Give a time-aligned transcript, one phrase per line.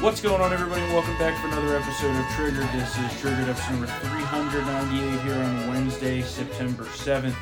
[0.00, 0.82] What's going on, everybody?
[0.92, 2.68] Welcome back for another episode of Triggered.
[2.72, 7.34] This is Triggered episode number 398 here on Wednesday, September 7th.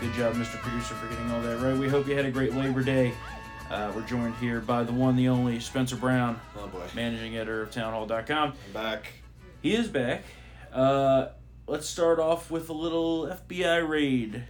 [0.00, 0.58] Good job, Mr.
[0.60, 1.76] Producer, for getting all that right.
[1.76, 3.14] We hope you had a great Labor Day.
[3.70, 6.82] Uh, we're joined here by the one, the only Spencer Brown, Oh boy.
[6.94, 8.52] managing editor of townhall.com.
[8.66, 9.06] I'm back.
[9.62, 10.22] He is back.
[10.72, 11.28] Uh,
[11.66, 14.44] let's start off with a little FBI raid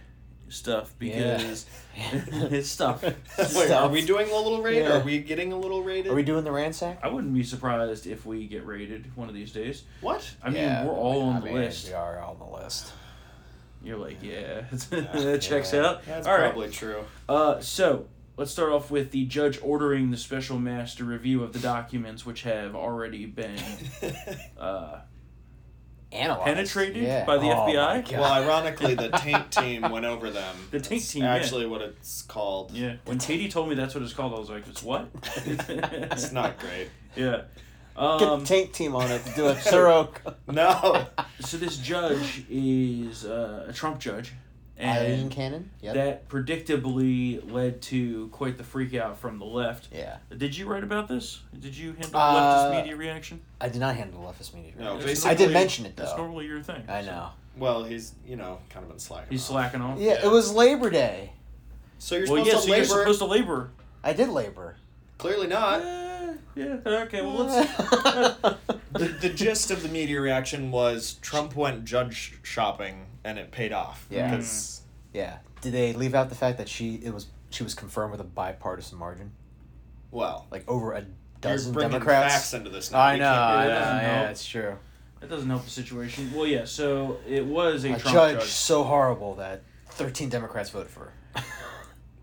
[0.49, 1.65] stuff because
[1.97, 3.03] it's stuff.
[3.55, 4.83] Wait, are we doing a little raid?
[4.83, 4.97] Yeah.
[4.99, 6.11] Are we getting a little raided?
[6.11, 6.99] Are we doing the ransack?
[7.03, 9.83] I wouldn't be surprised if we get raided one of these days.
[10.01, 10.29] what?
[10.43, 11.87] I mean, we're all I on the mean, list.
[11.87, 12.91] We are on the list.
[13.83, 15.85] You're like, yeah, that checks Yeah.
[15.85, 16.05] out.
[16.05, 16.51] That's All right.
[16.51, 17.03] probably true.
[17.29, 21.59] Uh, so let's start off with the judge ordering the special master review of the
[21.59, 23.59] documents, which have already been
[24.59, 25.01] uh,
[26.15, 26.43] Analyzed.
[26.45, 27.25] Penetrated Yeah.
[27.25, 28.09] by the Oh my FBI?
[28.09, 28.19] God.
[28.19, 30.55] well, ironically, the taint team went over them.
[30.71, 31.33] The taint That's team, yeah.
[31.35, 32.71] Actually, what it's called.
[32.71, 32.95] yeah.
[33.05, 35.07] When Katie told me that's what it's called, I was like, it's what?
[35.37, 36.89] It's not great.
[37.15, 37.41] yeah.
[37.95, 40.11] Get Um, the taint team on it to do a thorough.
[40.47, 41.05] No.
[41.39, 44.33] so this judge is uh, a Trump judge,
[44.79, 45.69] Aileen and Cannon.
[45.81, 45.93] Yep.
[45.95, 49.87] that predictably led to quite the freak out from the left.
[49.93, 50.17] yeah.
[50.35, 51.41] Did you write about this?
[51.57, 53.41] Did you handle Uh, leftist media reaction?
[53.61, 54.73] I did not handle leftist media.
[54.77, 56.17] No, That's basically- I did mention it That's though.
[56.17, 56.83] normally your thing.
[56.87, 57.07] I so.
[57.11, 57.29] know.
[57.57, 59.29] Well, he's you know kind of been slacking.
[59.31, 59.47] He's off.
[59.51, 59.97] slacking off.
[59.99, 61.31] Yeah, it was Labor Day.
[61.99, 62.77] So you're Well, supposed yeah, to so labor.
[62.95, 63.69] you're supposed to labor.
[64.03, 64.75] I did labor.
[65.17, 65.81] Clearly not.
[65.81, 66.77] Eh, yeah.
[66.85, 67.21] Okay.
[67.21, 68.57] Well, let's.
[68.95, 73.73] The, the gist of the media reaction was Trump went judge shopping and it paid
[73.73, 74.07] off.
[74.09, 74.27] Yeah.
[74.27, 74.31] Mm.
[74.31, 74.81] Because
[75.13, 75.39] yeah.
[75.59, 78.25] Did they leave out the fact that she it was she was confirmed with a
[78.25, 79.33] bipartisan margin,
[80.11, 81.05] well, like over a
[81.41, 82.33] dozen you're bringing Democrats?
[82.35, 82.89] facts into this.
[82.89, 82.99] Now.
[82.99, 83.25] I You know.
[83.25, 83.73] can't- I it know.
[84.01, 84.77] Yeah, it's true.
[85.19, 86.31] That doesn't help the situation.
[86.33, 86.63] Well, yeah.
[86.63, 88.47] So it was a, A Trump judge, judge.
[88.49, 91.43] so horrible that thirteen Democrats voted for her.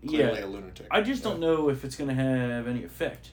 [0.07, 0.45] Clearly Yeah.
[0.45, 0.87] a lunatic.
[0.89, 3.29] I just don't know if it's going to have any effect.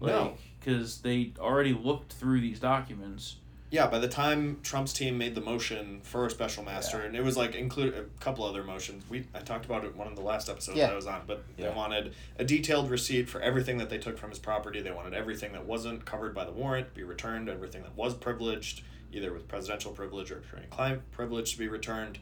[0.00, 0.34] No.
[0.60, 3.36] Because they already looked through these documents.
[3.70, 7.06] Yeah, by the time Trump's team made the motion for a special master, Yeah.
[7.06, 9.02] and it was like include a couple other motions.
[9.10, 10.86] We I talked about it one of the last episodes Yeah.
[10.86, 11.70] that I was on, but Yeah.
[11.70, 14.80] they wanted a detailed receipt for everything that they took from his property.
[14.80, 18.14] They wanted everything that wasn't covered by the warrant to be returned, everything that was
[18.14, 18.82] privileged,
[19.12, 22.18] either with presidential privilege or attorney-client privilege, to be returned.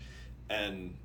[0.48, 0.96] And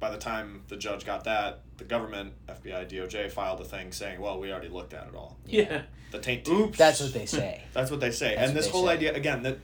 [0.00, 4.20] by the time the judge got that, the government, FBI, DOJ, filed a thing saying,
[4.20, 5.82] "Well, we already looked at it all." Yeah.
[6.12, 6.54] The taint team.
[6.60, 6.78] Oops.
[6.78, 7.62] That's what they say.
[7.72, 8.34] That's what they say.
[8.36, 8.92] That's and this whole say.
[8.92, 9.58] idea again that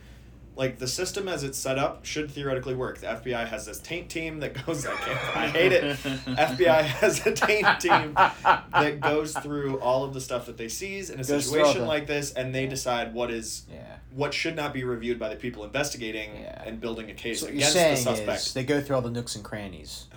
[0.55, 2.99] like the system as it's set up should theoretically work.
[2.99, 5.83] The FBI has this taint team that goes I can't I hate it.
[6.27, 11.09] FBI has a taint team that goes through all of the stuff that they seize
[11.09, 13.97] in a Goes situation like this and they decide what is Yeah.
[14.15, 16.63] what should not be reviewed by the people investigating Yeah.
[16.67, 18.43] and building a case So against the saying suspect.
[18.43, 20.09] is they go through all the nooks and crannies.
[20.13, 20.17] Uh,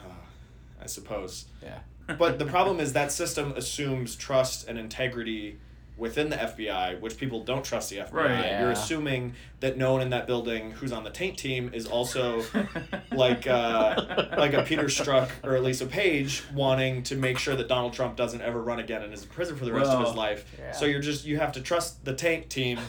[0.86, 1.46] I suppose.
[1.64, 1.80] Yeah.
[2.20, 5.58] But the problem is that system assumes trust and integrity
[5.98, 8.12] within the FBI, which people don't trust the FBI.
[8.14, 8.30] Right.
[8.46, 8.62] Yeah.
[8.62, 12.44] You're assuming that no one in that building who's on the taint team is also
[13.12, 17.68] like uh, like a Peter Strzok or a Lisa Page wanting to make sure that
[17.68, 20.16] Donald Trump doesn't ever run again and is in prison for the rest of his
[20.16, 20.46] life.
[20.60, 20.72] yeah.
[20.72, 22.78] So you're just you have to trust the taint team.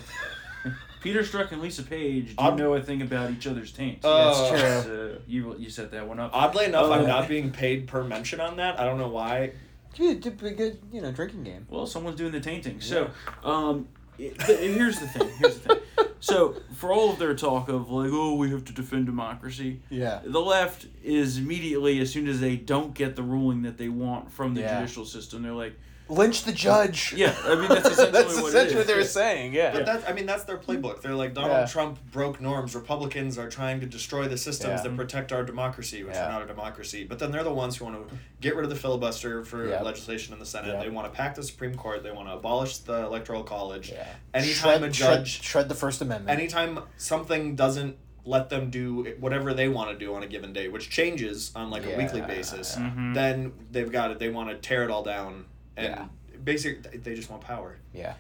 [1.07, 4.05] Peter Strzok and Lisa Page do I'm- know a thing about each other's taints.
[4.05, 6.33] Uh, That's So you you set that one up.
[6.35, 8.81] Oddly enough, Oh, I'm not being paid per mention on that.
[8.81, 9.53] I don't know why.
[9.97, 11.65] It'd be a good, you know, drinking game.
[11.71, 12.81] Well, someone's doing the tainting.
[12.81, 13.09] So,
[13.45, 13.87] um,
[14.19, 15.29] it, but here's the thing.
[15.39, 15.83] Here's the thing.
[16.19, 20.21] So, for all of their talk of like, oh, we have to defend democracy, Yeah.
[20.25, 24.33] the left is immediately, as soon as they don't get the ruling that they want
[24.33, 24.81] from the Yeah.
[24.81, 25.79] judicial system, they're like,
[26.09, 27.13] Lynch the judge.
[27.17, 27.35] yeah.
[27.45, 29.53] I mean, that's essentially that's what essentially what they were saying.
[29.55, 29.73] Yeah.
[29.73, 31.03] But that's, I mean, that's their playbook.
[31.03, 31.67] They're like, Donald Yeah.
[31.67, 32.75] Trump broke norms.
[32.75, 34.89] Republicans are trying to destroy the systems Yeah.
[34.91, 36.27] that protect our democracy, which Yeah.
[36.27, 37.05] are not a democracy.
[37.05, 39.83] But then they're the ones who want to get rid of the filibuster for Yep.
[39.85, 40.75] legislation in the Senate.
[40.75, 40.83] Yep.
[40.85, 42.03] They want to pack the Supreme Court.
[42.03, 43.91] They want to abolish the Electoral College.
[43.91, 44.07] yeah.
[44.33, 46.39] Anytime shred, a judge, shred, shred the First Amendment.
[46.39, 50.67] anytime something doesn't let them do whatever they want to do on a given day,
[50.69, 52.27] which changes on like a weekly Yeah.
[52.27, 53.15] basis, Mhm.
[53.15, 54.19] then they've got it.
[54.19, 55.45] They want to tear it all down.
[55.77, 56.05] And Yeah.
[56.45, 57.77] basically, they just want power.
[57.93, 58.15] yeah.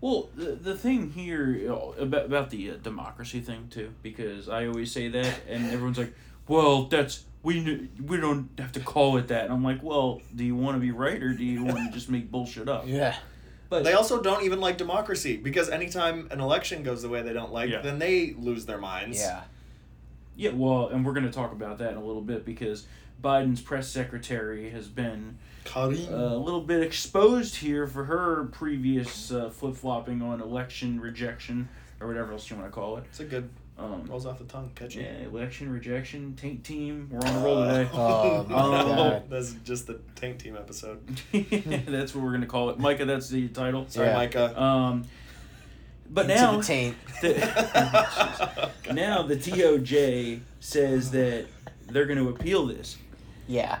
[0.00, 4.48] Well, the, the thing here you know, about about the uh, democracy thing too, because
[4.48, 6.12] I always say that, and everyone's like,
[6.48, 10.42] "Well, that's we we don't have to call it that." And I'm like, "Well, do
[10.44, 13.14] you want to be right or do you want to just make bullshit up?" Yeah.
[13.68, 17.32] But They also don't even like democracy because anytime an election goes the way they
[17.32, 17.80] don't like, Yeah.
[17.80, 19.18] then they lose their minds.
[19.20, 19.42] Yeah.
[20.36, 22.86] Yeah, well, and we're going to talk about that in a little bit because
[23.22, 25.38] Biden's press secretary has been
[25.76, 31.68] uh, a little bit exposed here for her previous uh, flip flopping on election rejection
[32.00, 33.04] or whatever else you want to call it.
[33.10, 33.48] it's a good
[33.78, 35.00] Um, rolls off the tongue, catchy.
[35.00, 37.08] yeah, election rejection, taint team.
[37.10, 37.88] We're on a roll today.
[37.94, 40.98] Oh, no, that's just the taint team episode.
[41.32, 43.04] that's what we're gonna call it, Micah.
[43.04, 43.86] That's the title.
[43.88, 44.14] Sorry, Yeah.
[44.16, 44.60] Micah.
[44.60, 45.04] Um,
[46.12, 46.96] But into now, the taint.
[47.22, 51.46] the, now the DOJ says that
[51.88, 52.98] they're going to appeal this.
[53.48, 53.78] Yeah,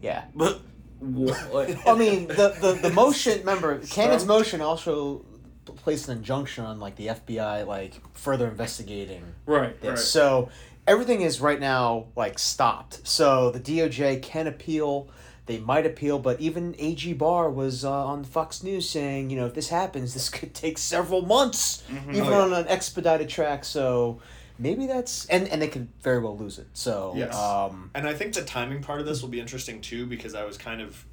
[0.00, 0.24] yeah.
[0.34, 0.60] But
[1.00, 1.76] what?
[1.86, 3.38] I mean, the, the, the motion.
[3.40, 5.24] Remember, Cannon's motion also
[5.66, 9.88] placed an injunction on like the FBI, like further investigating right, this.
[9.88, 9.98] right.
[9.98, 10.48] So
[10.86, 13.06] everything is right now like stopped.
[13.06, 15.08] So the DOJ can appeal.
[15.46, 19.46] They might appeal, but even AG Barr was uh, on Fox News saying, you know,
[19.46, 22.40] if this happens, this could take several months, even Oh, yeah.
[22.40, 23.64] on an expedited track.
[23.64, 24.20] So
[24.58, 26.66] maybe that's and and they could very well lose it.
[26.72, 27.34] So Yes.
[27.36, 30.44] um, And I think the timing part of this will be interesting too because I
[30.44, 31.04] was kind of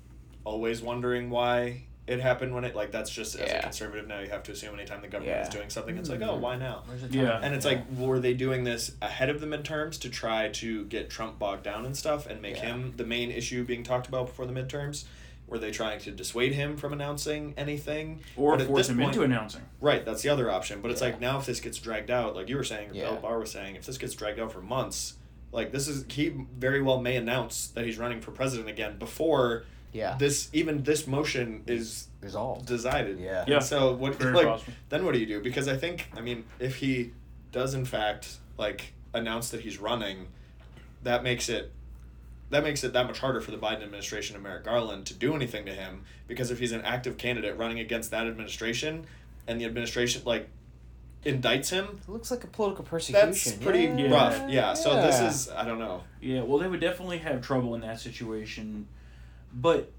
[0.46, 3.62] always wondering why it happened when it like that's just as a Yeah.
[3.62, 5.52] conservative now you have to assume anytime the government is Yeah.
[5.58, 6.32] doing something it's like mm-hmm.
[6.32, 7.40] oh why now where's the Yeah.
[7.42, 11.10] and it's like were they doing this ahead of the midterms to try to get
[11.10, 12.64] Trump bogged down and stuff and make Yeah.
[12.74, 15.06] him the main issue being talked about before the midterms
[15.48, 18.98] were they trying to dissuade him from announcing anything Or But at force this him
[18.98, 19.62] point- into announcing.
[19.82, 20.82] Right, that's the other option.
[20.82, 21.08] But it's Yeah.
[21.08, 23.04] like now if this gets dragged out, like you were saying, Yeah.
[23.12, 25.16] Bill Barr was saying, if this gets dragged out for months,
[25.52, 29.64] like this is he very well may announce that he's running for president again before
[29.94, 32.66] yeah, this even this motion is resolved.
[32.66, 33.20] decided.
[33.20, 33.46] Yeah.
[33.48, 33.60] Yeah.
[33.60, 34.74] So what Very like possible.
[34.90, 35.42] then what do you do?
[35.42, 37.12] Because I think I mean if he
[37.52, 40.28] does in fact like announce that he's running,
[41.04, 41.72] that makes it
[42.50, 45.34] that makes it that much harder for the Biden administration and Merrick Garland to do
[45.36, 49.06] anything to him because if he's an active candidate running against that administration
[49.48, 50.50] and the administration like
[51.26, 53.30] indicts him, It looks like a political persecution.
[53.30, 54.12] that's pretty Yeah.
[54.12, 54.50] rough.
[54.50, 54.74] Yeah.
[54.74, 56.04] So this is I don't know.
[56.22, 58.88] Yeah, well, they would definitely have trouble in that situation,
[59.54, 59.92] but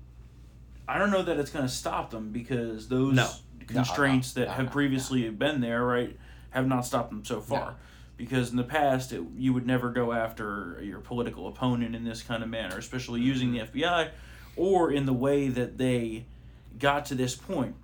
[0.86, 3.28] I don't know that it's going to stop them because those No.
[3.66, 6.16] constraints No, no, that have previously been there, right,
[6.50, 7.76] have not stopped them so far.
[8.16, 12.22] Because in the past, it, you would never go after your political opponent in this
[12.22, 13.78] kind of manner, especially using the mm-hmm.
[13.78, 14.10] FBI
[14.56, 16.26] or in the way that they
[16.78, 17.74] got to this point.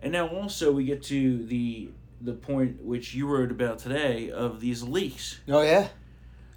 [0.00, 1.90] And now also we get to the
[2.20, 5.40] the point which you wrote about today of these leaks.
[5.48, 5.88] Oh yeah,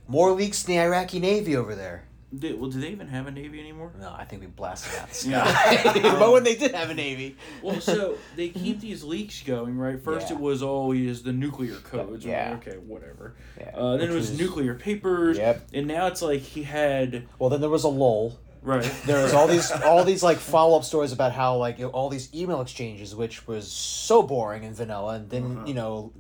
[0.08, 2.06] more leaks than the Iraqi Navy over there.
[2.38, 3.92] Did, well, do they even have a navy anymore?
[4.00, 5.46] No, I think we blasted out the Yeah.
[5.82, 6.00] sky.
[6.20, 10.00] but when they did have a navy, Well, so they keep these leaks going, right?
[10.00, 10.36] First, Yeah.
[10.36, 12.24] it was always the nuclear codes.
[12.24, 12.52] Yeah.
[12.52, 13.34] like, okay, whatever.
[13.60, 15.38] Yeah, Uh, then it was was- nuclear papers.
[15.40, 15.70] Yep.
[15.74, 18.38] And now it's like he had well, then there was a lull.
[18.62, 18.84] right.
[19.08, 21.92] There was all these all these like follow up stories about how like you know,
[21.92, 25.66] all these email exchanges, which was so boring and vanilla, and didn't Uh-huh.
[25.68, 26.12] you know,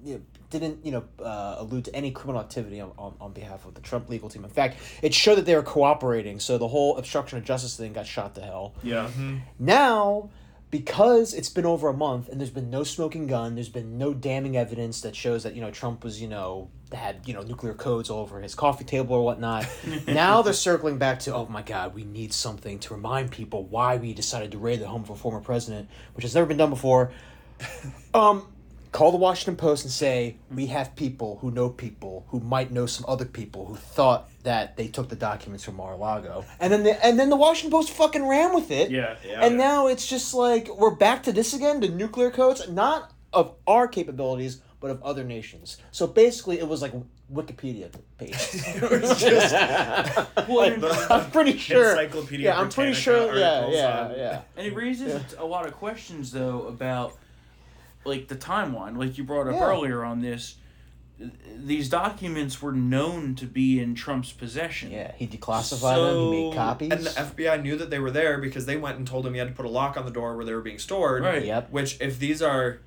[0.49, 3.81] didn't you know uh, allude to any criminal activity on, on, on behalf of the
[3.81, 4.43] Trump legal team.
[4.43, 6.39] In fact, it showed that they were cooperating.
[6.39, 8.73] So the whole obstruction of justice thing got shot to hell.
[8.83, 9.09] yeah.
[9.57, 10.29] Now,
[10.71, 14.13] because it's been over a month and there's been no smoking gun, there's been no
[14.13, 17.73] damning evidence that shows that you know Trump was you know had you know nuclear
[17.73, 19.67] codes all over his coffee table or whatnot.
[20.07, 23.97] now they're circling back to oh my god, we need something to remind people why
[23.97, 26.69] we decided to raid the home of a former president, which has never been done
[26.69, 27.11] before.
[28.11, 28.47] Um.
[28.91, 32.85] Call the Washington Post and say we have people who know people who might know
[32.87, 37.05] some other people who thought that they took the documents from Mar-a-Lago, and then the
[37.05, 38.89] and then the Washington Post fucking ran with it.
[38.89, 39.15] Yeah.
[39.25, 39.45] Yeah.
[39.45, 43.53] And now it's just like we're back to this again, the nuclear codes, not of
[43.67, 45.77] our capabilities, but of other nations.
[45.91, 46.93] So basically, it was like
[47.31, 48.31] Wikipedia page.
[49.19, 49.53] Just
[50.49, 51.91] Well, and, I'm pretty sure.
[51.91, 53.37] Encyclopedia Yeah, I'm pretty sure.
[53.37, 54.41] Yeah, yeah, on- yeah.
[54.57, 57.17] and it raises a lot of questions though about
[58.05, 59.67] like the timeline, like you brought up Yeah.
[59.67, 60.55] earlier on this.
[61.57, 64.89] These documents were known to be in Trump's possession.
[64.91, 66.31] Yeah, he declassified them.
[66.33, 66.91] He made copies.
[66.91, 69.39] And the FBI knew that they were there because they went and told him he
[69.39, 71.23] had to put a lock on the door where they were being stored.
[71.23, 71.43] Right.
[71.43, 71.71] Yep.
[71.71, 72.79] Which, if these are,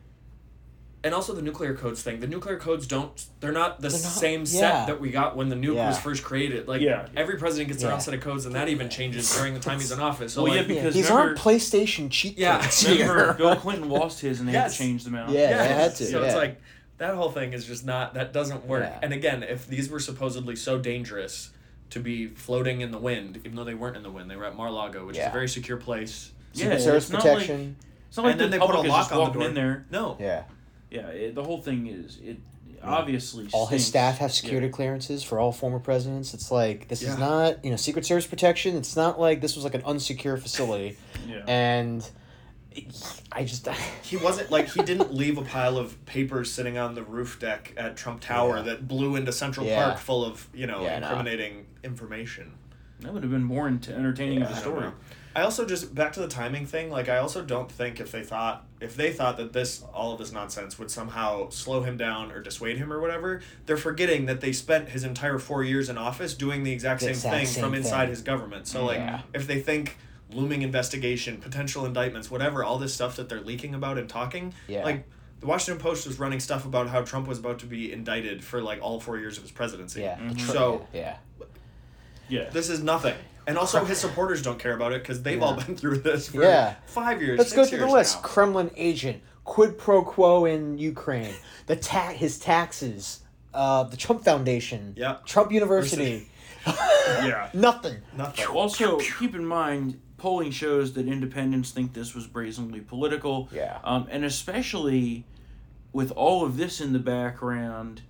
[1.04, 3.10] and also the nuclear codes thing, the nuclear codes don't.
[3.40, 5.88] They're not the They're not- same set that we got when the nuke Yeah.
[5.88, 6.68] was first created.
[6.68, 7.06] Like Yeah.
[7.16, 9.78] every president gets their own set of codes, and that even changes during the time
[9.80, 10.32] he's in office.
[10.34, 12.60] So Well, yeah, like, be- Yeah, because these remember- aren't PlayStation cheat Yeah.
[12.62, 13.32] codes Remember.
[13.34, 14.76] Bill Clinton lost his, and they had Yes.
[14.76, 15.30] to change them out.
[15.30, 15.58] Yeah.
[15.66, 16.26] they had to, So yeah.
[16.26, 16.60] it's like
[16.98, 18.84] that whole thing is just not that doesn't work.
[18.84, 18.98] Yeah.
[19.02, 21.50] And again, if these were supposedly so dangerous
[21.90, 24.46] to be floating in the wind, even though they weren't in the wind, they were
[24.46, 26.30] at Mar-Lago, which is a very secure place.
[26.54, 29.10] Yeah, Secret Service it's not like- It's not like And then they put a lock
[29.10, 29.48] on the door.
[29.48, 29.84] in there.
[29.90, 30.16] No.
[30.20, 30.42] yeah.
[30.92, 32.38] Yeah, it, the whole thing is it
[32.82, 33.48] obviously.
[33.52, 34.72] all his staff have security Yeah.
[34.72, 36.34] clearances for all former presidents.
[36.34, 37.12] It's like this Yeah.
[37.12, 38.76] is not you know Secret Service protection.
[38.76, 41.44] It's not like this was like an unsecure facility, Yeah.
[41.46, 42.08] and
[43.32, 43.66] I just
[44.02, 47.72] He wasn't like he didn't leave a pile of papers sitting on the roof deck
[47.78, 48.62] at Trump Tower Yeah.
[48.64, 49.84] that blew into Central Yeah.
[49.84, 51.06] Park full of, you know, Yeah, no.
[51.08, 52.52] incriminating information.
[53.00, 54.92] that would have been more ent- entertaining Yeah, of a I don't story.
[55.34, 55.40] Know.
[55.40, 56.90] I also just back to the timing thing.
[56.90, 60.18] Like I also don't think if they thought if they thought that this all of
[60.18, 64.40] this nonsense would somehow slow him down or dissuade him or whatever, they're forgetting that
[64.40, 67.46] they spent his entire four years in office doing the exact The same exact thing
[67.46, 68.10] same from inside thing.
[68.10, 68.66] his government.
[68.66, 69.96] So like if they think
[70.30, 74.82] looming investigation, potential indictments, whatever, all this stuff that they're leaking about and talking, Yeah.
[74.84, 75.04] like
[75.40, 78.62] the Washington Post was running stuff about how Trump was about to be indicted for
[78.62, 80.00] like all four years of his presidency.
[80.00, 80.16] Yeah.
[80.18, 80.40] Mhm.
[80.40, 81.16] So- yeah.
[82.28, 82.48] Yeah.
[82.50, 83.14] This is nothing.
[83.46, 86.42] And also, his supporters don't care about it because they've all been through this for
[86.42, 86.74] Yeah.
[86.86, 87.38] five years.
[87.38, 88.16] Let's go six through the list.
[88.16, 88.22] now.
[88.22, 91.34] Kremlin agent, quid pro quo in Ukraine,
[91.66, 93.20] the ta- his taxes,
[93.52, 95.16] uh, the Trump Foundation, Yeah.
[95.26, 96.28] Trump University.
[96.66, 97.50] yeah.
[97.52, 97.96] Nothing.
[98.16, 98.46] Nothing.
[98.46, 103.48] Also, keep in mind, polling shows that independents think this was brazenly political.
[103.52, 103.78] Yeah.
[103.82, 105.24] Um, and especially
[105.92, 108.02] with all of this in the background,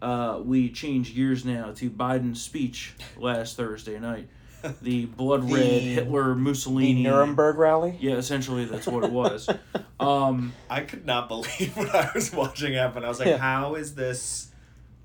[0.00, 4.28] uh, we change gears now to Biden's speech last Thursday night.
[4.82, 7.02] The blood red The- Hitler The Mussolini.
[7.02, 7.96] Nuremberg rally.
[8.00, 9.48] Yeah, essentially that's what it was.
[10.00, 13.04] um, I could not believe what I was watching happen.
[13.04, 13.38] I was like, Yeah.
[13.38, 14.50] how is this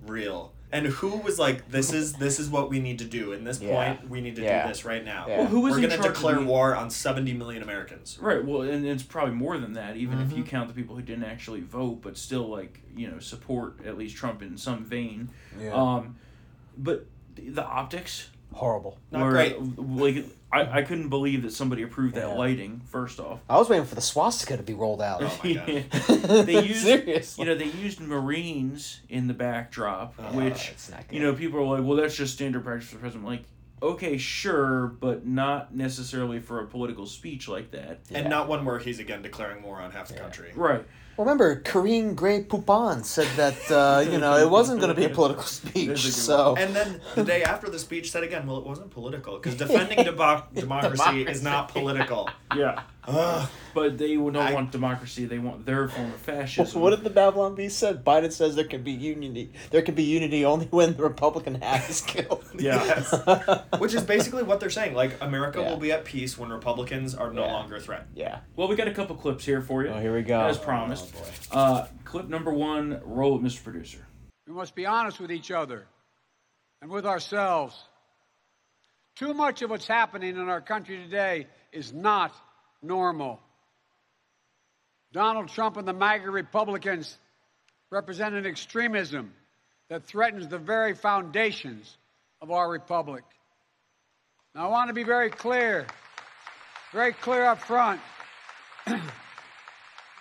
[0.06, 0.52] real?
[0.72, 3.32] And who was like, this is this is what we need to do.
[3.34, 3.94] In this Yeah.
[3.94, 4.64] point, we need to Yeah.
[4.64, 5.26] do this right now.
[5.28, 5.38] Yeah.
[5.40, 8.18] Well, who was We're gonna declare the- war on seventy million Americans.
[8.20, 8.44] right.
[8.44, 10.38] Well, and it's probably more than that, even if Mm-hmm.
[10.40, 14.00] you count the people who didn't actually vote, but still, like you know, support at
[14.00, 15.30] least Trump in some vein.
[15.62, 15.74] Yeah.
[15.74, 16.16] Um,
[16.76, 17.06] but
[17.36, 18.98] the, the optics Horrible.
[19.12, 19.58] Not were great.
[19.78, 22.36] like I, I couldn't believe that somebody approved that Yeah.
[22.36, 22.82] lighting.
[22.86, 25.22] First off, I was waiting for the swastika to be rolled out.
[25.24, 25.66] Oh my God.
[26.46, 27.44] they used Seriously.
[27.44, 31.16] you know they used Marines in the backdrop, Oh, which it's not good.
[31.16, 33.26] you know people are like, well, that's just standard practice for the president.
[33.28, 33.44] Like,
[33.82, 38.02] okay, sure, but not necessarily for a political speech like that.
[38.10, 38.20] Yeah.
[38.20, 40.20] And not one where he's again declaring war on half the Yeah.
[40.22, 40.52] country.
[40.56, 40.86] Right.
[41.18, 45.10] Remember, Karine Gray Poupon said that uh, you know it wasn't going to be a
[45.10, 46.00] political speech.
[46.12, 49.56] So And then the day after the speech said again, well, it wasn't political because
[49.56, 52.30] defending democ- democracy is not political.
[52.56, 52.82] Yeah.
[53.06, 53.50] Ugh.
[53.74, 55.26] But they don't I- want democracy.
[55.26, 56.80] They want their form of fascism.
[56.82, 58.04] what did the Babylon Bee said?
[58.06, 59.52] Biden says there can be unity.
[59.72, 62.44] There can be unity only when the Republican hat is killed.
[62.58, 62.74] Yeah.
[62.84, 63.14] Yes.
[63.80, 64.94] Which is basically what they're saying.
[64.96, 65.70] Like America Yeah.
[65.70, 67.54] will be at peace when Republicans are no Yeah.
[67.54, 68.08] longer a threat.
[68.16, 68.40] yeah.
[68.56, 69.90] Well, we got a couple clips here for you.
[69.90, 70.40] Oh, here we go.
[70.42, 71.03] As promised.
[71.04, 71.28] Oh, boy.
[71.52, 73.02] Uh, clip number one.
[73.04, 73.64] Roll it, Mr.
[73.64, 74.06] Producer.
[74.48, 75.86] We must be honest with each other
[76.82, 77.78] and with ourselves.
[79.16, 82.34] Too much of what's happening in our country today is not
[82.82, 83.40] normal.
[85.12, 87.18] Donald Trump and the MAGA Republicans
[87.92, 89.34] represent an extremism
[89.90, 91.98] that threatens the very foundations
[92.42, 93.24] of our republic.
[94.56, 95.86] Now, I want to be very clear,
[96.92, 98.02] very clear up front.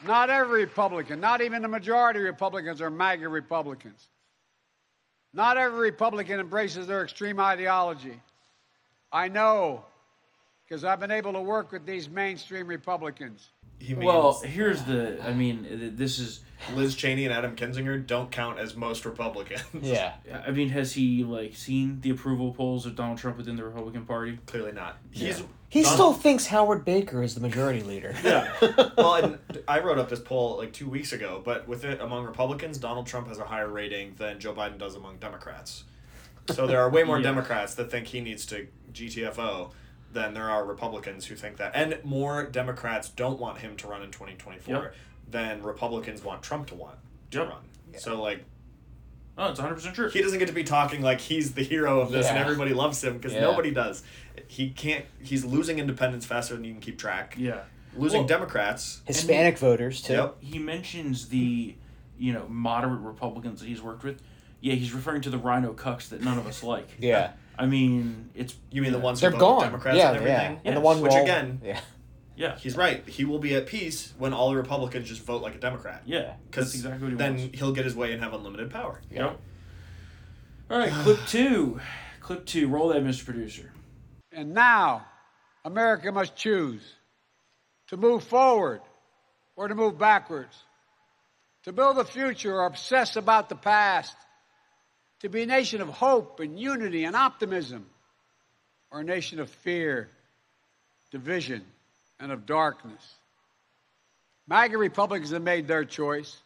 [0.05, 4.09] not every Republican, not even the majority of Republicans are MAGA Republicans.
[5.35, 8.21] Not every Republican embraces their extreme ideology.
[9.11, 9.85] I know
[10.73, 13.51] because I've been able to work with these mainstream Republicans.
[13.79, 15.23] He means Well, here's the.
[15.23, 16.41] I mean, this is.
[16.75, 19.61] Liz Cheney and Adam Kinzinger don't count as most Republicans.
[19.83, 20.15] Yeah.
[20.47, 24.07] I mean, has he like seen the approval polls of Donald Trump within the Republican
[24.07, 24.39] Party?
[24.47, 24.97] Clearly not.
[25.11, 25.47] He's Yeah.
[25.69, 28.15] He Donald- still thinks Howard Baker is the majority leader.
[28.25, 28.51] Yeah.
[28.97, 29.39] well, and
[29.69, 33.07] I wrote up this poll like two weeks ago, but with it among Republicans, Donald
[33.07, 35.85] Trump has a higher rating than Joe Biden does among Democrats.
[36.51, 37.25] So there are way more Yeah.
[37.25, 39.73] Democrats that think he needs to GTFO
[40.13, 44.03] than there are Republicans who think that, and more Democrats don't want him to run
[44.03, 44.95] in twenty twenty four Yep.
[45.31, 46.97] than Republicans want Trump to want
[47.31, 47.49] to Yep.
[47.49, 47.63] run.
[47.99, 48.45] So like
[49.39, 50.11] Oh, it's 100 percent true.
[50.11, 53.03] he doesn't get to be talking like he's the hero of this and everybody loves
[53.03, 53.41] him because Yeah.
[53.41, 54.03] nobody does.
[54.47, 55.07] He can't.
[55.23, 57.35] He's losing independents faster than you can keep track.
[57.39, 57.61] Yeah.
[57.97, 59.01] Losing Well- Democrats.
[59.07, 60.13] Hispanic voters too.
[60.15, 60.37] Yep.
[60.41, 61.75] He mentions the,
[62.19, 64.21] you know, moderate Republicans that he's worked with.
[64.61, 66.89] Yeah, he's referring to the rhino cucks that none of us like.
[66.99, 67.33] Yeah.
[67.63, 69.63] I mean, it's You mean the ones They're who vote gone.
[69.63, 70.35] Democrats yeah, and everything?
[70.37, 70.51] yeah.
[70.51, 70.61] Yes.
[70.65, 71.81] And the one Which wall- again- yeah.
[72.37, 73.07] yeah, He's right.
[73.09, 76.03] He will be at peace when all the Republicans just vote like a Democrat.
[76.05, 76.21] yeah.
[76.21, 77.59] That's Because exactly what he then wants.
[77.59, 79.01] he'll get his way and have unlimited power.
[79.11, 79.39] Yep.
[80.71, 81.81] All right, clip two.
[82.21, 82.69] Clip two.
[82.69, 83.25] Roll that, Mr.
[83.25, 83.73] Producer.
[84.33, 85.05] And now,
[85.65, 86.83] America must choose
[87.89, 88.81] to move forward
[89.57, 90.57] or to move backwards,
[91.65, 94.17] to build a future or obsess about the past,
[95.23, 97.87] to be a nation of hope and unity and optimism,
[98.91, 100.11] or a nation of fear,
[101.13, 101.65] division,
[102.19, 103.15] and of darkness.
[104.49, 106.37] MAGA Republicans have made their choice.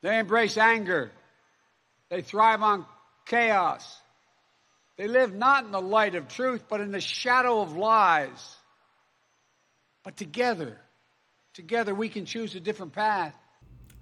[0.00, 1.12] They embrace anger.
[2.08, 2.86] They thrive on
[3.26, 4.00] chaos.
[4.96, 8.56] They live not in the light of truth, but in the shadow of lies.
[10.02, 10.78] But together,
[11.54, 13.36] together we can choose a different path.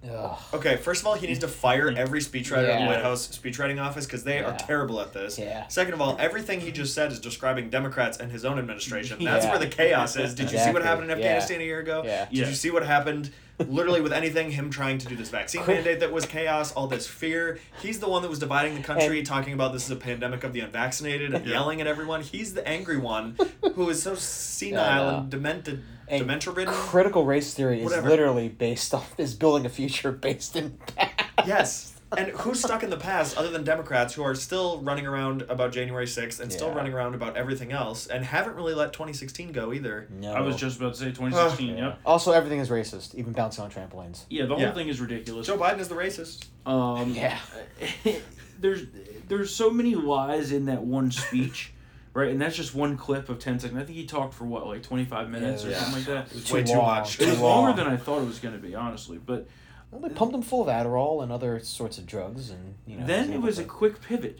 [0.09, 0.37] Ugh.
[0.53, 3.79] Okay, first of all, he needs to fire every speechwriter in the White House speechwriting
[3.79, 5.37] office because they are terrible at this.
[5.37, 5.67] Yeah.
[5.67, 9.17] Second of all, everything he just said is describing Democrats and his own administration.
[9.23, 9.51] That's Yeah.
[9.51, 10.33] where the chaos is.
[10.33, 11.25] Did you see what happened in Yeah.
[11.25, 12.01] Afghanistan a year ago?
[12.03, 12.25] Yeah.
[12.25, 12.47] Did Yeah.
[12.47, 16.11] you see what happened literally with anything, him trying to do this vaccine mandate that
[16.11, 17.59] was chaos, all this fear.
[17.81, 20.43] He's the one that was dividing the country, And- talking about this is a pandemic
[20.43, 21.53] of the unvaccinated and Yeah.
[21.53, 22.21] yelling at everyone.
[22.21, 23.37] He's the angry one
[23.75, 26.73] who is so senile Yeah, and demented, And dementia ridden.
[26.73, 31.11] Critical race theory is literally based off is building a future based in past.
[31.45, 31.90] Yes.
[32.17, 35.71] And who's stuck in the past other than Democrats who are still running around about
[35.71, 39.71] January 6th and still running around about everything else and haven't really let 2016 go
[39.71, 40.07] either.
[40.09, 40.33] No.
[40.33, 41.69] I was just about to say 2016.
[41.77, 41.85] Yeah.
[41.87, 41.99] Yep.
[42.05, 44.25] Also, everything is racist, even bouncing on trampolines.
[44.29, 44.73] Yeah, the whole Yeah.
[44.73, 45.47] thing is ridiculous.
[45.47, 46.47] Joe Biden is the racist.
[46.65, 47.37] Um, Yeah.
[48.59, 48.83] there's
[49.27, 51.71] there's so many lies in that one speech,
[52.13, 52.29] right?
[52.29, 53.79] And that's just one clip of 10 seconds.
[53.81, 55.77] I think he talked for what, like 25 minutes or Yeah.
[55.79, 56.27] something like that.
[56.27, 56.85] It was Too way too long.
[56.99, 57.21] much.
[57.21, 59.17] It was longer than I thought it was going to be, honestly.
[59.17, 59.47] But
[59.91, 63.05] Well, they pumped him full of Adderall and other sorts of drugs, and you know.
[63.05, 64.39] then it able was a quick pivot.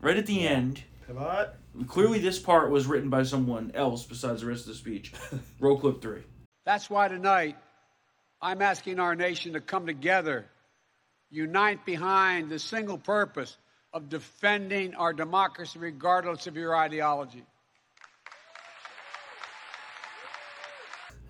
[0.00, 0.50] Right at the Yeah.
[0.50, 1.54] end, Pivot.
[1.86, 5.12] clearly this part was written by someone else besides the rest of the speech.
[5.60, 6.22] Roll clip three.
[6.64, 7.56] That's why tonight
[8.40, 10.46] I'm asking our nation to come together,
[11.30, 13.58] unite behind the single purpose
[13.92, 17.44] of defending our democracy regardless of your ideology.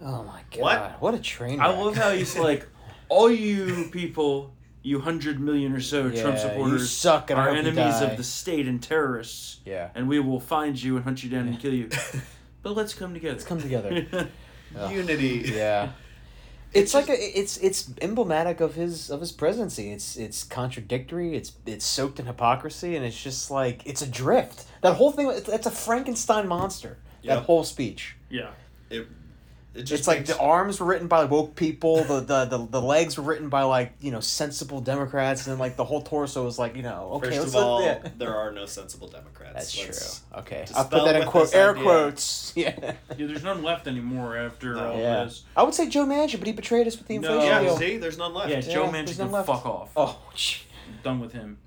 [0.03, 0.61] Oh my god!
[0.61, 1.03] What?
[1.03, 1.61] What, a train!
[1.61, 2.67] I love how he's like,
[3.11, 7.51] all you people, you hundred million or so Yeah, Trump you supporters, suck and are
[7.51, 9.61] enemies die." of the state and terrorists.
[9.67, 9.91] Yeah.
[9.95, 11.91] And we will find you and hunt you down and kill you.
[12.63, 13.35] but let's come together.
[13.35, 14.07] Let's come together.
[14.79, 14.93] Ugh.
[14.93, 15.53] Unity.
[15.55, 15.91] yeah.
[16.73, 19.91] It's like a, it's it's emblematic of his of his presidency.
[19.91, 21.35] It's it's contradictory.
[21.35, 24.67] It's it's soaked in hypocrisy, and it's just like it's a drift.
[24.83, 25.29] That whole thing.
[25.31, 26.99] It's, it's a Frankenstein monster.
[27.25, 28.15] That whole speech.
[28.29, 28.51] yeah.
[28.89, 29.09] It,
[29.73, 32.03] it just It's like the arms were written by woke people.
[32.03, 35.59] The, the the the legs were written by like you know sensible Democrats, and then
[35.61, 37.29] like the whole torso was like you know okay.
[37.29, 38.09] First let's of all, yeah.
[38.19, 39.55] there are no sensible Democrats.
[39.55, 40.39] That's Let's- true.
[40.41, 42.53] Okay, I'll put that in with quote air idea- quotes.
[42.57, 42.75] Yeah.
[43.17, 44.91] Yeah, there's none left anymore after No.
[44.93, 45.25] all Yeah.
[45.25, 45.45] this.
[45.57, 47.29] I would say Joe Manchin, but he betrayed us with the No.
[47.35, 47.77] inflation Yeah, deal.
[47.77, 48.51] see, there's none left.
[48.51, 49.47] Yeah, Joe Yeah, Manchin can none left.
[49.47, 49.91] fuck off.
[49.97, 50.63] Oh, sh-
[51.05, 51.59] Done with him.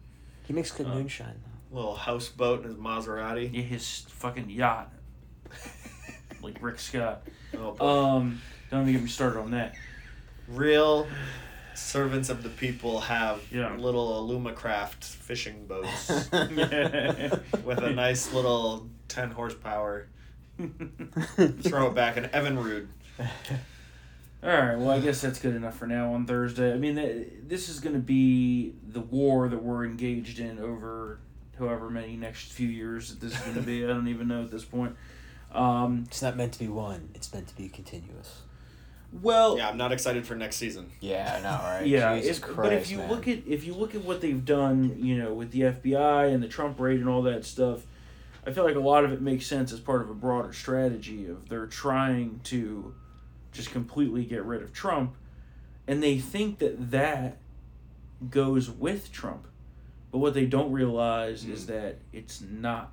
[0.45, 1.35] he makes good Uh, moonshine
[1.71, 1.77] though.
[1.77, 3.49] Little houseboat in his Maserati.
[3.51, 4.91] Yeah, his fucking yacht.
[6.43, 7.23] Like Rick Scott.
[7.57, 7.85] Oh, boy.
[7.85, 9.75] Um, don't even get me started on that.
[10.47, 11.07] Real
[11.75, 13.75] servants of the people have Yeah.
[13.77, 20.07] little Alumacraft fishing boats with a nice little 10 horsepower.
[20.59, 22.87] Throw it back in Evinrude.
[24.43, 24.75] All right.
[24.77, 26.73] Well, I guess that's good enough for now on Thursday.
[26.73, 31.19] I mean, th- this is going to be the war that we're engaged in over
[31.57, 33.83] however many next few years that this is going to be.
[33.83, 34.95] I don't even know at this point.
[35.53, 37.09] Um, It's not meant to be one.
[37.13, 38.41] It's meant to be continuous.
[39.21, 40.89] well, Yeah, I'm not excited for next season.
[40.99, 41.85] Yeah, I know, right?
[41.95, 42.15] yeah.
[42.17, 43.09] Jesus if- Christ, but if you man.
[43.09, 46.41] look at if you look at what they've done, you know, with the FBI and
[46.41, 47.85] the Trump raid and all that stuff,
[48.45, 51.27] I feel like a lot of it makes sense as part of a broader strategy
[51.27, 52.93] of they're trying to
[53.51, 55.15] just completely get rid of Trump,
[55.87, 57.37] and they think that that
[58.31, 59.47] goes with Trump,
[60.11, 62.91] but what they don't realize is that it's not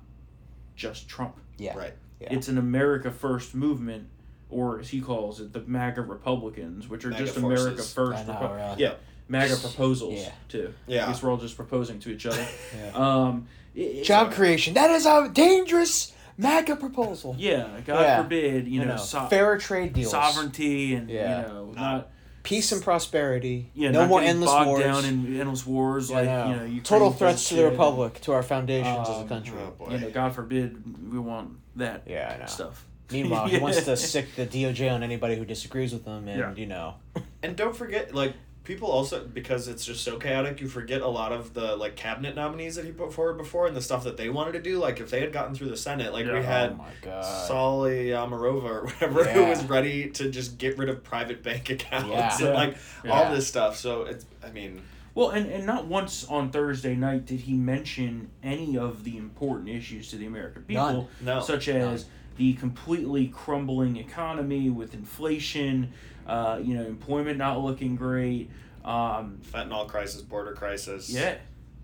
[0.75, 1.35] just Trump.
[1.57, 1.93] yeah, Right.
[2.21, 2.33] Yeah.
[2.33, 4.07] It's an America First movement,
[4.49, 7.81] or as he calls it, the MAGA Republicans, which are MAGA just America.
[7.81, 8.27] First.
[8.27, 8.77] Know, Repu- right?
[8.79, 8.93] Yeah.
[9.27, 10.31] MAGA proposals Yeah.
[10.49, 10.73] too.
[10.87, 11.05] Yeah.
[11.05, 12.45] I guess we're all just proposing to each other.
[12.77, 12.91] Yeah.
[12.93, 14.73] Um, it- it- Job creation.
[14.75, 17.35] That is a dangerous MAGA proposal.
[17.39, 18.21] Yeah, God Yeah.
[18.23, 19.01] forbid, you I know, know.
[19.01, 20.11] so- Fair trade deals.
[20.11, 21.41] sovereignty and Yeah.
[21.41, 22.09] you know not
[22.43, 23.69] Peace and prosperity.
[23.75, 24.83] yeah no not more endless bogged wars.
[24.83, 26.47] down in endless wars I like know.
[26.49, 27.71] you know Ukraine Total threats to the bullshit.
[27.79, 29.57] republic, to our foundations as a Um, country.
[29.61, 29.91] Oh, boy.
[29.93, 32.45] You know, God forbid we want that Yeah, I know.
[32.47, 32.85] stuff.
[33.11, 36.53] Meanwhile, he wants to sic the DOJ on anybody who disagrees with him, and Yeah.
[36.55, 36.95] you know,
[37.43, 41.31] And don't forget, like, people also, because it's just so chaotic, you forget a lot
[41.33, 44.29] of the, like, cabinet nominees that he put forward before and the stuff that they
[44.29, 44.77] wanted to do.
[44.77, 46.41] Like, if they had gotten through the Senate, like, we Yeah.
[46.41, 49.49] had oh my god, Saule Omarova or whatever who Yeah.
[49.55, 52.45] was ready to just get rid of private bank accounts Yeah.
[52.45, 53.11] and, like, Yeah.
[53.11, 53.75] all this stuff.
[53.75, 54.81] So, it's, I mean,
[55.13, 59.69] Well, and, and not once on Thursday night did he mention any of the important
[59.69, 61.41] issues to the American people, No.
[61.41, 62.05] such as
[62.37, 65.91] the completely crumbling economy with inflation,
[66.27, 68.49] uh, you know, employment not looking great,
[68.85, 71.09] um, fentanyl crisis, border crisis.
[71.09, 71.35] yeah,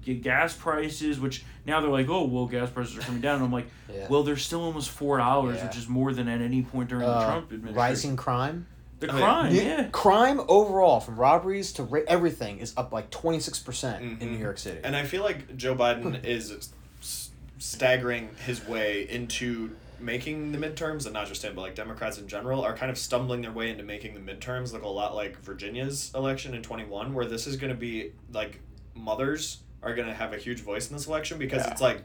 [0.03, 3.35] get gas prices, which now they're like, oh, well, gas prices are coming down.
[3.35, 4.07] And I'm like, Yeah.
[4.09, 5.67] well, they're still almost four dollars, Yeah.
[5.67, 7.75] which is more than at any point during the Uh, Trump administration.
[7.75, 8.67] rising crime.
[8.99, 9.87] The crime, New- yeah.
[9.91, 14.17] Crime overall, from robberies to ra- everything, is up like twenty six percent in.
[14.17, 14.31] Mm-hmm.
[14.33, 14.79] New York City.
[14.83, 16.25] And I feel like Joe Biden hmm.
[16.25, 17.29] is s-
[17.59, 22.27] staggering his way into making the midterms, and not just him, but like Democrats in
[22.27, 25.37] general are kind of stumbling their way into making the midterms look a lot like
[25.41, 28.59] Virginia's election in 21, where this is going to be like
[28.95, 31.71] mothers are going to have a huge voice in this election because Yeah.
[31.71, 32.03] it's like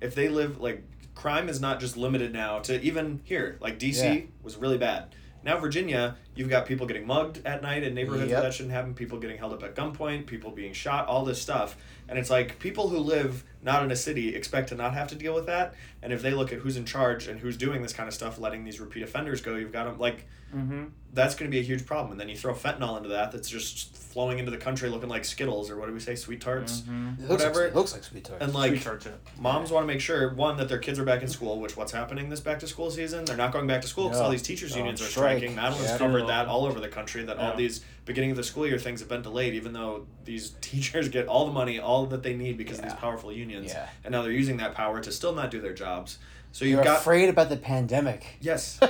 [0.00, 0.82] if they live like
[1.14, 4.20] crime is not just limited now to even here like DC Yeah.
[4.42, 8.40] was really bad Now Virginia, you've got people getting mugged at night in neighborhoods Yep.
[8.40, 8.94] where that shouldn't happen.
[8.94, 10.26] People getting held up at gunpoint.
[10.26, 11.06] People being shot.
[11.06, 11.76] All this stuff,
[12.08, 15.14] and it's like people who live not in a city expect to not have to
[15.14, 15.74] deal with that.
[16.02, 18.38] And if they look at who's in charge and who's doing this kind of stuff,
[18.38, 20.84] letting these repeat offenders go, you've got them like Mm-hmm.
[21.14, 22.10] that's going to be a huge problem.
[22.12, 25.24] And then you throw fentanyl into that, that's just flowing into the country looking like
[25.24, 26.80] Skittles or what do we say, sweet tarts.
[26.86, 27.60] It looks Whatever.
[27.62, 28.44] Like, it looks like sweet tarts.
[28.44, 29.12] And like Sweet tarts, yeah.
[29.38, 31.92] moms want to make sure one that their kids are back in school, which what's
[31.92, 34.24] happening this back to school season, they're not going back to school because Yeah.
[34.26, 35.38] all these teachers Oh, unions are strike.
[35.38, 35.56] striking.
[35.56, 35.96] Madeline's Yeah.
[36.22, 37.22] Covered that all over the country.
[37.24, 40.50] That all these beginning of the school year things have been delayed, even though these
[40.60, 43.88] teachers get all the money, all that they need because of these powerful unions, Yeah.
[44.04, 46.18] and now they're using that power to still not do their jobs.
[46.54, 48.26] So You're you've got afraid about the pandemic.
[48.40, 48.78] yes.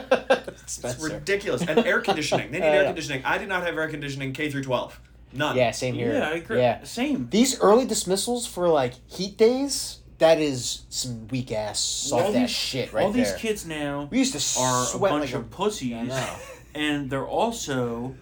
[0.64, 1.62] It's ridiculous.
[1.62, 2.50] And air conditioning.
[2.50, 2.86] They need Uh, air yeah.
[2.88, 3.24] conditioning.
[3.24, 5.00] I did not have air conditioning K through 12.
[5.34, 5.56] None.
[5.56, 6.12] Yeah, same here.
[6.12, 6.58] Yeah, I agree.
[6.58, 6.82] Yeah.
[6.84, 7.28] Same.
[7.30, 12.34] These early dismissals for like heat days, that is some weak ass, soft all ass
[12.34, 13.24] these, shit right all there.
[13.24, 16.36] these kids now we used to are a sweat bunch like of pussies, I know.
[16.74, 18.14] And they're also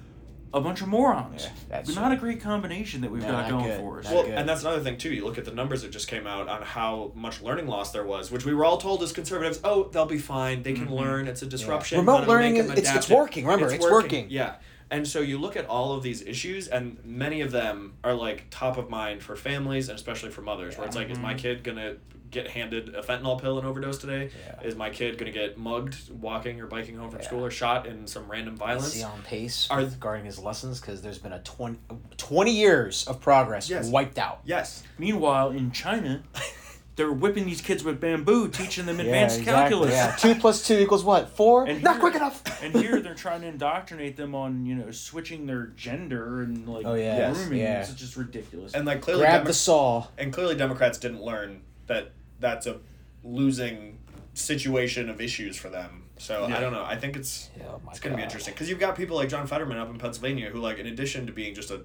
[0.52, 1.44] a bunch of morons.
[1.44, 3.78] Yeah, that's But not a great combination that we've No, got going good.
[3.80, 4.06] for us.
[4.10, 5.12] Well, and that's another thing too.
[5.14, 8.04] You look at the numbers that just came out on how much learning loss there
[8.04, 10.64] was, which we were all told as conservatives, oh, they'll be fine.
[10.64, 10.94] They can Mm-hmm.
[10.94, 11.28] learn.
[11.28, 11.98] It's a disruption.
[12.00, 13.44] Remote learning is- it's- it's working.
[13.46, 14.26] Remember, it's working.
[14.28, 14.54] Yeah.
[14.90, 18.46] And so you look at all of these issues, and many of them are like
[18.50, 21.62] top of mind for families and especially for mothers, where it's like, is my kid
[21.62, 21.94] gonna
[22.30, 24.30] get handed a fentanyl pill and overdose today?
[24.46, 24.66] Yeah.
[24.68, 27.26] Is my kid gonna get mugged walking or biking home from Yeah.
[27.26, 28.94] school or shot in some random Is violence?
[28.94, 30.80] he on pace Are- regarding his lessons?
[30.80, 31.78] Because there's been a 20,
[32.16, 33.88] 20 years of progress Yes.
[33.88, 34.40] wiped out.
[34.44, 34.82] Yes.
[34.98, 36.22] Meanwhile, in China,
[36.96, 39.92] they're whipping these kids with bamboo, teaching them advanced exactly, calculus.
[39.94, 41.30] Yeah, two plus two equals what?
[41.30, 41.64] Four?
[41.66, 42.42] And Not here- quick enough.
[42.62, 46.84] and here they're trying to indoctrinate them on you know switching their gender and like
[46.86, 47.32] Oh, yeah.
[47.32, 47.60] grooming.
[47.60, 47.80] Yeah.
[47.80, 48.74] It's just ridiculous.
[48.74, 50.06] And like clearly, Grab Demo- the saw.
[50.18, 52.78] and clearly Democrats didn't learn that that's a
[53.22, 53.98] losing
[54.34, 56.04] situation of issues for them.
[56.18, 56.56] So Yeah.
[56.56, 56.84] I don't know.
[56.84, 59.46] I think it's Oh it's going to be interesting because you've got people like John
[59.46, 61.82] Fetterman up in Pennsylvania who like in addition to being just a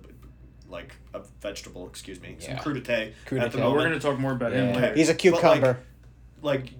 [0.70, 2.60] like a vegetable, excuse me, some Yeah.
[2.60, 3.60] crudité at the Crudité.
[3.60, 3.76] Moment.
[3.76, 4.96] we're gonna talk more about him later.
[4.96, 5.78] He's a But, cucumber.
[6.42, 6.76] like d-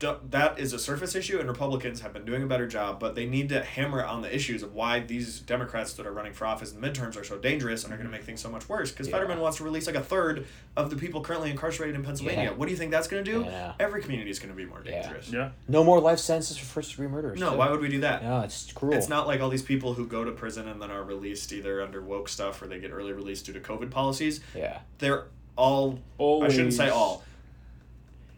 [0.00, 3.26] that is a surface issue, and Republicans have been doing a better job, but they
[3.26, 6.72] need to hammer on the issues of why these Democrats that are running for office
[6.72, 8.20] in the midterms are so dangerous and are going to mm-hmm.
[8.20, 8.90] make things so much worse.
[8.90, 9.12] Because Yeah.
[9.12, 12.44] Fetterman wants to release like a third of the people currently incarcerated in Pennsylvania.
[12.44, 12.50] Yeah.
[12.52, 13.44] What do you think that's going to do?
[13.44, 13.74] Yeah.
[13.78, 15.30] Every community is going to be more dangerous.
[15.30, 15.50] yeah.
[15.68, 17.38] no more life sentences for first degree murderers.
[17.38, 17.58] No, too.
[17.58, 18.22] why would we do that?
[18.22, 18.94] No, it's cruel.
[18.94, 21.82] It's not like all these people who go to prison and then are released either
[21.82, 24.40] under woke stuff or they get early release due to COVID policies.
[24.54, 24.78] Yeah.
[24.98, 27.22] They're all, I shouldn't say all,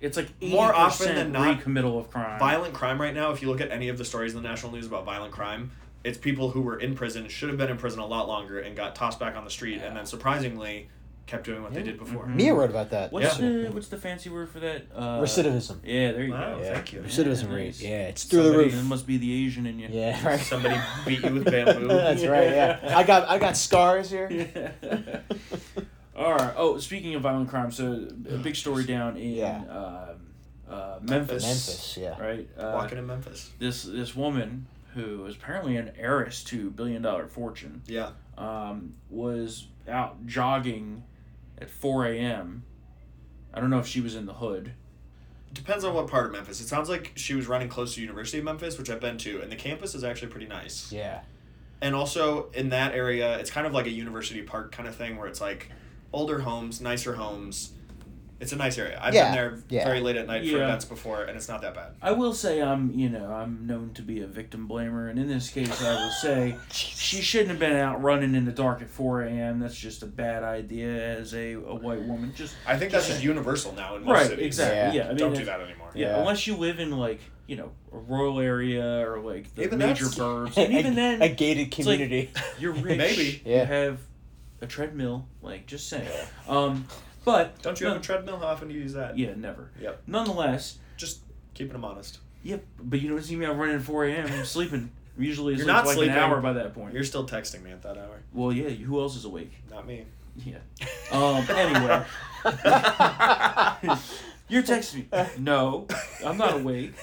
[0.02, 2.38] It's like More 80% often than not, recommittal of crime.
[2.38, 4.72] violent crime right now, if you look at any of the stories in the national
[4.72, 5.70] news about violent crime,
[6.04, 8.76] it's people who were in prison, should have been in prison a lot longer, and
[8.76, 10.88] got tossed back on the street, and then surprisingly
[11.24, 12.26] kept doing what they did before.
[12.26, 13.12] Mia wrote about that.
[13.12, 13.46] What's Yeah.
[13.46, 14.86] the what's the fancy word for that?
[14.92, 15.78] Uh, Recidivism.
[15.84, 16.56] Yeah, there you Wow.
[16.56, 16.62] go.
[16.62, 16.74] Yeah.
[16.74, 17.00] thank you.
[17.00, 17.80] Recidivism Yeah, rate.
[17.80, 18.80] Yeah, it's through the Somebody- roof.
[18.80, 19.86] It must be the Asian in you.
[19.88, 20.40] Yeah, right.
[20.40, 21.86] Somebody beat you with bamboo.
[21.88, 22.48] That's right.
[22.50, 24.74] Yeah, I got I got scars here.
[26.16, 26.52] All right.
[26.56, 29.58] Oh, speaking of violent crime, so a big story down in Yeah.
[29.64, 30.26] um,
[30.68, 31.42] uh, Memphis.
[31.42, 31.96] Memphis.
[32.00, 32.20] Yeah.
[32.20, 32.48] Right.
[32.56, 33.50] Uh, Walking in Memphis.
[33.58, 38.10] this this woman who is apparently an heiress to billion dollar fortune Yeah.
[38.36, 41.02] um, was out jogging
[41.58, 42.64] at 4 a.m.
[43.54, 44.72] I don't know if she was in the hood.
[45.52, 46.60] Depends on what part of Memphis.
[46.60, 49.40] It sounds like she was running close to University of Memphis, which I've been to,
[49.42, 50.90] and the campus is actually pretty nice.
[50.92, 51.20] Yeah.
[51.82, 55.16] And also in that area, it's kind of like a university park kind of thing
[55.16, 55.70] where it's like
[56.12, 57.72] older homes, nicer homes.
[58.40, 58.98] It's a nice area.
[59.00, 59.84] I've Yeah, been there yeah.
[59.84, 60.64] very late at night for Yeah.
[60.64, 61.92] events before, and it's not that bad.
[62.02, 65.28] I will say I'm, you know, I'm known to be a victim blamer, and in
[65.28, 68.90] this case, I will say she shouldn't have been out running in the dark at
[68.90, 69.60] 4 a.m.
[69.60, 72.32] That's just a bad idea as a, a white woman.
[72.34, 74.44] Just I think that's just universal now in most right, cities.
[74.46, 74.76] exactly.
[74.98, 75.04] Yeah.
[75.04, 75.92] Yeah, I mean, Don't do if- that anymore.
[75.94, 76.18] Yeah, Yeah.
[76.18, 80.06] unless you live in like you know a rural area or like the Even major
[80.08, 82.30] that's- burbs, and even a, then a gated like- community.
[82.58, 82.98] you're rich.
[82.98, 83.40] Maybe.
[83.44, 83.64] you Yeah.
[83.66, 84.00] have
[84.62, 85.26] a treadmill.
[85.42, 86.08] Like just saying.
[86.48, 86.86] Um,
[87.24, 88.38] but Don't you have a treadmill?
[88.38, 89.16] How often do you use that?
[89.18, 89.70] Yeah, never.
[89.80, 90.02] Yep.
[90.06, 91.20] Nonetheless, Just
[91.54, 92.18] keeping them honest.
[92.42, 92.64] yep.
[92.80, 94.26] But you don't see me out running at 4 a.m.
[94.32, 94.90] I'm sleeping.
[95.18, 96.14] Usually it's You're like, not like sleeping.
[96.14, 96.94] an hour by that point.
[96.94, 98.22] You're still texting me at that hour.
[98.32, 98.70] Well, yeah.
[98.70, 99.52] Who else is awake?
[99.70, 100.06] Not me.
[100.44, 100.56] Yeah.
[101.12, 101.44] Um.
[101.50, 102.02] Anyway,
[104.48, 105.06] you're texting me.
[105.38, 105.86] No,
[106.24, 106.94] I'm not awake.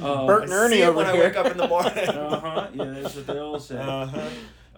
[0.00, 1.14] Um, Bert and I Ernie see it over when here.
[1.14, 1.92] I wake up in the morning.
[2.08, 2.68] Uh huh.
[2.72, 3.78] Yeah, that's what they all say.
[3.78, 4.28] Uh-huh.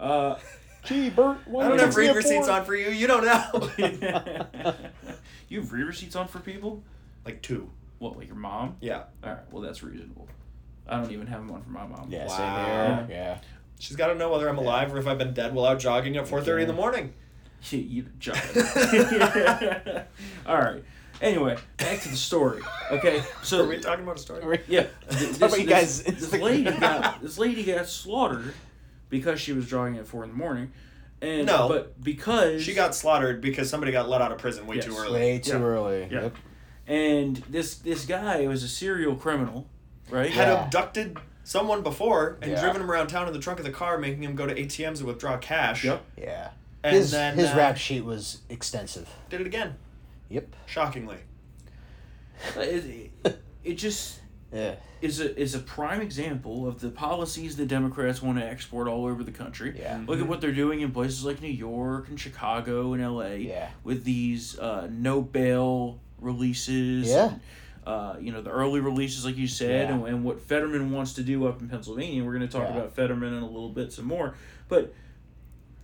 [0.03, 0.39] Uh,
[0.89, 2.61] Gee, Bert, why I don't have see read receipts porn?
[2.61, 2.89] on for you.
[2.89, 3.71] You don't know.
[5.49, 6.83] you have read receipts on for people?
[7.25, 7.69] like two.
[7.99, 8.77] What, like your mom?
[8.81, 9.03] Yeah.
[9.23, 9.39] All right.
[9.53, 10.29] Well, that's reasonable.
[10.89, 12.07] I don't even have them on for my mom.
[12.11, 12.37] Yeah, Wow.
[12.37, 13.17] same here.
[13.19, 13.39] Yeah.
[13.79, 16.17] She's got to know whether I'm alive or if I've been dead while out jogging
[16.17, 17.13] at 4:30 in the morning.
[17.61, 18.37] She you job.
[20.47, 20.83] All right.
[21.21, 22.63] Anyway, back to the story.
[22.93, 24.61] Okay, so Are we talking about a story?
[24.69, 28.55] yeah, th- Talk about you guys' this lady got this lady got slaughtered
[29.09, 30.73] because she was drawing at four in the morning,
[31.23, 31.69] and No.
[31.69, 34.85] but because She got slaughtered because somebody got let out of prison way Yes.
[34.87, 35.21] too early.
[35.21, 35.59] Way too Yeah.
[35.65, 36.09] early.
[36.11, 36.21] Yeah.
[36.23, 36.37] Yep.
[36.87, 39.67] and this this guy was a serial criminal,
[40.11, 40.31] right?
[40.31, 40.65] Had Yeah.
[40.65, 42.61] abducted someone before and Yeah.
[42.63, 44.99] driven him around town in the trunk of the car, making him go to ATMs
[45.01, 45.85] and withdraw cash.
[45.85, 46.03] Yep.
[46.17, 46.51] Yeah.
[46.83, 49.09] And his then, his uh, rap sheet was extensive.
[49.31, 49.75] Did it again.
[50.31, 50.47] Yep.
[50.67, 51.19] Shockingly.
[52.57, 54.21] It, it, it just
[54.53, 54.77] Yeah.
[55.03, 59.05] is a is a prime example of the policies the Democrats want to export all
[59.07, 59.75] over the country.
[59.79, 60.03] Yeah.
[60.07, 63.37] Look at what they're doing in places like New York and Chicago and L.A.
[63.39, 63.69] Yeah.
[63.85, 67.09] With these uh, no bail releases.
[67.09, 67.29] Yeah.
[67.33, 67.41] and,
[67.87, 69.95] uh, you know the early releases, like you said, Yeah.
[69.95, 72.25] and, and what Fetterman wants to do up in Pennsylvania.
[72.25, 72.77] We're going to talk Yeah.
[72.77, 74.35] about Fetterman in a little bit some more,
[74.69, 74.93] but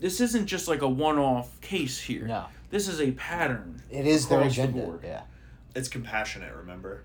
[0.00, 2.26] this isn't just like a one-off case here.
[2.26, 2.44] No.
[2.70, 3.80] This is a pattern.
[3.90, 4.82] It is their across the agenda.
[4.84, 5.00] board.
[5.04, 5.22] yeah.
[5.74, 7.04] It's compassionate, remember?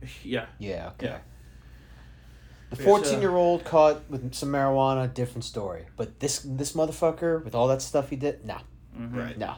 [0.24, 0.46] Yeah.
[0.58, 0.88] Yeah.
[0.94, 1.06] Okay.
[1.06, 1.18] Yeah.
[2.70, 5.86] The fourteen-year-old caught with some marijuana, different story.
[5.96, 8.60] But this this motherfucker with all that stuff he did, nah,
[8.96, 9.16] Mhm.
[9.16, 9.38] Right.
[9.38, 9.56] nah.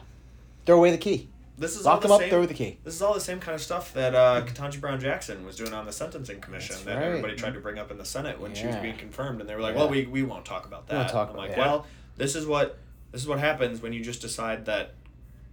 [0.65, 1.27] Throw away the key.
[1.57, 2.19] This is all Lock the him up.
[2.21, 2.79] same, Throw away the key.
[2.83, 5.73] This is all the same kind of stuff that uh, Ketanji Brown Jackson was doing
[5.73, 7.03] on the sentencing commission That's that right.
[7.05, 9.55] everybody tried to bring up in the Senate when she was being confirmed, and they
[9.55, 9.81] were like, Yeah.
[9.81, 11.59] "Well, we, we won't talk about that." We won't talk I'm about like, that.
[11.59, 11.85] "Well,
[12.17, 12.77] this is what
[13.11, 14.93] this is what happens when you just decide that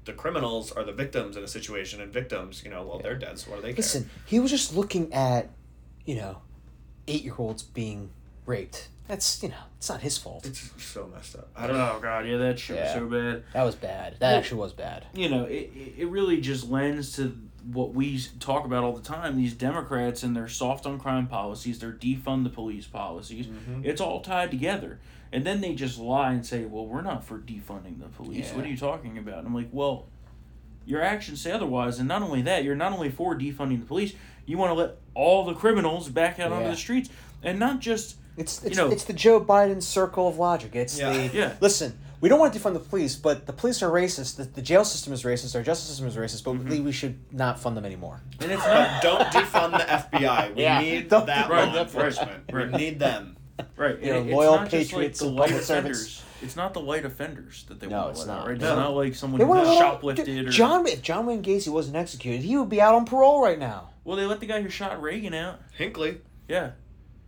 [0.08, 3.38] the criminals are the victims in a situation, and victims, you know, well, they're dead,
[3.38, 5.50] so what do they care?" Listen, he was just looking at,
[6.04, 6.38] you know,
[7.06, 8.10] eight-year-olds being
[8.46, 8.88] raped.
[9.06, 10.44] That's you know, it's not his fault.
[10.46, 11.48] it's so messed up.
[11.56, 11.94] I don't know.
[11.96, 12.84] Oh god, yeah, that shit Yeah.
[12.84, 13.44] was so bad.
[13.54, 14.14] That was bad.
[14.18, 15.06] That Well- actually was bad.
[15.14, 17.36] You know, it, it- it really just lends to
[17.72, 19.36] what we talk about all the time.
[19.36, 23.82] These Democrats and their soft on crime policies, their defund the police policies, Mm-hmm.
[23.84, 24.98] it's all tied together.
[25.32, 28.50] And then they just lie and say, "Well, we're not for defunding the police.
[28.52, 30.06] What are you talking about?" And I'm like, "Well,
[30.86, 31.98] your actions say otherwise.
[31.98, 34.14] And not only that, you're not only for defunding the police,
[34.46, 37.10] you want to let all the criminals back out onto the streets,
[37.42, 40.74] and not just It's it's, know- it's the Joe Biden circle of logic.
[40.74, 41.12] It's Yeah.
[41.28, 41.52] the Yeah.
[41.60, 41.98] listen.
[42.20, 44.36] We don't want to defund the police, but the police are racist.
[44.38, 45.54] The, the jail system is racist.
[45.54, 46.42] Our justice system is racist.
[46.42, 46.68] But Mm-hmm.
[46.70, 48.22] we, we should not fund them anymore.
[48.40, 49.84] and it's But not don't defund the
[50.18, 50.52] FBI.
[50.56, 50.80] We Yeah.
[50.80, 52.42] need Don't that defund law enforcement.
[52.52, 52.72] Right.
[52.72, 53.36] We need them.
[53.76, 53.98] Right.
[54.00, 55.98] You know, loyal it's not just patriots like the and light public offenders.
[55.98, 56.24] servants.
[56.42, 58.46] It's not the light offenders that they No, want it's to let out, not.
[58.46, 58.54] right?
[58.54, 58.76] It's No.
[58.76, 62.42] not like someone who wanna shoplifted Dude, or John if John Wayne Gacy wasn't executed,
[62.42, 63.90] he would be out on parole right now.
[64.04, 65.60] Well, they let the guy who shot Reagan out.
[65.76, 66.20] Hinckley.
[66.46, 66.70] Yeah.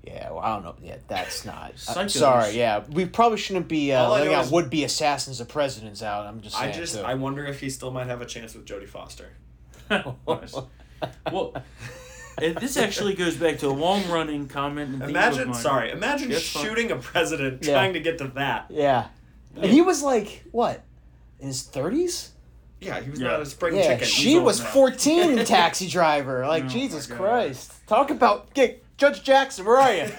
[0.04, 0.76] Yeah, well, I don't know.
[0.80, 1.74] Yeah, that's not.
[1.94, 2.56] I'm sorry.
[2.56, 6.26] Yeah, we probably shouldn't be uh, letting out would-be assassins of presidents out.
[6.26, 7.02] I'm just I just too.
[7.02, 9.32] I wonder if he still might have a chance with Jodie Foster.
[11.30, 11.64] Well, and
[12.40, 14.90] this actually goes back to a long-running comment.
[14.90, 16.64] And theme of Imagine, sorry, imagine It's fine.
[16.64, 17.72] shooting a president Yeah.
[17.74, 18.66] trying to get to that.
[18.70, 19.06] yeah,
[19.56, 20.82] and he was like what
[21.38, 22.30] in his thirties?
[22.80, 23.28] Yeah, he was Yeah.
[23.28, 24.06] not a spring Yeah, chicken.
[24.06, 24.66] she was now.
[24.70, 26.46] 14 in Taxi Driver.
[26.46, 27.72] Like Oh Jesus Christ!
[27.86, 29.64] Talk about get, Judge Jackson.
[29.66, 30.02] Where are you?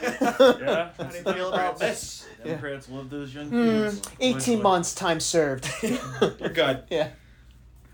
[0.62, 0.90] Yeah.
[0.98, 2.26] How do you feel about this?
[2.44, 4.02] Democrats love those young Hmm, kids.
[4.20, 4.56] 18 Allegedly.
[4.64, 5.70] months time served.
[5.84, 6.84] You're good.
[6.90, 7.10] yeah.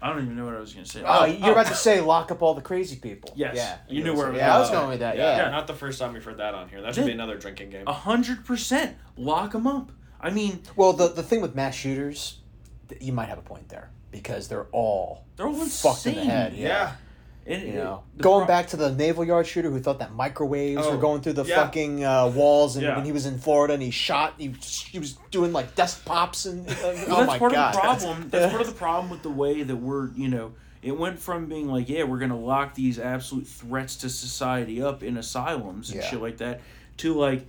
[0.01, 1.03] I don't even know what I was going to say.
[1.05, 1.75] Oh, you're about to oh.
[1.75, 3.33] say lock up all the crazy people.
[3.35, 3.55] Yes.
[3.55, 3.77] Yeah.
[3.89, 4.79] You knew where I was Yeah, I was going.
[4.81, 5.17] going with that.
[5.17, 5.49] Yeah, Yeah.
[5.49, 6.81] not the first time we've heard that on here.
[6.81, 7.83] That should be another drinking game.
[7.87, 8.95] A hundred percent.
[9.17, 9.91] Lock them up.
[10.21, 12.39] I mean, Well, the the thing with mass shooters,
[12.89, 16.21] th- you might have a point there because they're all they're all fucked in the
[16.21, 16.29] insane.
[16.29, 16.53] head.
[16.53, 16.93] yeah.
[17.47, 20.85] And You know, going pro- back to the naval yard shooter who thought that microwaves
[20.85, 21.55] Oh, were going through the yeah.
[21.63, 22.95] fucking uh, walls, and Yeah.
[22.97, 26.45] when he was in Florida and he shot, he, he was doing like desk pops
[26.45, 28.29] and uh, Well, oh that's my part god, of the problem.
[28.29, 31.45] That's part of the problem with the way that we're, you know, it went from
[31.47, 36.01] being like, yeah, we're gonna lock these absolute threats to society up in asylums and
[36.01, 36.09] Yeah.
[36.09, 36.59] shit like that,
[36.97, 37.47] to like,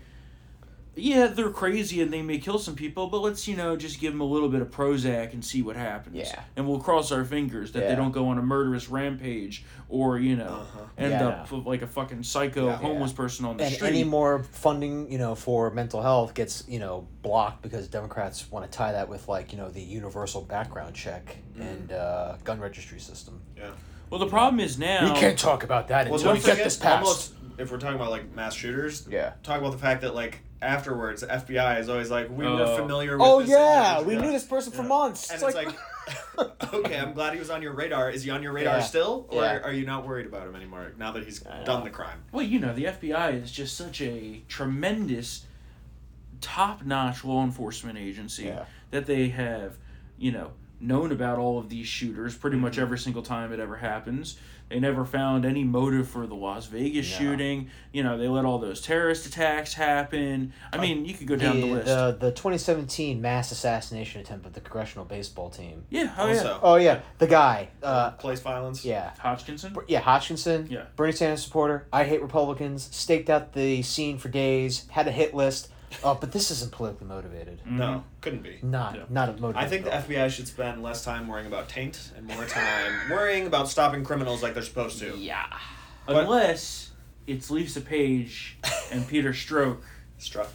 [1.00, 4.12] yeah, they're crazy and they may kill some people, but let's you know just give
[4.12, 6.16] them a little bit of Prozac and see what happens.
[6.16, 6.40] Yeah.
[6.56, 10.36] And we'll cross our fingers that they don't go on a murderous rampage or you
[10.36, 10.80] know Uh-huh.
[10.98, 11.28] end Yeah.
[11.28, 12.76] up with, like a fucking psycho Yeah.
[12.76, 13.66] homeless person on the street.
[13.66, 13.88] and street.
[14.00, 18.70] any more funding, you know, for mental health gets you know blocked because Democrats want
[18.70, 21.60] to tie that with like you know the universal background check Mm.
[21.60, 23.40] and uh, gun registry system.
[23.56, 23.70] Yeah.
[24.10, 26.76] well, the problem is now We can't talk about that Well, until we get this
[26.76, 27.02] passed.
[27.04, 29.32] almost, if we're talking about like mass shooters, Yeah.
[29.42, 32.76] talk about the fact that like afterwards, the FBI is always like, we were Oh.
[32.76, 35.30] familiar with Oh this yeah, we knew this person for months.
[35.30, 35.76] And it's it's like,
[36.36, 38.10] like, okay, I'm glad he was on your radar.
[38.10, 38.82] Is he on your radar Yeah.
[38.82, 39.26] still?
[39.30, 39.58] Or Yeah.
[39.58, 41.64] are you not worried about him anymore now that he's I know.
[41.64, 42.22] done the crime?
[42.32, 45.44] Well, you know, the FBI is just such a tremendous,
[46.40, 48.64] top notch law enforcement agency Yeah.
[48.90, 49.76] that they have,
[50.18, 52.64] you know, known about all of these shooters pretty Mm-hmm.
[52.66, 54.38] much every single time it ever happens.
[54.68, 57.18] They never found any motive for the Las Vegas No.
[57.18, 57.70] shooting.
[57.92, 60.52] You know, they let all those terrorist attacks happen.
[60.72, 61.88] I uh, mean, you could go down the, the, list.
[61.88, 65.84] Uh, the the 2017 mass assassination attempt of the congressional baseball team.
[65.88, 66.58] yeah, oh also, yeah.
[66.62, 67.68] Oh yeah, the guy.
[67.82, 68.84] Uh, uh place violence.
[68.84, 69.12] yeah.
[69.18, 69.74] Hodgkinson.
[69.88, 70.84] Yeah, Hodgkinson, Yeah.
[70.96, 71.86] Bernie Sanders supporter.
[71.92, 72.88] I hate Republicans.
[72.92, 74.86] Staked out the scene for days.
[74.90, 75.70] Had a hit list.
[76.04, 77.60] Oh, but this isn't politically motivated.
[77.66, 78.58] No, couldn't be.
[78.62, 79.02] Not Yeah.
[79.08, 79.56] not a motivated.
[79.56, 79.90] I think the.
[79.90, 84.42] FBI should spend less time worrying about taint and more time worrying about stopping criminals
[84.42, 85.16] like they're supposed to.
[85.16, 85.46] Yeah.
[86.06, 86.90] But- Unless
[87.26, 88.58] it's Lisa Page
[88.90, 89.82] and Peter Stroke.
[90.18, 90.54] Struck.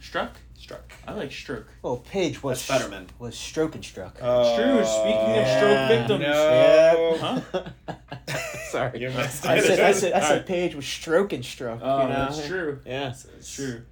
[0.00, 0.36] Struck?
[0.58, 0.92] Struck.
[1.06, 1.66] I like Stroke.
[1.82, 3.08] Well, Page was That's Fetterman.
[3.18, 4.16] was stroke and struck.
[4.20, 4.84] Uh, true.
[4.84, 6.20] Speaking of stroke victims.
[6.22, 7.16] No.
[7.20, 7.94] Huh?
[8.70, 9.00] Sorry.
[9.00, 10.46] You missed I said I said I said Alright.
[10.46, 11.80] Page was stroke and struck.
[11.82, 12.14] Oh, you know?
[12.14, 12.80] that's true.
[12.86, 13.10] Yeah.
[13.10, 13.82] It's true.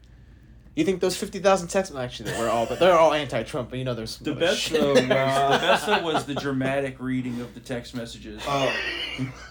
[0.76, 1.94] You think those fifty thousand texts?
[1.94, 3.70] Well, actually, they were all, but they're all anti-Trump.
[3.70, 4.80] But you know, there's The best shit.
[4.80, 8.42] though, was, the best though was the dramatic reading of the text messages.
[8.46, 8.74] Oh,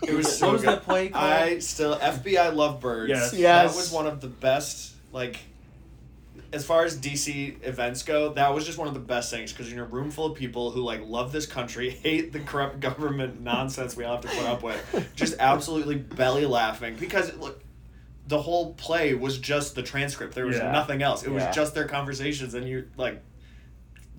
[0.06, 0.70] it was So What so was good.
[0.72, 1.24] that play called?
[1.24, 3.08] I still FBI Lovebirds.
[3.08, 3.34] Yes.
[3.34, 3.72] Yes.
[3.72, 4.92] That was one of the best.
[5.14, 5.38] Like,
[6.52, 9.72] as far as DC events go, that was just one of the best things because
[9.72, 12.82] you're in a room full of people who like love this country, hate the corrupt
[12.82, 17.63] government nonsense we all have to put up with, just absolutely belly laughing because look.
[18.28, 20.34] The whole play was just the transcript.
[20.36, 20.72] There was Yeah.
[20.72, 21.24] nothing else.
[21.24, 23.22] It was just their conversations, and you're like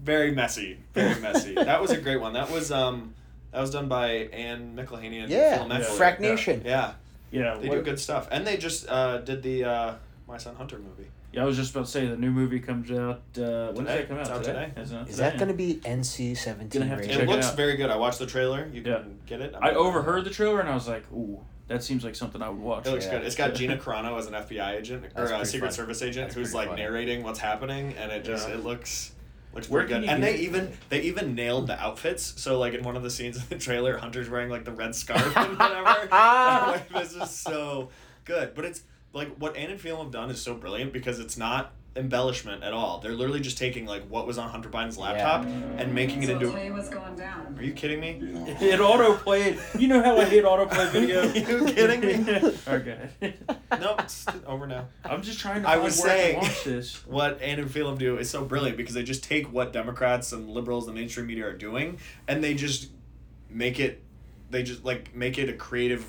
[0.03, 1.55] very messy, very messy.
[1.71, 2.35] that was a great one.
[2.35, 3.15] That was um,
[3.53, 5.97] that was done by Ann McElhinney and Yeah, Phil Meffley.
[5.99, 6.63] Frack Nation.
[6.65, 6.93] Yeah,
[7.31, 9.95] yeah, they what- do good stuff, and they just uh, did the uh,
[10.29, 11.09] My Son Hunter movie.
[11.33, 11.43] yeah.
[11.43, 13.23] I was just about to say the new movie comes out.
[13.39, 13.97] Uh, when does Today.
[13.97, 14.21] that come out?
[14.23, 14.73] It's out today.
[14.77, 15.31] Is, it out Is today?
[15.31, 17.31] that going to be NC seventeen Gonna have to It check rated?
[17.31, 17.89] it looks very good.
[17.91, 18.69] I watched the trailer.
[18.73, 18.99] You Yeah.
[18.99, 19.55] can get it.
[19.61, 22.61] I overheard the trailer and I was like, ooh, that seems like something I would
[22.61, 22.87] watch.
[22.87, 23.13] It looks Yeah.
[23.19, 23.23] good.
[23.27, 25.73] It's got Gina Carano as an FBI agent or a Secret funny.
[25.75, 26.83] Service agent That's who's like funny.
[26.83, 28.55] narrating what's happening, and it just Yeah.
[28.57, 29.13] it looks
[29.55, 30.11] looks Where pretty good.
[30.11, 30.41] And they it?
[30.41, 32.41] even they even nailed the outfits.
[32.43, 34.95] So like in one of the scenes in the trailer, Hunter's wearing like the red
[34.95, 36.09] scarf and whatever.
[36.13, 37.89] I'm like, this is so
[38.25, 38.55] good.
[38.55, 41.73] But it's like what Ann and Phelim have done is so brilliant because it's not
[41.97, 42.99] embellishment at all.
[42.99, 46.33] They're literally just taking like what was on Hunter Biden's laptop and making it So
[46.35, 46.51] into.
[46.51, 47.55] play was going down.
[47.57, 48.21] Are you kidding me?
[48.61, 49.59] It auto played.
[49.79, 51.23] You know how I hate autoplay video.
[51.33, 52.53] You kidding me?
[52.69, 53.11] okay.
[53.81, 54.87] No, it's over now.
[55.05, 57.07] I'm just trying to I was saying- I watch this.
[57.07, 60.51] what Ann and Phelim do is so brilliant because they just take what Democrats and
[60.51, 62.91] liberals and mainstream media are doing and they just
[63.49, 64.03] make it
[64.51, 66.05] they just like make it a creative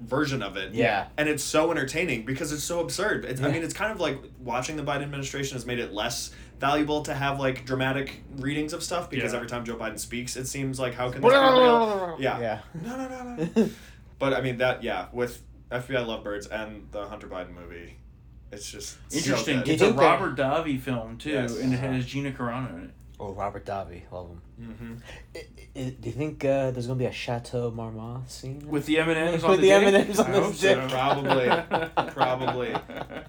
[0.00, 0.72] version of it.
[0.74, 1.08] Yeah.
[1.16, 3.24] And it's so entertaining because it's so absurd.
[3.24, 6.32] It's, I mean, it's kind of like watching the Biden administration has made it less
[6.58, 9.36] valuable to have like dramatic readings of stuff because Yeah.
[9.36, 12.16] every time Joe Biden speaks, it seems like how can this be real?
[12.18, 12.38] Yeah.
[12.40, 12.60] Yeah.
[12.82, 13.70] No, no, no, no.
[14.18, 17.96] but I mean that yeah with FBI Lovebirds and the Hunter Biden movie,
[18.52, 19.58] it's just Interesting.
[19.58, 19.64] good.
[19.64, 21.58] Do you it's a Robert Davi film too, Yes.
[21.58, 22.90] and it has Gina Carano in it.
[23.18, 24.42] Oh, Robert Davi, love him.
[24.60, 24.94] Mm-hmm.
[25.34, 25.38] I-
[25.76, 28.62] I- do you think uh, there's gonna be a Chateau Marmont scene?
[28.68, 29.72] With the M and M's on With the, the?
[29.74, 30.78] M&Ms on I his hope dick.
[30.78, 30.88] so.
[30.88, 31.48] Probably.
[32.12, 32.74] Probably.
[32.74, 33.22] I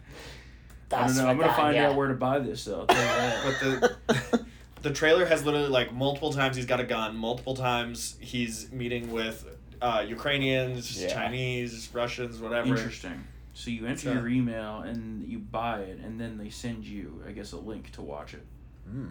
[0.89, 1.31] That's don't know.
[1.31, 1.89] I'm gonna guy, find yeah.
[1.89, 2.81] out where to buy this though.
[2.81, 3.97] I'll tell you that.
[4.07, 4.45] But the
[4.81, 9.11] the trailer has literally like multiple times he's got a gun, multiple times he's meeting
[9.11, 9.45] with
[9.81, 11.13] uh, Ukrainians, Yeah.
[11.13, 12.67] Chinese, Russians, whatever.
[12.67, 13.23] Interesting.
[13.53, 17.21] So you enter So- your email and you buy it, and then they send you,
[17.27, 18.45] I guess, a link to watch it.
[18.89, 19.07] Hmm.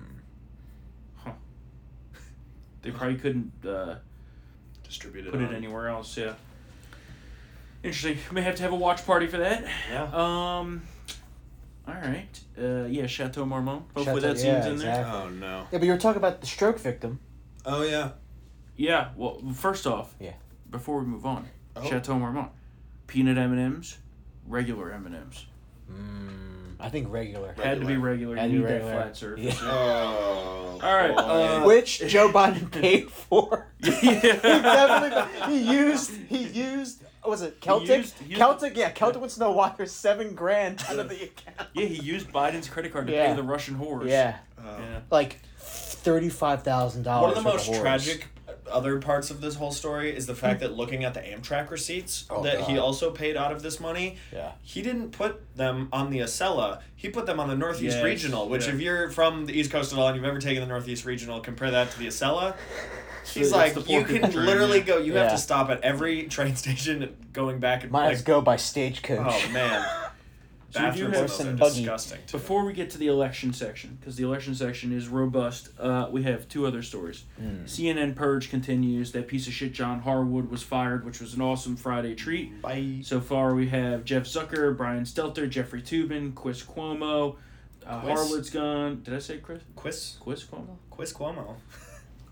[2.83, 3.97] They probably couldn't uh,
[4.85, 5.31] it.
[5.31, 6.16] put it anywhere else.
[6.16, 6.35] Yeah.
[7.83, 8.19] Interesting.
[8.33, 9.64] May have to have a watch party for that.
[9.90, 10.05] Yeah.
[10.05, 10.83] Um.
[11.88, 12.40] All right.
[12.59, 13.85] Uh, yeah, Chateau Marmont.
[13.95, 15.01] Hopefully Chateau- that scene's yeah, in there.
[15.01, 15.21] exactly.
[15.23, 15.59] Oh no.
[15.73, 17.19] Yeah, but you were talking about the stroke victim.
[17.64, 18.11] Oh yeah.
[18.77, 19.11] Yeah.
[19.16, 20.14] Well, first off.
[20.21, 20.35] Yeah.
[20.71, 21.88] Before we move on, Oh.
[21.88, 22.51] Chateau Marmont,
[23.07, 23.99] peanut M and M's,
[24.47, 25.47] regular M and M's.
[25.90, 27.55] Mm, I think regular.
[27.62, 28.37] Had to be regular.
[28.37, 28.93] Had to you be need regular.
[28.93, 29.45] that flat surface.
[29.62, 29.71] Yeah.
[29.71, 30.79] Oh.
[30.83, 31.23] All right, boy.
[31.23, 33.66] uh, Which Joe Biden paid for.
[33.83, 33.90] He
[34.21, 39.21] definitely he used he used what was it Celtic used- he used- Celtic yeah Celtic
[39.21, 41.69] wants to know why there's seven grand out of the account.
[41.75, 43.29] Yeah, he used Biden's credit card to Yeah.
[43.29, 44.09] pay the Russian whores.
[44.09, 44.62] Yeah, Oh.
[44.79, 45.01] Yeah.
[45.11, 47.37] like thirty five thousand dollars.
[47.37, 48.27] One of the most tragic
[48.73, 52.25] other parts of this whole story is the fact that looking at the Amtrak receipts
[52.31, 54.53] Oh, that he also paid out of this money, Yeah.
[54.63, 56.81] he didn't put them on the Acela.
[56.97, 58.75] He put them on the Northeast Yes, Regional, which yeah.
[58.75, 61.41] if you're from the East Coast at all and you've ever taken the Northeast Regional,
[61.41, 62.55] compare that to the Acela.
[63.35, 64.85] He's it's like, you can people train, literally yeah.
[64.85, 64.99] go.
[64.99, 68.41] You have to stop at every train station going back and Might like, as go
[68.41, 69.21] by stagecoach.
[69.49, 69.87] oh man,
[70.71, 71.75] So we do bathrooms have in those some are buggy.
[71.81, 72.19] disgusting.
[72.27, 72.33] Too.
[72.39, 76.23] Before we get to the election section, because the election section is robust, uh, we
[76.23, 77.25] have two other stories.
[77.39, 77.65] Hmm.
[77.65, 79.11] CNN purge continues.
[79.13, 82.63] That piece of shit John Harwood was fired, which was an awesome Friday treat.
[82.63, 83.01] Bye.
[83.03, 87.37] So far, we have Jeff Zucker, Brian Stelter, Jeffrey Toobin, Chris Cuomo.
[87.87, 88.12] Uh, Quiz?
[88.21, 89.03] Harwood's gone.
[89.03, 89.62] Did I say Chris?
[89.75, 90.77] Quiz, Chris Cuomo?
[90.91, 91.57] Quiz Cuomo.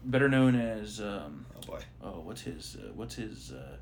[0.05, 1.81] better known as um, Oh boy.
[2.05, 3.78] oh, what's his uh, what's his uh,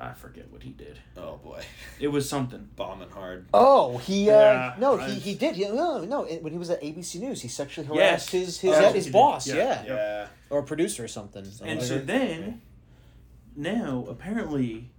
[0.00, 0.98] I forget what he did.
[1.16, 1.62] Oh boy.
[2.00, 2.68] It was something.
[2.76, 3.46] Bombing hard.
[3.52, 5.56] Oh, he uh, Yeah, no, he, he did.
[5.56, 6.24] He, no, no.
[6.24, 7.96] it- When he was at ABC News, he sexually Yes.
[7.96, 9.48] harassed his his, Oh, his boss.
[9.48, 9.54] Yeah.
[9.54, 9.82] Yeah.
[9.86, 10.26] Yeah.
[10.50, 11.44] or a producer or something.
[11.62, 12.62] And Like- so then,
[13.56, 14.90] now apparently,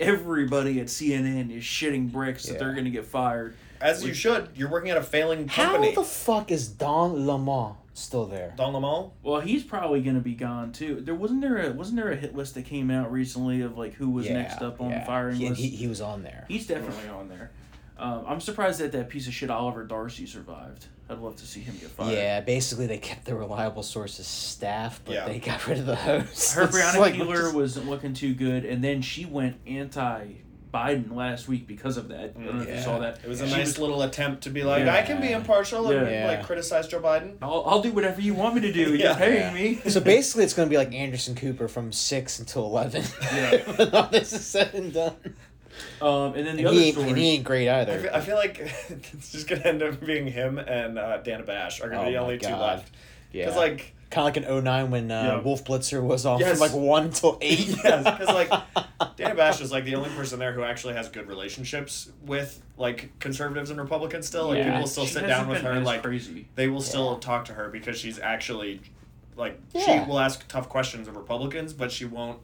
[0.00, 3.54] everybody at CNN is shitting bricks that they're going to get fired.
[3.80, 4.48] As you should.
[4.56, 5.94] You're working at a failing company.
[5.94, 8.54] how the fuck is Don Lemon still there?
[8.56, 9.10] Don Lemon?
[9.22, 11.00] Well, he's probably going to be gone too.
[11.00, 13.94] There wasn't there a wasn't there a hit list that came out recently of like
[13.94, 15.60] who was next up on the firing he, list.
[15.60, 16.44] He, he was on there.
[16.48, 17.50] He's definitely on there.
[17.98, 20.86] Um, I'm surprised that that piece of shit Oliver Darcy survived.
[21.10, 22.12] I'd love to see him get fired.
[22.12, 25.26] Yeah, basically they kept the reliable sources staff, but Yeah.
[25.26, 26.52] they got rid of the host.
[26.54, 30.26] Her It's Brianna like, Keeler just- wasn't looking too good, and then she went anti
[30.72, 32.34] Biden last week because of that.
[32.38, 33.18] I don't know if you saw that.
[33.24, 34.94] It was a She nice little attempt to be like, Yeah.
[34.94, 36.26] I can be impartial and Yeah.
[36.26, 37.36] like criticize Joe Biden.
[37.40, 38.80] I'll, I'll do whatever you want me to do.
[38.96, 39.14] You're Yeah.
[39.16, 39.54] paying Yeah.
[39.54, 39.80] me.
[39.90, 43.02] So basically, it's going to be like Anderson Cooper from six until eleven.
[43.32, 43.56] Yeah.
[43.76, 45.14] when all this is said and done.
[46.02, 47.08] Um, and then the And other he, ain't, story.
[47.10, 47.98] and he ain't great I either.
[48.00, 48.58] feel, I feel like
[48.90, 52.10] it's just gonna end up being him and uh, Dana Bash are gonna Oh be
[52.12, 52.60] the my only two God.
[52.78, 52.90] left.
[53.32, 55.40] yeah, Because like, kind of like an 09 when uh, Yeah.
[55.42, 56.52] Wolf Blitzer was off Yes.
[56.52, 57.68] from like one until eight.
[57.84, 58.50] yes, because like
[59.16, 63.10] Dana Bash is like the only person there who actually has good relationships with like
[63.18, 64.26] conservatives and Republicans.
[64.26, 64.72] Still, like Yeah.
[64.74, 65.72] people still She sit down with her.
[65.72, 66.48] as Like crazy.
[66.54, 68.80] they will still talk to her because she's actually
[69.36, 70.02] like Yeah.
[70.04, 72.38] she will ask tough questions of Republicans, but she won't.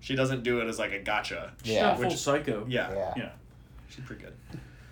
[0.00, 1.52] She doesn't do it as like a gotcha.
[1.62, 1.88] She's Yeah.
[1.88, 2.64] not full psycho.
[2.68, 3.12] Yeah, Yeah.
[3.16, 3.28] Yeah.
[3.90, 4.34] she's pretty good.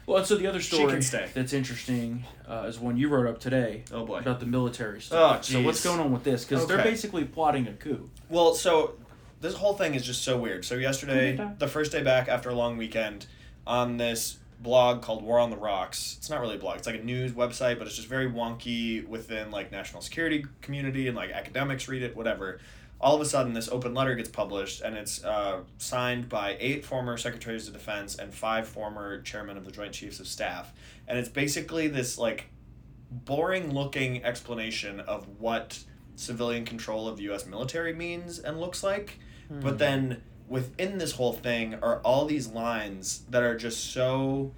[0.09, 1.29] Well, so the other She story can stay.
[1.35, 4.19] that's interesting uh, is one you wrote up today Oh boy.
[4.21, 5.39] about the military stuff.
[5.39, 6.45] Oh, so what's going on with this?
[6.47, 8.09] Because they're basically plotting a coup.
[8.31, 8.95] Well, so
[9.43, 10.65] this whole thing is just so weird.
[10.65, 13.27] So yesterday, the first day back after a long weekend,
[13.67, 16.17] on this blog called War on the Rocks.
[16.19, 16.79] It's not really a blog.
[16.79, 21.07] It's like a news website, but it's just very wonky within like national security community
[21.07, 22.59] and like academics read it, whatever.
[23.01, 26.85] All of a sudden, this open letter gets published, and it's uh, signed by eight
[26.85, 30.73] former secretaries of defense and five former chairmen of the Joint Chiefs of Staff,
[31.07, 32.51] and it's basically this like
[33.11, 35.85] boring looking explanation of what
[36.17, 39.19] civilian control of the US military means and looks like.
[39.51, 44.53] But then within this whole thing are all these lines that are just so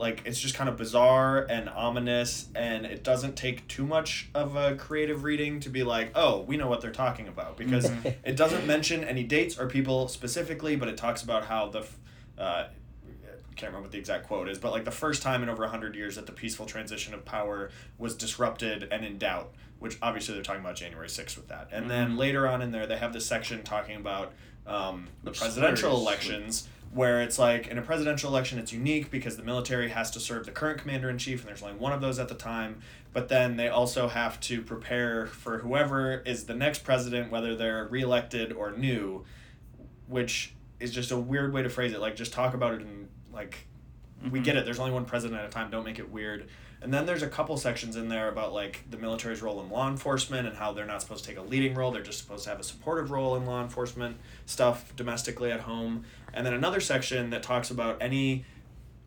[0.00, 4.56] like it's just kind of bizarre and ominous and it doesn't take too much of
[4.56, 7.90] a creative reading to be like oh we know what they're talking about because
[8.24, 11.98] it doesn't mention any dates or people specifically but it talks about how the f-
[12.38, 12.64] uh,
[13.60, 15.94] can't remember what the exact quote is, but like the first time in over 100
[15.94, 20.42] years that the peaceful transition of power was disrupted and in doubt, which obviously they're
[20.42, 21.68] talking about January 6th with that.
[21.70, 24.32] And then later on in there, they have this section talking about
[24.66, 26.02] um, the presidential slurs.
[26.02, 30.20] elections, where it's like in a presidential election, it's unique because the military has to
[30.20, 32.80] serve the current commander in chief, and there's only one of those at the time.
[33.12, 37.86] But then they also have to prepare for whoever is the next president, whether they're
[37.86, 39.24] reelected or new,
[40.08, 42.00] which is just a weird way to phrase it.
[42.00, 43.66] Like, just talk about it and like,
[44.30, 44.58] we get it.
[44.58, 44.64] Mm-hmm.
[44.66, 45.70] There's only one president at a time.
[45.70, 46.48] Don't make it weird.
[46.82, 49.88] And then there's a couple sections in there about like the military's role in law
[49.88, 51.90] enforcement and how they're not supposed to take a leading role.
[51.90, 54.16] They're just supposed to have a supportive role in law enforcement
[54.46, 56.04] stuff domestically at home.
[56.32, 58.44] And then another section that talks about any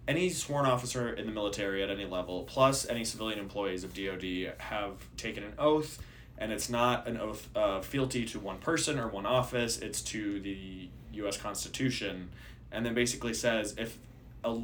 [0.07, 4.53] any sworn officer in the military at any level, plus any civilian employees of DoD,
[4.57, 6.01] have taken an oath,
[6.37, 9.79] and it's not an oath of fealty to one person or one office.
[9.79, 11.37] It's to the U.S.
[11.37, 12.29] Constitution,
[12.71, 13.97] and then basically says if
[14.43, 14.59] a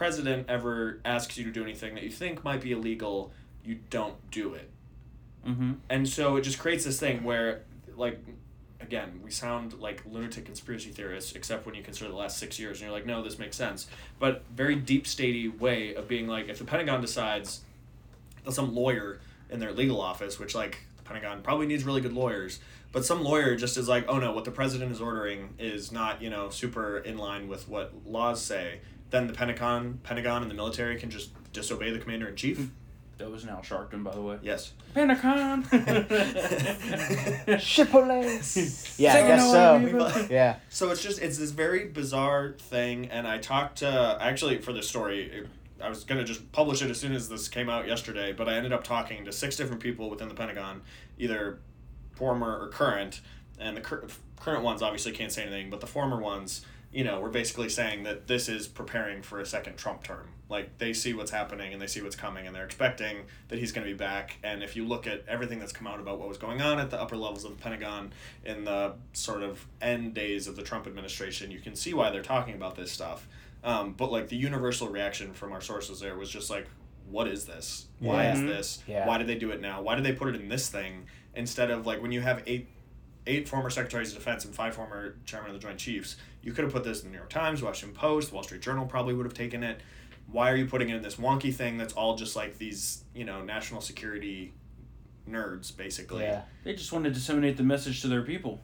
[0.00, 3.30] president ever asks you to do anything that you think might be illegal,
[3.62, 4.70] you don't do it.
[5.46, 5.72] Mm-hmm.
[5.90, 7.64] And so it just creates this thing where,
[7.98, 8.18] like,
[8.80, 12.78] again, we sound like lunatic conspiracy theorists, except when you consider the last six years,
[12.78, 13.88] and you're like, no, this makes sense.
[14.18, 17.60] But very deep statey way of being like, if the Pentagon decides
[18.46, 19.20] that some lawyer
[19.50, 23.22] in their legal office, which like the Pentagon probably needs really good lawyers, but some
[23.22, 26.48] lawyer just is like, oh no, what the president is ordering is not you know
[26.48, 28.80] super in line with what laws say.
[29.10, 32.58] Then the Pentagon, Pentagon, and the military can just disobey the commander in chief.
[32.58, 32.66] Hmm.
[33.18, 34.38] That was Al Sharpton, by the way.
[34.40, 34.72] Yes.
[34.94, 35.62] Pentagon.
[37.58, 38.98] Chipotle.
[38.98, 40.26] yeah, I guess so.
[40.30, 40.56] Yeah.
[40.70, 44.88] So it's just it's this very bizarre thing, and I talked to actually for this
[44.88, 45.30] story.
[45.30, 45.46] It,
[45.82, 48.54] I was gonna just publish it as soon as this came out yesterday, but I
[48.54, 50.80] ended up talking to six different people within the Pentagon,
[51.18, 51.58] either
[52.14, 53.20] former or current,
[53.58, 54.06] and the cur-
[54.36, 58.02] current ones obviously can't say anything, but the former ones, you know, we're basically saying
[58.04, 60.28] that this is preparing for a second Trump term.
[60.48, 63.18] Like they see what's happening and they see what's coming, and they're expecting
[63.48, 64.38] that he's going to be back.
[64.42, 66.90] And if you look at everything that's come out about what was going on at
[66.90, 68.12] the upper levels of the Pentagon
[68.44, 72.22] in the sort of end days of the Trump administration, you can see why they're
[72.22, 73.28] talking about this stuff.
[73.62, 76.66] Um, but like the universal reaction from our sources there was just like,
[77.08, 77.86] what is this?
[77.98, 78.82] Why is this?
[78.86, 79.06] Yeah.
[79.06, 79.82] Why did they do it now?
[79.82, 81.06] Why did they put it in this thing?
[81.34, 82.68] instead of like when you have eight
[83.26, 86.16] eight former secretaries of defense and five former chairman of the Joint Chiefs.
[86.42, 88.86] You could have put this in the New York Times, Washington Post, Wall Street Journal
[88.86, 89.80] probably would have taken it.
[90.30, 93.24] Why are you putting it in this wonky thing that's all just like these, you
[93.24, 94.52] know, national security
[95.28, 96.22] nerds basically?
[96.22, 96.42] Yeah.
[96.64, 98.60] They just want to disseminate the message to their people.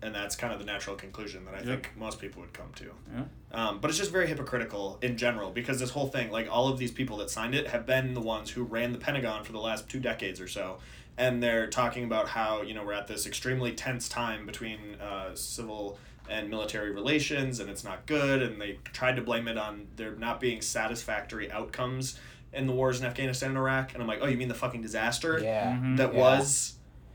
[0.00, 1.66] And that's kind of the natural conclusion that I Yep.
[1.66, 2.92] think most people would come to.
[3.14, 3.24] Yeah.
[3.52, 6.78] Um, but it's just very hypocritical in general because this whole thing, like all of
[6.78, 9.60] these people that signed it, have been the ones who ran the Pentagon for the
[9.60, 10.78] last two decades or so.
[11.18, 15.34] And they're talking about how, you know, we're at this extremely tense time between uh,
[15.36, 15.98] civil
[16.28, 18.42] and military relations and it's not good.
[18.42, 22.18] And they tried to blame it on there not being satisfactory outcomes
[22.52, 23.92] in the wars in Afghanistan and Iraq.
[23.94, 25.72] And I'm like, oh, you mean the fucking disaster Yeah.
[25.76, 25.96] Mhm.
[25.98, 26.20] that Yeah.
[26.20, 26.74] was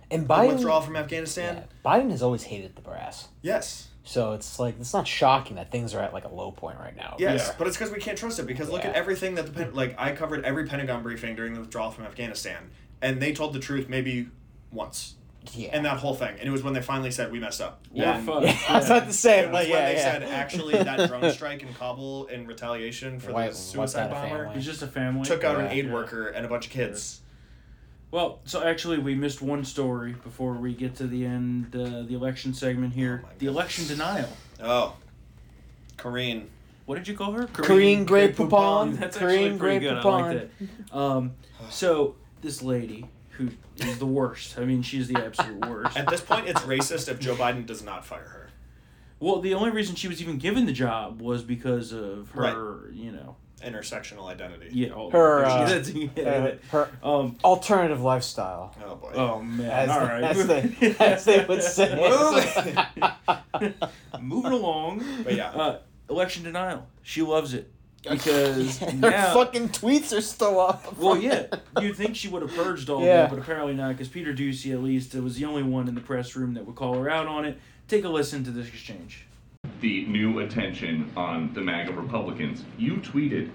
[0.10, 1.56] And the Biden, withdrawal from Afghanistan?
[1.58, 3.28] yeah, Biden has always hated the brass.
[3.42, 3.90] Yes.
[4.04, 6.96] So it's like it's not shocking that things are at like a low point right
[6.96, 7.18] now.
[7.20, 7.56] Yes, Yeah.
[7.58, 8.48] but it's because we can't trust it.
[8.48, 11.60] Because look at everything that the pen, like I covered every Pentagon briefing during the
[11.60, 12.70] withdrawal from Afghanistan,
[13.02, 14.30] and they told the truth maybe
[14.72, 15.16] once
[15.56, 15.76] Yeah.
[15.76, 17.86] in that whole thing, and it was when they finally said we messed up.
[17.94, 18.44] Yeah, And fuck.
[18.44, 20.02] yeah, I was about to say, It was like, when yeah, they yeah.
[20.02, 24.56] said actually that drone strike in Kabul in retaliation for Why- the suicide bomber family?
[24.58, 25.24] It's just a family.
[25.26, 25.94] took out an aid Yeah.
[25.94, 27.22] worker and a bunch of kids.
[28.10, 32.14] Well, so actually, we missed one story before we get to the end, uh, the
[32.16, 33.22] election segment here.
[33.26, 34.30] Oh the election denial.
[34.64, 34.96] Oh,
[35.98, 36.48] Karine.
[36.86, 37.48] What did you call her?
[37.48, 38.98] Karine Grey Poupon.
[38.98, 39.98] That's Karine actually pretty Grey good.
[39.98, 40.22] I Poupon.
[40.22, 40.50] like
[40.92, 40.98] that.
[40.98, 41.32] Um,
[41.70, 43.50] so this lady who
[43.80, 44.58] is the worst.
[44.58, 45.98] I mean, she's the absolute worst.
[45.98, 48.50] At this point, it's racist if Joe Biden does not fire her.
[49.20, 53.12] Well, the only reason she was even given the job was because of her, you
[53.12, 54.70] know, Intersectional identity.
[54.72, 55.88] yeah, all Her, that.
[55.88, 56.52] uh, yeah.
[56.70, 57.36] Her um.
[57.44, 58.76] alternative lifestyle.
[58.86, 59.12] Oh boy.
[59.16, 59.68] Oh man.
[59.72, 60.24] As, all the- right.
[60.24, 62.76] as, they, as they would say.
[64.22, 65.04] Moving along.
[65.24, 65.50] But yeah.
[65.50, 66.86] Uh, election denial.
[67.02, 67.72] She loves it
[68.12, 69.34] because her now.
[69.34, 70.98] fucking tweets are still up.
[70.98, 71.48] Well, yeah,
[71.82, 73.24] you'd think she would have purged all Yeah.
[73.24, 76.02] that, but apparently not, because Peter Doocy, at least, was the only one in the
[76.02, 77.58] press room that would call her out on it.
[77.88, 79.24] Take a listen to this exchange.
[79.82, 82.64] the new attention on the MAGA Republicans.
[82.78, 83.50] You tweeted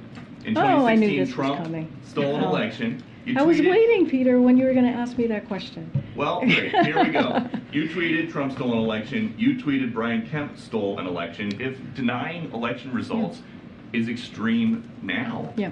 [0.45, 1.93] in 2016 Oh, I knew this was Trump coming.
[2.05, 2.49] stole an Oh.
[2.51, 3.03] election.
[3.25, 5.89] You I was waiting, Peter, when you were going to ask me that question.
[6.17, 6.75] Well, great.
[6.85, 7.47] Here we go.
[7.73, 9.33] You tweeted Trump stole an election.
[9.39, 11.61] You tweeted Brian Kemp stole an election.
[11.61, 13.39] If denying election results
[13.93, 15.70] is extreme now, Yeah.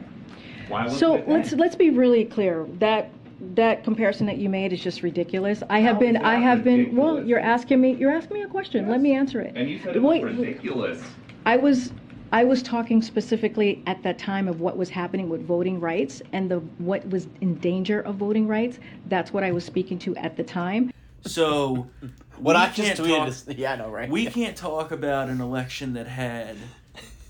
[0.69, 2.67] why So let's let's be really clear.
[2.79, 3.11] That
[3.55, 5.63] that comparison that you made is just ridiculous.
[5.71, 8.43] I have How been I that have been well, you're asking me you're asking me
[8.43, 8.89] a question.
[8.89, 9.53] Let me answer it.
[9.57, 11.03] And you said it was Wait, ridiculous.
[11.47, 11.93] I was
[12.33, 16.51] I was talking specifically at that time of what was happening with voting rights and
[16.51, 18.79] the what was in danger of voting rights.
[19.09, 20.93] That's what I was speaking to at the time.
[21.23, 21.87] So,
[22.39, 24.09] What we I can't tweeted talk- is yeah, I know, right?
[24.09, 26.57] we can't talk about an election that had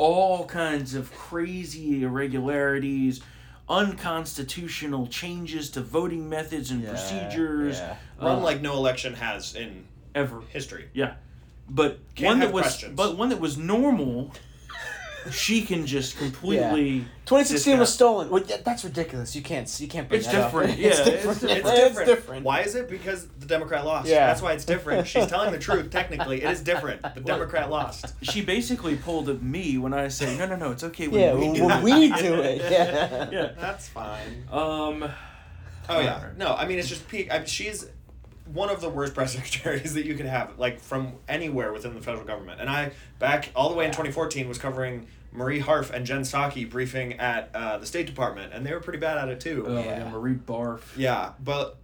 [0.00, 3.20] all kinds of crazy irregularities,
[3.68, 7.76] unconstitutional changes to voting methods and Yeah, procedures.
[7.78, 7.96] yeah.
[8.18, 9.84] Run uh, like no election has in
[10.14, 10.40] ever.
[10.48, 10.88] history.
[10.94, 11.14] Yeah,
[11.68, 12.96] but Can't one have that was, questions.
[12.96, 14.32] but one that was normal.
[15.30, 17.00] She can just completely.
[17.26, 18.30] 2016 was stolen.
[18.30, 19.36] Well, yeah, that's ridiculous.
[19.36, 19.68] You can't.
[19.80, 20.70] You can't bring It's that different.
[20.78, 21.40] It's Yeah, it's different.
[21.40, 21.58] different.
[21.68, 22.06] It's different.
[22.08, 22.44] different.
[22.44, 22.88] Why is it?
[22.88, 24.08] Because the Democrat lost.
[24.08, 24.26] Yeah.
[24.26, 25.06] That's why it's different.
[25.06, 25.90] She's telling the truth.
[25.90, 27.02] Technically, it is different.
[27.14, 28.14] The Democrat lost.
[28.22, 31.34] She basically pulled at me when I say, "No, no, no, it's okay when Yeah,
[31.34, 32.62] we when, do when it." we do it.
[32.70, 33.28] Yeah.
[33.30, 33.48] yeah.
[33.58, 34.44] That's fine.
[34.50, 35.08] Um.
[35.88, 36.30] Oh yeah.
[36.36, 37.32] No, I mean it's just peak.
[37.32, 37.86] I mean, she's
[38.52, 42.00] one of the worst press secretaries that you could have, like from anywhere within the
[42.00, 42.60] federal government.
[42.60, 46.68] And I back all the way in 2014 was covering Marie Harf and Jen Psaki
[46.68, 49.64] briefing at uh, the State Department, and they were pretty bad at it too.
[49.66, 50.04] Oh, Yeah.
[50.04, 50.10] yeah.
[50.10, 50.80] Marie Barf.
[50.96, 51.76] Yeah, but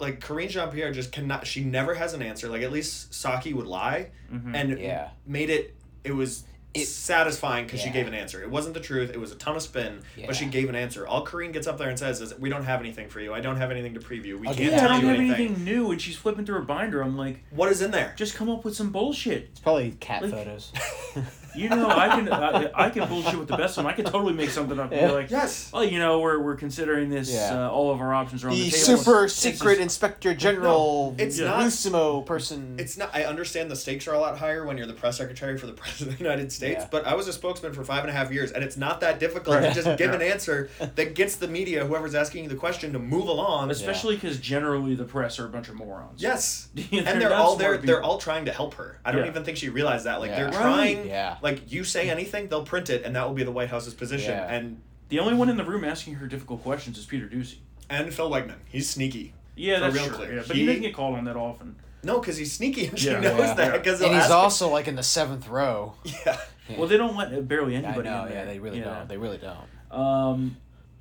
[0.00, 1.46] like Karine Jean Pierre just cannot.
[1.46, 2.48] She never has an answer.
[2.48, 4.54] Like at least Psaki would lie, Mm-hmm.
[4.54, 5.08] and Yeah.
[5.26, 5.74] made it.
[6.04, 6.44] It was
[6.82, 8.42] It- satisfying because she gave an answer.
[8.42, 9.10] It wasn't the truth.
[9.10, 11.06] It was a ton of spin, but she gave an answer.
[11.06, 13.32] All Karine gets up there and says is, "We don't have anything for you.
[13.34, 14.38] I don't have anything to preview.
[14.38, 15.46] We I'll can't give Yeah, I tell don't you have anything.
[15.46, 17.00] anything new, and she's flipping through her binder.
[17.02, 18.12] I'm like, What is in there?
[18.16, 19.48] just come up with some bullshit.
[19.52, 20.72] It's probably cat Like- photos.
[21.54, 23.86] You know, I can I, I can bullshit with the best of them.
[23.86, 25.06] I can totally make something up and Yeah.
[25.08, 25.70] be like, yes.
[25.72, 27.32] oh, you know, we're, we're considering this.
[27.32, 27.66] Yeah.
[27.66, 28.98] Uh, all of our options are on the, the table.
[28.98, 31.46] super It's secret just- inspector general, No, it's Yeah.
[31.46, 32.76] not- Bellissimo person.
[32.78, 33.10] It's not.
[33.14, 35.72] I understand the stakes are a lot higher when you're the press secretary for the
[35.80, 36.80] president of the United States.
[36.82, 36.88] Yeah.
[36.90, 39.18] But I was a spokesman for five and a half years, and it's not that
[39.18, 42.92] difficult to just give an answer that gets the media, whoever's asking you the question,
[42.92, 43.70] to move along.
[43.70, 46.22] Especially because generally the press are a bunch of morons.
[46.22, 48.98] Yes, They're and they're all smart they're they're all trying to help her.
[49.04, 49.30] I don't Yeah.
[49.30, 50.20] even think she realized that.
[50.20, 50.36] Like Yeah.
[50.36, 50.54] they're Right.
[50.94, 51.06] trying.
[51.08, 51.36] Yeah.
[51.42, 54.30] Like you say anything, they'll print it, and that will be the White House's position.
[54.32, 54.52] Yeah.
[54.52, 57.56] And The only one in the room asking her difficult questions is Peter Doocy.
[57.90, 59.32] and Phil Wegmann, he's sneaky.
[59.56, 60.16] Yeah, For that's real true.
[60.16, 60.34] clear.
[60.36, 61.76] Yeah, but He- he, doesn't get called on that often.
[62.04, 63.20] No, because he's sneaky, and she Yeah.
[63.20, 63.54] knows Yeah.
[63.54, 63.72] that.
[63.82, 65.94] Because and he's also like in the seventh row.
[66.04, 66.38] yeah.
[66.76, 68.24] Well, they don't let barely I anybody know.
[68.24, 68.38] in there.
[68.38, 69.08] Yeah, they really you don't.
[69.08, 69.66] They really don't.
[69.90, 70.56] Um,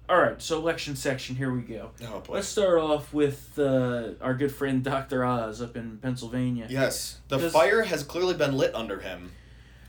[0.09, 1.35] All right, so election section.
[1.35, 1.91] Here we go.
[2.03, 2.35] Oh boy.
[2.35, 5.25] Let's start off with uh, our good friend Dr.
[5.25, 6.67] Oz up in Pennsylvania.
[6.69, 9.33] Yes, the Does- fire has clearly been lit under him.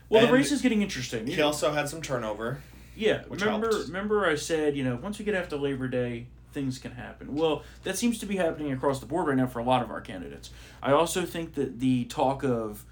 [0.08, 1.26] Well, the race is getting interesting.
[1.26, 2.62] He also had some turnover.
[2.96, 3.86] Yeah, which remember helped.
[3.88, 7.34] remember I said, you know, once we get after Labor Day, things can happen.
[7.36, 9.90] Well, that seems to be happening across the board right now for a lot of
[9.90, 10.50] our candidates.
[10.82, 12.84] I also think that the talk of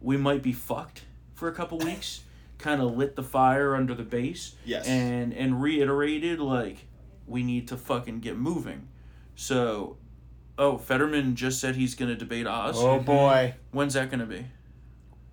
[0.00, 1.04] we might be fucked
[1.34, 2.22] for a couple weeks
[2.58, 4.86] kind of lit the fire under the base Yes.
[4.88, 6.86] and and reiterated like
[7.26, 8.88] we need to fucking get moving.
[9.36, 9.96] So,
[10.58, 12.76] oh, Fetterman just said he's going to debate Oz.
[12.78, 13.54] Oh boy.
[13.70, 14.46] When's that going to be?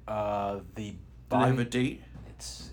[0.07, 0.93] Uh, the
[1.32, 1.69] Do they have a body.
[1.69, 2.01] date?
[2.29, 2.69] It's,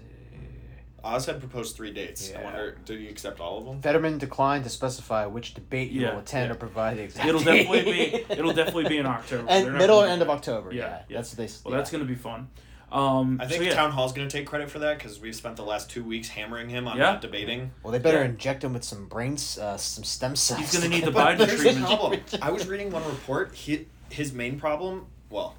[1.04, 2.28] Oz had proposed three dates.
[2.30, 2.44] I Yeah.
[2.44, 3.80] wonder, did you accept all of them?
[3.80, 6.52] Fetterman declined to specify which debate you Yeah, will attend yeah.
[6.54, 7.28] or provide the exact.
[7.28, 7.62] It'll date.
[7.64, 9.46] definitely be it'll definitely be in October.
[9.48, 10.72] And middle or end of October.
[10.72, 11.16] Yeah, Yeah, yeah.
[11.18, 11.52] that's what they.
[11.64, 12.48] Well, that's going to be fun.
[12.90, 13.74] Um, I think so, yeah.
[13.74, 16.28] Town Hall's going to take credit for that because we've spent the last two weeks
[16.30, 17.02] hammering him on Yeah.
[17.04, 17.70] not debating.
[17.82, 18.24] Well, they better Yeah.
[18.30, 20.61] inject him with some brains, uh, some stem cells.
[20.61, 21.59] He's gonna need the get Biden him-
[22.18, 22.38] treatment.
[22.42, 23.54] I was reading one report.
[23.54, 25.54] He, his main problem, well,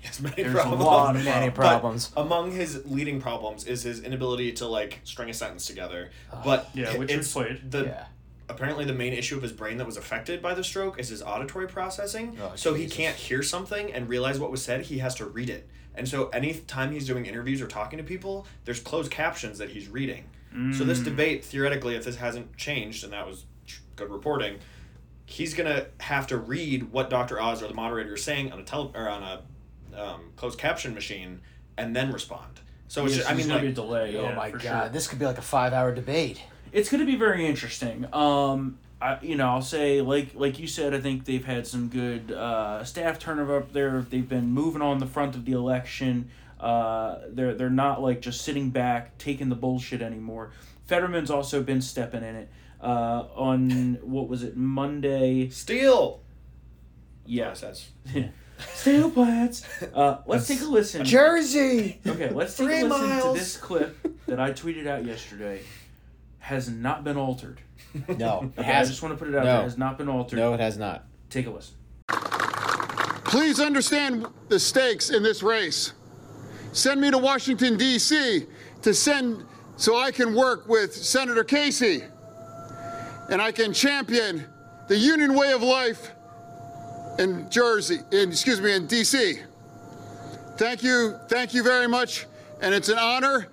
[0.00, 2.10] his many There's a lot of Many but problems.
[2.16, 6.10] among his leading problems is his inability to like string a sentence together.
[6.44, 7.70] But Yeah, which it's played.
[7.70, 8.04] The Yeah.
[8.48, 11.22] apparently the main issue of his brain that was affected by the stroke is his
[11.22, 12.36] auditory processing.
[12.40, 14.82] Oh, so he can't hear something and realize what was said.
[14.86, 15.68] He has to read it.
[15.94, 19.88] And so anytime he's doing interviews or talking to people, there's closed captions that he's
[19.88, 20.24] reading.
[20.72, 21.04] So this mm.
[21.04, 23.44] debate, theoretically, if this hasn't changed, and that was
[23.94, 24.58] good reporting,
[25.24, 27.40] he's gonna have to read what Dr.
[27.40, 29.42] Oz or the moderator is saying on a tele or on a
[30.00, 31.40] um, closed caption machine,
[31.76, 32.60] and then respond.
[32.88, 34.16] So it's Yes, just, I mean, gonna like, be a delay.
[34.16, 34.88] Oh yeah, my god, sure.
[34.88, 36.42] this could be like a five-hour debate.
[36.72, 38.06] It's going to be very interesting.
[38.12, 41.88] Um, I, you know, I'll say like like you said, I think they've had some
[41.88, 44.02] good uh, staff turnover up there.
[44.02, 46.30] They've been moving on the front of the election.
[46.58, 50.50] Uh, they're they're not like just sitting back taking the bullshit anymore.
[50.86, 52.50] Fetterman's also been stepping in it.
[52.80, 55.48] Uh, on what was it Monday?
[55.50, 56.20] steal.
[57.26, 57.88] Yeah, says.
[58.74, 59.62] Steel plants.
[59.94, 61.04] Uh, let's take a listen.
[61.04, 62.00] Jersey.
[62.06, 63.34] Okay, let's take Three a listen miles.
[63.34, 63.96] to this clip
[64.26, 65.60] that I tweeted out yesterday.
[66.38, 67.60] Has not been altered.
[67.94, 68.88] No, it Okay, I has.
[68.88, 69.52] just want to put it out No.
[69.54, 69.62] there.
[69.62, 70.36] Has not been altered.
[70.36, 71.04] No, it has not.
[71.28, 71.74] Take a listen.
[73.24, 75.92] Please understand the stakes in this race.
[76.72, 78.46] Send me to Washington, D.C.
[78.82, 79.44] to send
[79.76, 82.02] so I can work with Senator Casey
[83.30, 84.44] and I can champion
[84.88, 86.10] the union way of life
[87.20, 89.40] in Jersey, in, excuse me, in D.C.
[90.56, 92.26] Thank you, thank you very much,
[92.62, 93.48] and it's an honor.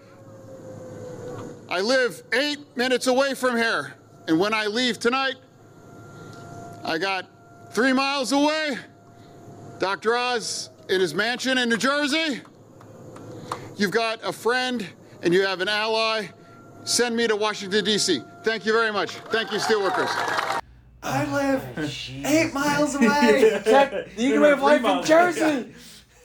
[1.69, 3.93] I live eight minutes away from here,
[4.27, 5.35] and when I leave tonight,
[6.85, 7.25] I got
[7.71, 8.77] three miles away.
[9.79, 10.15] Dr.
[10.15, 12.41] Oz in his mansion in New Jersey.
[13.75, 14.87] You've got a friend
[15.21, 16.27] and you have an ally.
[16.85, 18.21] Send me to Washington, D.C.
[18.43, 19.11] Thank you very much.
[19.11, 20.61] Thank you, Steelworkers.
[21.07, 23.61] I live eight miles away.
[23.63, 25.73] The union way of life in Jersey.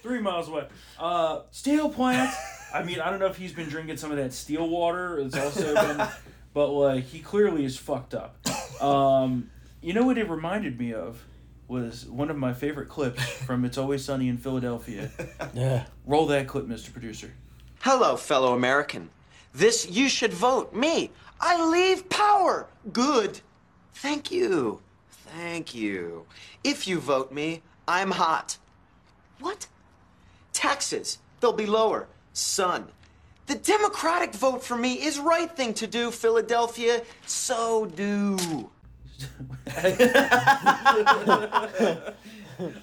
[0.03, 0.67] Three miles away.
[0.99, 2.37] Uh, steel plants.
[2.75, 5.19] I mean, I don't know if he's been drinking some of that steel water.
[5.19, 6.09] It's also been,
[6.55, 8.37] but like he clearly is fucked up.
[8.83, 11.23] Um, you know what it reminded me of
[11.69, 15.11] was one of my favorite clips from "It's Always Sunny in Philadelphia."
[15.55, 15.85] Yeah.
[16.07, 16.93] Roll that clip, Mr.
[16.93, 17.33] Producer.
[17.81, 19.11] Hello, fellow American.
[19.53, 21.11] This you should vote me.
[21.41, 22.69] I leave power.
[22.93, 23.41] Good.
[23.95, 24.81] Thank you.
[25.11, 26.27] Thank you.
[26.65, 28.59] If you vote me, I'm hot.
[29.41, 29.67] What?
[30.53, 31.19] Taxes.
[31.41, 32.07] They'll be lower.
[32.33, 32.89] Son,
[33.47, 37.03] The Democratic vote for me is right thing to do, Philadelphia.
[37.27, 38.71] So do.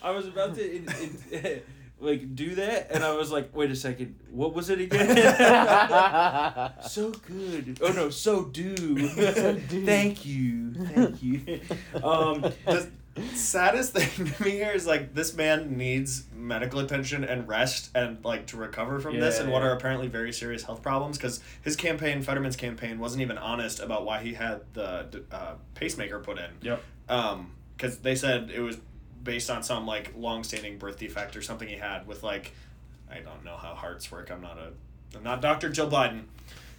[0.04, 0.88] I was about to in,
[1.32, 1.62] in,
[2.00, 5.16] like do that, and I was like, wait a second, what was it again?
[6.88, 7.80] so good.
[7.82, 9.08] Oh no, so do.
[9.08, 11.62] Thank you, thank you.
[12.04, 12.88] Um, the
[13.36, 18.24] saddest thing to me here is like this man needs medical attention and rest and
[18.24, 19.68] like to recover from this Yeah, and what yeah.
[19.70, 24.06] are apparently very serious health problems because his campaign Fetterman's campaign wasn't even honest about
[24.06, 26.82] why he had the uh, pacemaker put in Yep.
[27.10, 28.78] um because they said it was
[29.24, 32.54] based on some like long-standing birth defect or something he had with like
[33.12, 34.72] I don't know how hearts work I'm not a
[35.18, 35.70] I'm not Dr.
[35.70, 36.24] Joe Biden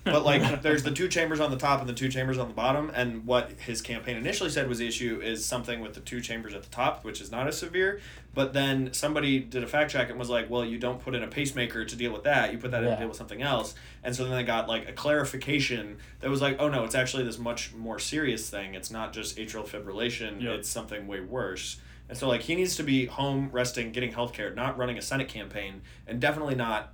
[0.04, 2.54] but like there's the two chambers on the top and the two chambers on the
[2.54, 6.20] bottom and what his campaign initially said was the issue is something with the two
[6.22, 8.00] chambers at the top which is not as severe
[8.32, 11.22] but then somebody did a fact check and was like well you don't put in
[11.22, 12.94] a pacemaker to deal with that you put that in Yeah.
[12.94, 16.40] to deal with something else and so then they got like a clarification that was
[16.40, 20.40] like oh no it's actually this much more serious thing it's not just atrial fibrillation
[20.40, 20.60] Yep.
[20.60, 21.78] it's something way worse
[22.10, 25.02] and so like he needs to be home resting getting health care not running a
[25.02, 26.92] senate campaign and definitely not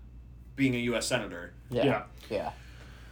[0.56, 1.84] being a us senator Yeah.
[1.84, 2.02] Yeah.
[2.30, 2.50] Yeah.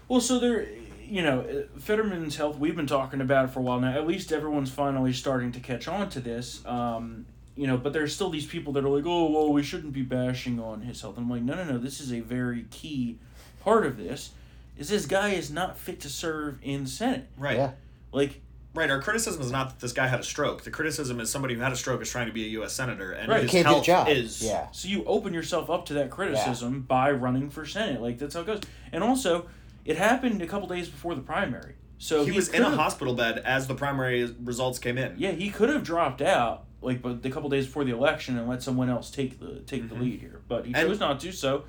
[0.08, 0.66] Well, so there,
[1.02, 3.92] you know, uh, Fetterman's health, we've been talking about it for a while now.
[3.92, 6.64] At least everyone's finally starting to catch on to this.
[6.66, 7.26] Um,
[7.56, 10.02] you know, but there's still these people that are like, oh, well, we shouldn't be
[10.02, 11.16] bashing on his health.
[11.16, 13.18] And I'm like, no, no, no, this is a very key
[13.60, 14.32] part of this.
[14.76, 17.28] Is this guy is not fit to serve in the Senate.
[17.38, 17.56] Right.
[17.56, 17.72] Yeah.
[18.10, 18.40] Like,
[18.74, 18.90] Right.
[18.90, 20.62] Our criticism is not that this guy had a stroke.
[20.64, 22.72] The criticism is somebody who had a stroke is trying to be a U.S.
[22.72, 23.42] senator, and Right.
[23.42, 24.08] his Can't health job.
[24.08, 24.66] is Yeah.
[24.72, 28.02] So you open yourself up to that criticism by running for senate.
[28.02, 28.60] Like that's how it goes.
[28.92, 29.46] And also,
[29.84, 31.74] it happened a couple days before the primary.
[31.98, 35.14] So He was in a hospital bed as the primary results came in.
[35.18, 38.48] Yeah, he could have dropped out like but the couple days before the election and
[38.48, 40.40] let someone else take the take the lead here.
[40.48, 40.80] But he Mm-hmm.
[40.80, 41.32] And- chose not to.
[41.32, 41.64] So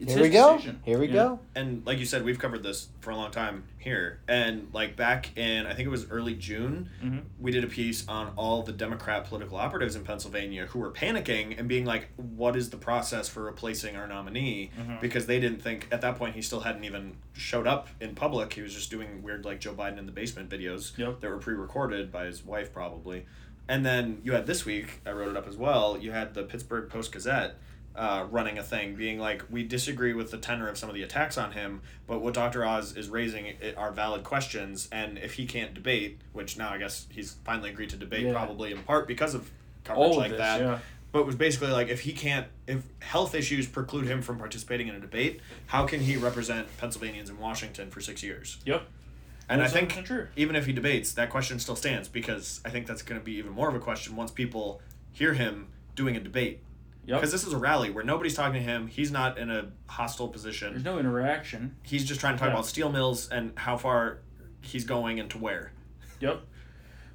[0.00, 0.52] it's Here his we go.
[0.56, 0.80] decision.
[0.84, 1.12] Here we Yeah.
[1.12, 1.40] go.
[1.54, 4.20] and like you said, we've covered this for a long time here.
[4.28, 7.18] And like back in, I think it was early June, Mm-hmm.
[7.40, 11.58] we did a piece on all the Democrat political operatives in Pennsylvania who were panicking
[11.58, 14.96] and being like, "What is the process for replacing our nominee?" Mm-hmm.
[15.00, 18.52] Because they didn't think at that point he still hadn't even showed up in public.
[18.52, 21.20] He was just doing weird like Joe Biden in the basement videos Yep.
[21.20, 23.26] that were pre-recorded by his wife probably.
[23.70, 25.98] And then you had this week, I wrote it up as well.
[26.00, 27.56] You had the Pittsburgh Post Gazette
[27.98, 31.02] uh, running a thing, being like, we disagree with the tenor of some of the
[31.02, 32.64] attacks on him, but what Dr.
[32.64, 37.06] Oz is raising are valid questions, and if he can't debate, which now I guess
[37.10, 38.32] he's finally agreed to debate, Yeah.
[38.32, 39.50] probably in part because of
[39.84, 40.60] coverage All like this, that.
[40.60, 40.78] yeah.
[41.10, 44.88] But it was basically like, if he can't, if health issues preclude him from participating
[44.88, 48.58] in a debate, how can he represent Pennsylvanians in Washington for six years?
[48.64, 48.82] Yep.
[49.48, 49.98] And I think
[50.36, 53.32] even if he debates, that question still stands because I think that's going to be
[53.36, 54.82] even more of a question once people
[55.12, 56.60] hear him doing a debate.
[57.08, 57.18] Yep.
[57.20, 58.86] Because this is a rally where nobody's talking to him.
[58.86, 60.72] He's not in a hostile position.
[60.72, 61.74] There's no interaction.
[61.82, 62.52] He's just trying to talk Yeah.
[62.54, 64.18] about steel mills and how far
[64.60, 65.72] he's going and to where.
[66.20, 66.42] Yep.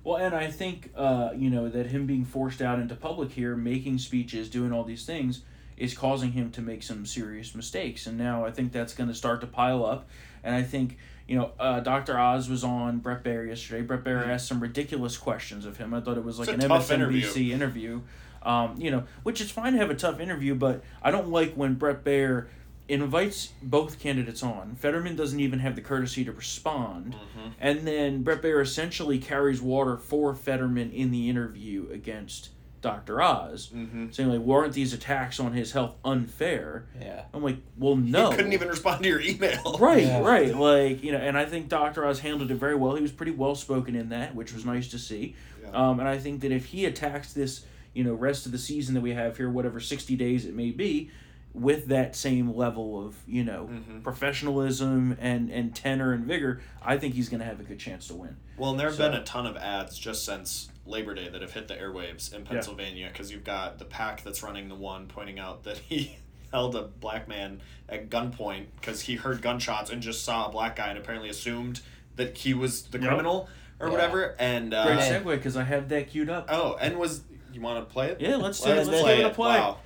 [0.04, 3.56] Well, and I think uh, you know that him being forced out into public here,
[3.56, 5.41] making speeches, doing all these things,
[5.78, 8.06] is causing him to make some serious mistakes.
[8.08, 10.10] And now I think that's going to start to pile up.
[10.44, 12.20] And I think you know uh, Dr.
[12.20, 13.82] Oz was on Bret Baier yesterday.
[13.82, 15.94] Bret Baier asked some ridiculous questions of him.
[15.94, 16.72] I thought it was like Mm-hmm.
[16.72, 18.02] An MSNBC interview.
[18.44, 21.54] Um, you know, which is fine to have a tough interview, but I don't like
[21.56, 22.48] when Bret Baier
[22.89, 24.76] invites both candidates on.
[24.76, 27.14] Fetterman doesn't even have the courtesy to respond.
[27.16, 27.50] Mm-hmm.
[27.60, 32.50] And then Bret Baier essentially carries water for Fetterman in the interview against
[32.82, 33.22] Dr.
[33.22, 34.12] Oz, Mm-hmm.
[34.12, 36.86] saying, like, weren't these attacks on his health unfair?
[37.00, 37.24] Yeah.
[37.34, 38.32] I'm like, well, no.
[38.32, 39.78] He couldn't even respond to your email.
[39.80, 40.20] Right, Yeah.
[40.20, 40.54] right.
[40.54, 42.06] Like, you know, and I think Dr.
[42.06, 42.96] Oz handled it very well.
[42.96, 45.36] He was pretty well spoken in that, which was nice to see.
[45.74, 48.94] Um, and I think that if he attacks this, you know, rest of the season
[48.96, 51.12] that we have here, whatever 60 days it may be,
[51.54, 53.70] with that same level of, you know,
[54.24, 58.08] professionalism and, and tenor and vigor, I think he's going to have a good chance
[58.08, 58.38] to win.
[58.58, 61.41] Well, and there have So- been a ton of ads just since Labor Day that
[61.41, 65.08] have hit the airwaves in Pennsylvania because you've got the pack that's running the one
[65.08, 66.18] pointing out that he
[66.52, 70.76] held a black man at gunpoint because he heard gunshots and just saw a black
[70.76, 71.82] guy and apparently assumed
[72.16, 73.08] that he was the Yep.
[73.08, 73.91] criminal or Yeah.
[73.94, 74.36] whatever.
[74.39, 76.48] And uh, Great segue because I have that queued up.
[76.50, 77.22] oh, and was
[77.56, 78.22] you want to play it?
[78.22, 78.89] Yeah, let's do Let's.
[78.89, 79.58] Let's play give it a play.
[79.60, 79.78] Wow.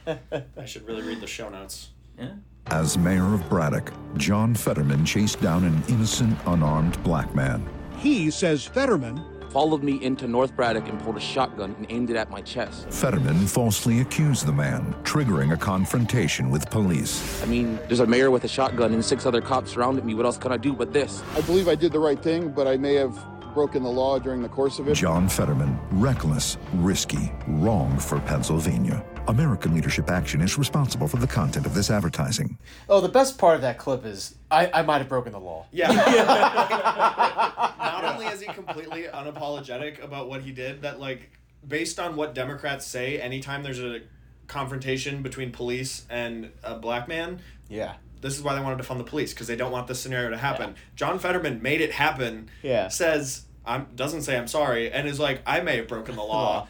[0.58, 1.90] I should really read the show notes.
[2.18, 2.34] Yeah.
[2.68, 7.66] As mayor of Braddock, John Fetterman chased down an innocent, unarmed black man.
[7.98, 12.16] He says Fetterman followed me into North Braddock and pulled a shotgun and aimed it
[12.16, 12.92] at my chest.
[12.92, 17.42] Fetterman falsely accused the man, triggering a confrontation with police.
[17.42, 20.14] I mean, there's a mayor with a shotgun and six other cops surrounded me.
[20.14, 21.24] What else could I do but this?
[21.36, 23.18] I believe I did the right thing, but I may have
[23.54, 24.94] broken the law during the course of it.
[24.96, 29.04] John Fetterman, reckless, risky, wrong for Pennsylvania.
[29.28, 32.58] American Leadership Action is responsible for the content of this advertising.
[32.88, 35.66] Oh, the best part of that clip is I, I might have broken the law.
[35.72, 35.88] Yeah.
[37.78, 41.30] Not only is he completely unapologetic about what he did, that like
[41.68, 44.00] based on what Democrats say, anytime there's a
[44.48, 47.96] confrontation between police and a black man, Yeah.
[48.22, 50.30] This is why they wanted to fund the police because they don't want this scenario
[50.30, 50.76] to happen.
[50.96, 52.50] John Fetterman made it happen.
[52.64, 52.88] Yeah.
[52.88, 56.68] Says I'm doesn't say I'm sorry and is like I may have broken the law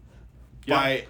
[0.66, 1.06] by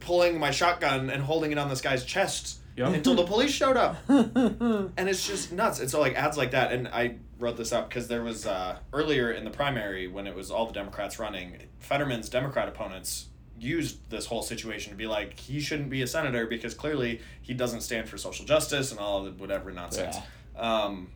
[0.00, 2.94] pulling my shotgun and holding it on this guy's chest Yep.
[2.94, 3.96] until the police showed up.
[4.08, 5.78] and it's just nuts.
[5.78, 8.78] It's all like ads like that, and I wrote this up because there was uh,
[8.94, 13.26] earlier in the primary when it was all the Democrats running, Fetterman's Democrat opponents
[13.62, 17.54] used this whole situation to be like he shouldn't be a senator because clearly he
[17.54, 20.16] doesn't stand for social justice and all of the whatever nonsense.
[20.56, 21.08] Um,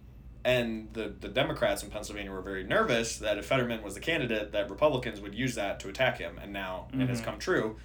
[0.45, 4.53] and the, the Democrats in Pennsylvania were very nervous that if Fetterman was the candidate,
[4.53, 6.39] that Republicans would use that to attack him.
[6.41, 7.77] And now it has come true.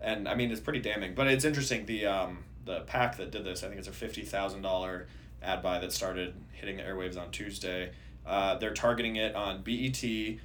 [0.00, 1.14] And I mean, it's pretty damning.
[1.14, 1.86] But it's interesting.
[1.86, 5.08] The um, the PAC that did this, I think it's a fifty thousand dollar
[5.42, 7.90] ad buy that started hitting the airwaves on Tuesday.
[8.24, 10.38] Uh, they're targeting it on BET, Oprah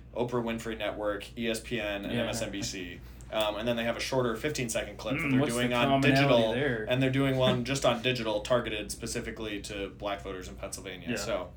[0.44, 2.28] Winfrey Network, ESPN, and Yeah.
[2.30, 3.00] MSNBC.
[3.32, 5.62] Um, and then they have a shorter 15 second clip that Mm, they're what's the
[5.62, 6.52] doing on digital.
[6.54, 6.86] there?
[6.90, 11.10] And they're doing one just on digital targeted specifically to black voters in Pennsylvania.
[11.12, 11.16] Yeah.
[11.18, 11.50] So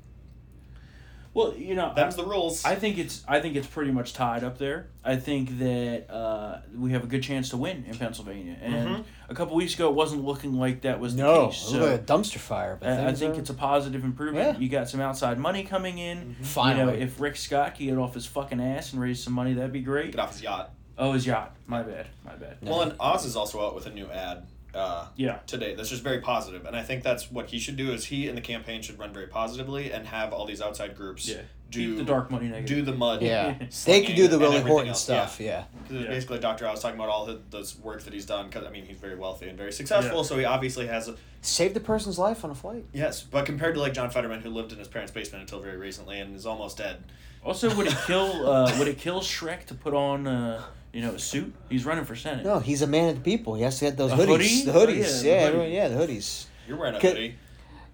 [1.33, 2.63] Well, you know, that's the rules.
[2.63, 4.89] I think it's I think it's pretty much tied up there.
[5.03, 9.03] I think that uh, we have a good chance to win in Pennsylvania, and Mhm.
[9.29, 11.69] a couple weeks ago it wasn't looking like that was the No, case.
[11.69, 12.77] it looked like a dumpster fire.
[12.79, 14.57] But I, I think are- it's a positive improvement.
[14.59, 14.63] Yeah.
[14.63, 16.19] You got some outside money coming in.
[16.19, 17.01] You know, Finally.
[17.01, 19.81] if Rick Scott can get off his fucking ass and raise some money, that'd be
[19.81, 20.11] great.
[20.11, 20.69] Get off his yacht.
[20.97, 21.55] Oh, his yacht.
[21.67, 22.07] My bad.
[22.25, 22.57] My bad.
[22.61, 24.45] Well, and Oz is also out with a new ad.
[24.73, 25.37] Uh, Yeah.
[25.45, 27.91] Today, that's just very positive, and I think that's what he should do.
[27.91, 31.27] Is he and the campaign should run very positively and have all these outside groups
[31.27, 31.41] Yeah.
[31.69, 32.77] do Keep the dark money negative.
[32.77, 33.21] do the mud.
[33.21, 33.53] Yeah.
[33.59, 35.03] They slinging could do the and Willie Horton else.
[35.03, 35.65] stuff, yeah.
[35.83, 36.09] Because Yeah.
[36.09, 38.47] basically, Doctor Oz talking about all the this work that he's done.
[38.47, 40.23] Because I mean, he's very wealthy and very successful, Yeah.
[40.23, 41.07] so he obviously has.
[41.07, 42.85] A, saved a person's life on a flight.
[42.93, 45.77] yes, but compared to like John Fetterman, who lived in his parents' basement until very
[45.77, 47.03] recently and is almost dead.
[47.45, 48.49] Also, would it kill?
[48.49, 50.63] Uh, would it kill Shrek to put on, uh,
[50.93, 51.53] you know, a suit?
[51.69, 52.45] He's running for senate.
[52.45, 53.55] No, he's a man of the people.
[53.55, 54.27] He has to get those A hoodies.
[54.27, 54.61] hoodie?
[54.63, 54.87] The Oh, hoodies.
[54.87, 55.47] yeah, the yeah, hoodie.
[55.47, 56.45] everyone- yeah, the hoodies.
[56.67, 57.35] You're wearing a Could- hoodie.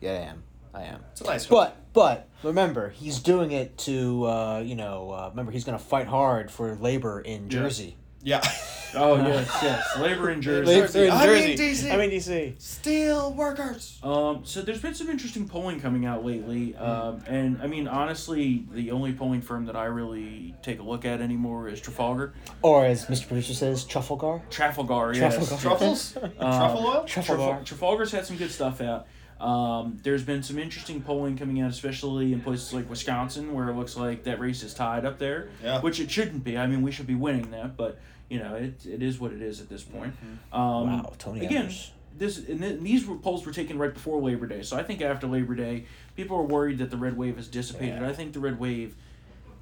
[0.02, 0.44] Yeah, I am.
[0.74, 1.00] I am.
[1.12, 1.56] It's a nice hoodie.
[1.60, 5.12] But but remember, he's doing it to uh, you know.
[5.12, 7.96] Uh, remember, he's going to fight hard for labor in Jersey.
[8.24, 8.42] Yeah.
[8.96, 9.98] Oh yes, yes.
[10.00, 10.66] Labor in Jersey.
[10.82, 11.88] Labor in I mean Jersey.
[11.88, 11.94] DC.
[11.94, 12.60] I mean DC.
[12.60, 14.00] Steel workers.
[14.02, 18.66] Um, so there's been some interesting polling coming out lately, um, and I mean honestly,
[18.72, 22.84] the only polling firm that I really take a look at anymore is Trafalgar, Or
[22.84, 23.28] as Mr.
[23.28, 24.42] Producer says, Trafalgar.
[24.50, 25.36] Trafalgar, yes.
[25.36, 25.62] Trafalgar.
[25.62, 26.18] Truffles?
[26.24, 27.04] Um, Truffle oil?
[27.06, 27.44] Trafalgar.
[27.44, 29.06] Trafal- Trafalgar's had some good stuff out.
[29.40, 33.74] Um, there's been some interesting polling coming out, especially in places like Wisconsin, where it
[33.76, 35.80] looks like that race is tied up there, Yeah.
[35.82, 36.58] which it shouldn't be.
[36.58, 39.42] I mean, we should be winning that, but you know, it, it is what it
[39.42, 40.14] is at this point.
[40.18, 40.60] Mm-hmm.
[40.60, 41.92] Um, Wow, Tony again, Evers.
[42.18, 45.02] this and th- these were- polls were taken right before Labor Day, so I think
[45.02, 45.86] after Labor Day,
[46.18, 48.02] people are worried that the red wave has dissipated.
[48.02, 48.10] Yeah.
[48.10, 48.96] I think the red wave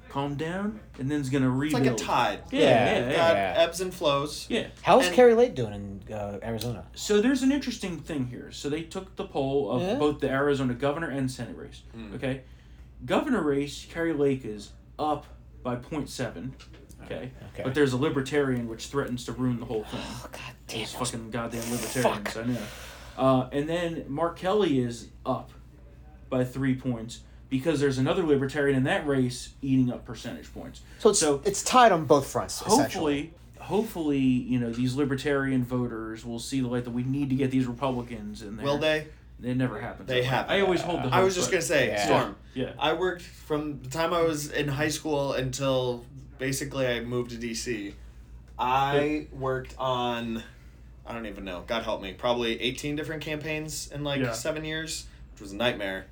[0.08, 2.40] calmed down and then it's gonna It's like a tide.
[2.50, 3.16] Yeah, Yeah, yeah, yeah.
[3.16, 3.54] Got Yeah.
[3.58, 4.46] ebbs and flows.
[4.48, 4.68] yeah.
[4.82, 5.72] How's And- Kari Lake doing
[6.08, 6.84] in uh, Arizona?
[6.94, 8.50] So there's an interesting thing here.
[8.52, 9.94] So they took the poll of Yeah.
[9.96, 11.82] both the Arizona governor and Senate race.
[11.94, 12.14] Hmm.
[12.14, 12.42] Okay,
[13.04, 15.26] governor race, Kari Lake is up
[15.62, 16.52] by 0.7.
[17.04, 17.30] Okay.
[17.54, 17.62] Okay.
[17.62, 20.00] but there's a libertarian which threatens to ruin the whole thing.
[20.02, 20.80] Oh, God damn.
[20.80, 22.62] Those those- fucking goddamn libertarians, I know.
[23.16, 25.50] Uh, and then Mark Kelly is up
[26.28, 30.80] by three points because there's another libertarian in that race eating up percentage points.
[30.98, 32.60] So it's, so it's tied on both fronts.
[32.60, 32.82] essentially.
[32.82, 37.34] hopefully hopefully you know these libertarian voters will see the light that we need to
[37.34, 39.06] get these republicans in there Will they?
[39.42, 40.26] it never happens They that way.
[40.26, 40.50] have.
[40.50, 42.04] i always hold the I was just gonna say, Yeah.
[42.06, 42.36] Storm.
[42.54, 46.04] yeah I worked from the time I was in high school until
[46.38, 47.92] basically I moved to DC.
[48.58, 50.42] I worked on,
[51.06, 51.62] I don't even know.
[51.66, 52.12] God help me.
[52.12, 54.32] Probably eighteen different campaigns in like Yeah.
[54.32, 56.06] seven years, which was a nightmare.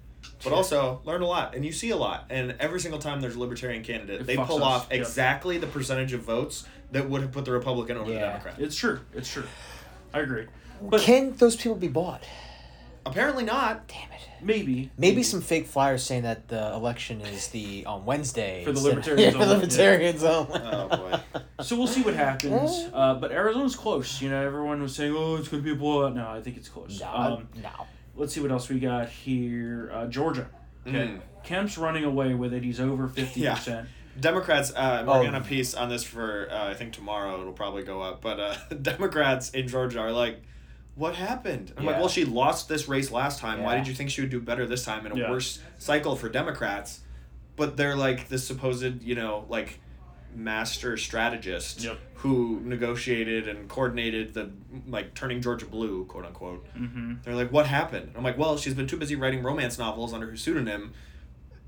[0.45, 2.27] But also learn a lot, and you see a lot.
[2.31, 5.01] And every single time there's a libertarian candidate, It they pull us, off yep.
[5.01, 8.55] exactly the percentage of votes that would have put the Republican over the Democrat.
[8.59, 9.45] it's true it's true
[10.15, 10.47] i agree
[10.83, 12.23] but Can those people be bought?
[13.07, 13.87] Apparently not.
[13.89, 14.21] Damn it.
[14.43, 18.81] maybe Maybe some fake flyers saying that the election is the on Wednesday For the
[18.81, 20.61] libertarians Yeah, for the only, libertarians only.
[20.63, 21.43] Oh boy.
[21.63, 25.37] so we'll see what happens uh, but arizona's close you know everyone was saying oh
[25.37, 27.87] it's going to be a blowout no i think it's close No, um, no.
[28.17, 30.49] Let's see what else we got here uh, georgia
[30.87, 31.21] okay Mm.
[31.45, 33.87] kemp's running away with it he's over 50%
[34.19, 35.23] Democrats, uh, we're Oh.
[35.25, 37.39] gonna piece on this for uh, I think tomorrow.
[37.39, 38.23] It'll probably go up.
[38.23, 40.41] But uh, Democrats in Georgia are like,
[40.95, 43.63] "What happened?" I'm like, "Well, she lost this race last time.
[43.63, 45.31] Why did you think she would do better this time in a Yeah.
[45.31, 47.01] worse cycle for Democrats?"
[47.57, 49.81] But they're like this supposed, you know, like
[50.37, 51.99] master strategist Yep.
[52.17, 54.51] who negotiated and coordinated the
[54.87, 56.67] like turning Georgia blue, quote unquote.
[56.77, 57.15] mm-hmm.
[57.23, 60.29] They're like, "What happened?" I'm like, "Well, she's been too busy writing romance novels under
[60.31, 60.93] her pseudonym,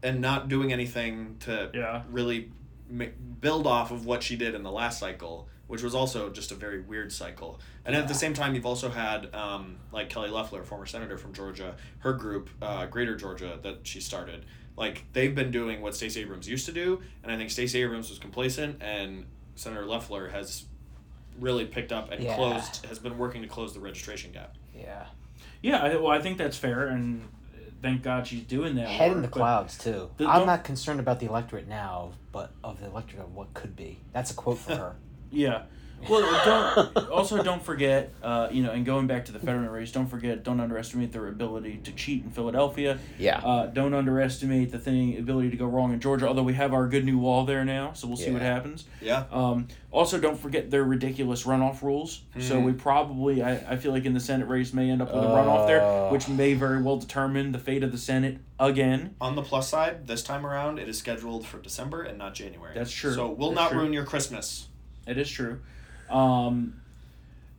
[0.02, 2.02] and not doing anything to Yeah.
[2.10, 2.52] really
[2.90, 3.06] ma-
[3.40, 6.54] build off of what she did in the last cycle, which was also just a
[6.54, 7.60] very weird cycle.
[7.84, 11.32] And at the same time, you've also had um, like Kelly Loeffler, former senator from
[11.32, 14.44] Georgia, her group, uh, Greater Georgia, that she started.
[14.78, 18.08] Like they've been doing what Stacey Abrams used to do, and I think Stacey Abrams
[18.10, 19.26] was complacent, and
[19.56, 20.64] Senator Loeffler has
[21.40, 22.36] really picked up and Yeah.
[22.36, 24.54] closed has been working to close the registration gap.
[24.74, 25.06] Yeah.
[25.62, 27.28] Yeah, I, well, I think that's fair, and
[27.82, 28.86] thank God she's doing that.
[28.88, 30.10] Head in the clouds too.
[30.16, 33.52] The- I'm don't- not concerned about the electorate now, but of the electorate of what
[33.54, 33.98] could be.
[34.12, 34.96] That's a quote from her.
[35.32, 35.62] Yeah.
[36.08, 39.90] Well, don't also don't forget, uh, you know, and going back to the Fetterman race,
[39.92, 42.98] don't forget, don't underestimate their ability to cheat in Philadelphia.
[43.18, 43.38] Yeah.
[43.38, 46.28] Uh, don't underestimate the thing ability to go wrong in Georgia.
[46.28, 48.84] Although we have our good new wall there now, so we'll see what happens.
[49.00, 49.24] Yeah.
[49.32, 52.22] Um, also, don't forget their ridiculous runoff rules.
[52.38, 52.64] So Hmm.
[52.64, 55.26] we probably, I, I feel like in the Senate race may end up with a
[55.26, 56.10] runoff there, Uh.
[56.10, 59.14] which may very well determine the fate of the Senate again.
[59.20, 62.72] On the plus side, this time around, it is scheduled for December and not January.
[62.74, 63.12] That's true.
[63.14, 63.80] So we'll That's not true.
[63.80, 64.68] ruin your Christmas.
[65.06, 65.60] It is true.
[66.10, 66.80] Um,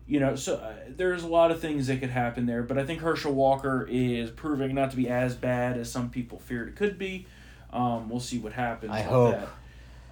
[0.08, 2.86] you know, so uh, there's a lot of things that could happen there, but I
[2.86, 6.76] think Herschel Walker is proving not to be as bad as some people feared it
[6.76, 7.28] could be.
[7.72, 8.92] Um, we'll see what happens.
[8.92, 9.36] I hope.
[9.36, 9.48] that.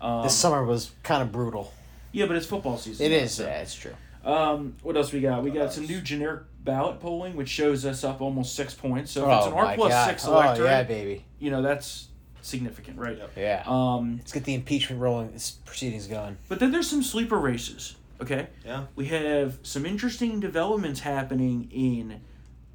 [0.05, 1.73] Um, this summer was kind of brutal.
[2.11, 3.05] Yeah, but it's football season.
[3.07, 3.33] It is.
[3.33, 3.93] so- Yeah, it's true.
[4.23, 5.41] Um, what else we got?
[5.41, 9.11] We got some new generic ballot polling, which shows us up almost six points.
[9.11, 10.07] So if it's Oh an R my plus God.
[10.09, 11.25] six Oh, electorate, yeah, baby.
[11.39, 12.07] you know that's
[12.41, 13.17] significant, right?
[13.38, 13.63] Yeah.
[13.65, 15.31] Um, Let's get the impeachment rolling.
[15.31, 16.38] This proceedings going.
[16.49, 17.95] but then there's some sleeper races.
[18.22, 18.47] Okay.
[18.65, 18.86] Yeah.
[18.95, 22.22] We have some interesting developments happening in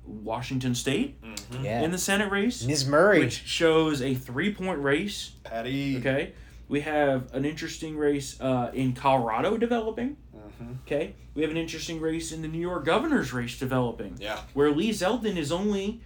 [0.05, 1.19] Washington State
[1.63, 1.83] Yeah.
[1.83, 2.65] in the Senate race.
[2.65, 2.87] Ms.
[2.87, 3.21] Murray.
[3.21, 5.33] which shows a three point race.
[5.45, 5.99] Patty.
[5.99, 6.33] Okay.
[6.69, 10.17] We have an interesting race uh, in Colorado developing.
[10.87, 11.15] Okay.
[11.35, 14.17] We have an interesting race in the New York governor's race developing.
[14.21, 14.41] Yeah.
[14.55, 16.01] Where Lee Zeldin is only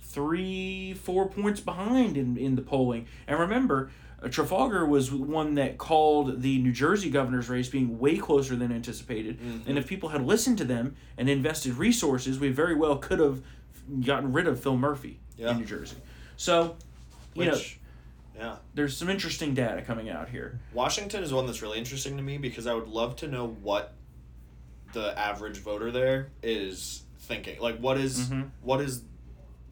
[0.00, 3.06] three, four points behind in, in the polling.
[3.26, 3.90] And remember,
[4.30, 9.38] Trafalgar was one that called the New Jersey governor's race being way closer than anticipated.
[9.66, 13.42] And if people had listened to them and invested resources, we very well could have
[14.04, 15.50] gotten rid of Phil Murphy Yeah.
[15.50, 15.96] in New Jersey.
[16.36, 16.76] So,
[17.34, 17.58] you know,
[18.36, 18.56] yeah.
[18.74, 20.60] there's some interesting data coming out here.
[20.72, 23.94] Washington is one that's really interesting to me because I would love to know what
[24.92, 27.58] the average voter there is thinking.
[27.60, 28.50] Like, what is- Mhm.
[28.62, 29.02] what is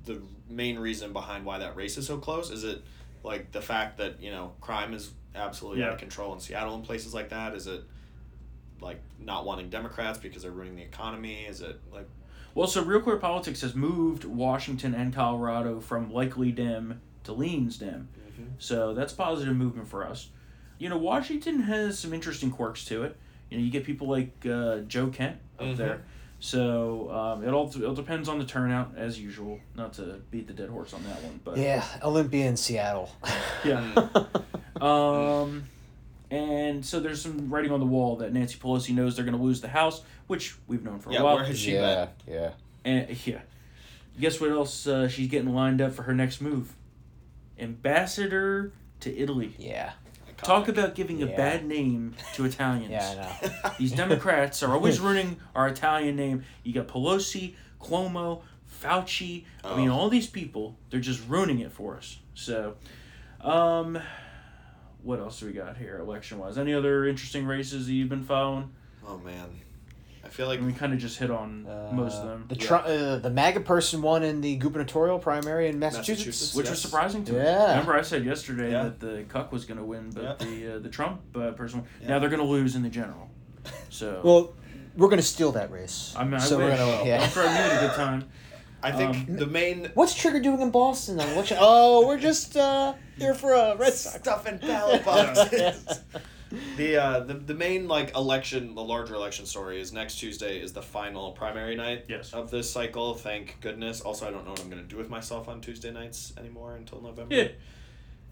[0.07, 2.51] the main reason behind why that race is so close?
[2.51, 2.83] Is it
[3.23, 6.85] like the fact that you know crime is absolutely out of control in Seattle and
[6.85, 7.55] places like that?
[7.55, 7.83] Is it
[8.81, 11.45] like not wanting Democrats because they're ruining the economy?
[11.45, 12.09] Is it like
[12.55, 17.79] Well, so Real Clear Politics has moved Washington and Colorado from likely Dem to leans
[17.79, 18.09] Dem.
[18.59, 20.29] So that's positive movement for us.
[20.79, 23.17] You know, Washington has some interesting quirks to it.
[23.51, 25.77] You know, you get people like uh, Joe Kent up Mhm.
[25.77, 26.03] there.
[26.43, 29.61] So um, it all it all depends on the turnout as usual.
[29.77, 33.11] Not to beat the dead horse on that one, but Yeah, Olympia in Seattle.
[33.65, 34.09] yeah.
[34.81, 35.65] um,
[36.31, 39.43] and so there's some writing on the wall that Nancy Pelosi knows they're going to
[39.43, 41.37] lose the House, which we've known for Yeah, a while.
[41.37, 42.53] where has she yeah, yeah.
[42.87, 43.41] And yeah,
[44.19, 46.73] guess what else uh, she's getting lined up for her next move?
[47.59, 49.55] Ambassador to Italy.
[49.59, 49.93] Yeah.
[50.43, 52.91] Talk about giving a bad name to Italians.
[52.91, 53.73] Yeah, I know.
[53.79, 56.45] These Democrats are always ruining our Italian name.
[56.63, 58.43] You got Pelosi, Cuomo,
[58.83, 59.45] Fauci.
[59.65, 59.95] I mean, Oh.
[59.99, 62.19] all these people, they're just ruining it for us.
[62.35, 62.77] So,
[63.43, 63.99] um,
[65.03, 66.57] what else do we got here election wise?
[66.59, 68.71] Any other interesting races that you've been following?
[69.07, 69.49] Oh man,
[70.25, 72.57] I feel like And we kind of just hit on most of Uh, them, The
[72.57, 76.27] Trump, uh, the MAGA person won in the gubernatorial primary in Massachusetts.
[76.27, 76.55] Massachusetts.
[76.55, 77.39] which was surprising to me.
[77.39, 77.71] Yeah.
[77.71, 78.85] Remember, I said yesterday Yeah.
[78.85, 80.35] that the Cuck was going to win, but Yeah.
[80.47, 81.85] the uh, the Trump uh, person.
[82.03, 82.09] Yeah.
[82.09, 83.29] Now they're going to lose in the general.
[83.89, 84.53] So Well,
[84.97, 86.13] we're gonna steal that race.
[86.17, 86.71] I mean, I so wish.
[86.71, 87.19] we're gonna, yeah.
[87.21, 88.29] Don't throw me at a good time.
[88.83, 91.17] I think Um, the main What's Trigger doing in Boston?
[91.19, 91.37] Then?
[91.37, 94.17] What you- oh, we're just uh, here for a Red Sox.
[94.17, 96.01] stuff in ballot boxes.
[96.77, 100.73] the uh the, the main like election the larger election story is next tuesday is
[100.73, 102.33] the final primary night Yes.
[102.33, 105.09] of this cycle thank goodness also i don't know what i'm going to do with
[105.09, 107.49] myself on tuesday nights anymore until november Yeah.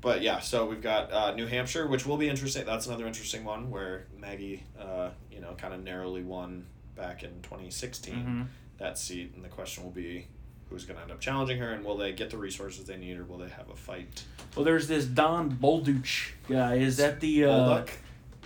[0.01, 3.45] but yeah so we've got uh, new hampshire which will be interesting that's another interesting
[3.45, 6.67] one where maggie uh, you know kind of narrowly won
[6.97, 8.47] back in 2016 Mhm.
[8.79, 10.27] that seat and the question will be
[10.71, 13.17] who's going to end up challenging her and will they get the resources they need
[13.17, 16.75] or will they have a fight Well, there's this Don Bolduc guy.
[16.75, 17.89] Is that the uh, Bolduc?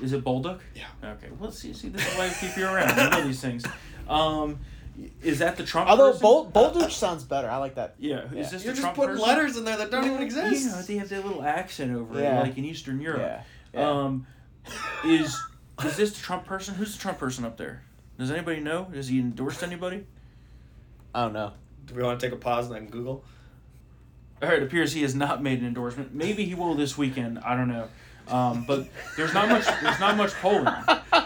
[0.01, 0.61] Is it Bolduc?
[0.75, 0.87] Yeah.
[1.05, 1.29] Okay.
[1.39, 2.97] Well, see, see, this is why I keep you around.
[2.97, 3.65] You know these things.
[4.09, 4.59] Um,
[5.23, 5.89] is that the Trump?
[5.89, 6.23] Although person?
[6.23, 7.49] Bold Bolduc sounds better.
[7.49, 7.95] I like that.
[7.99, 8.25] Yeah.
[8.33, 8.41] Yeah.
[8.41, 9.29] Is this you're the just Trump putting person?
[9.29, 12.41] letters in there that don't even exist Yeah, they have that little accent over Yeah.
[12.41, 13.21] it, like in Eastern Europe.
[13.21, 13.43] Yeah.
[13.75, 13.89] Yeah.
[13.89, 14.27] Um,
[15.05, 15.37] is
[15.85, 16.75] is this the Trump person?
[16.75, 17.83] Who's the Trump person up there?
[18.19, 18.85] Does anybody know?
[18.95, 20.07] Has he endorsed anybody?
[21.15, 21.53] I don't know.
[21.87, 23.25] Do we want to take a pause and then Google?
[24.43, 26.15] All right, it appears he has not made an endorsement.
[26.15, 27.39] Maybe he will this weekend.
[27.41, 27.89] I don't know.
[28.29, 29.67] Um, but there's not much.
[29.83, 30.73] There's not much polling.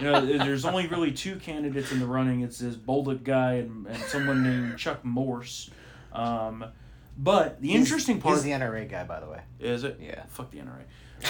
[0.01, 2.41] You know, there's only really two candidates in the running.
[2.41, 5.71] It's this Bolduc guy and, and someone named Chuck Morse.
[6.13, 6.65] Um,
[7.19, 9.41] but the He's- interesting part He's the NRA guy, by the way.
[9.61, 9.99] is it.
[10.03, 10.23] Yeah.
[10.29, 10.83] Fuck the NRA.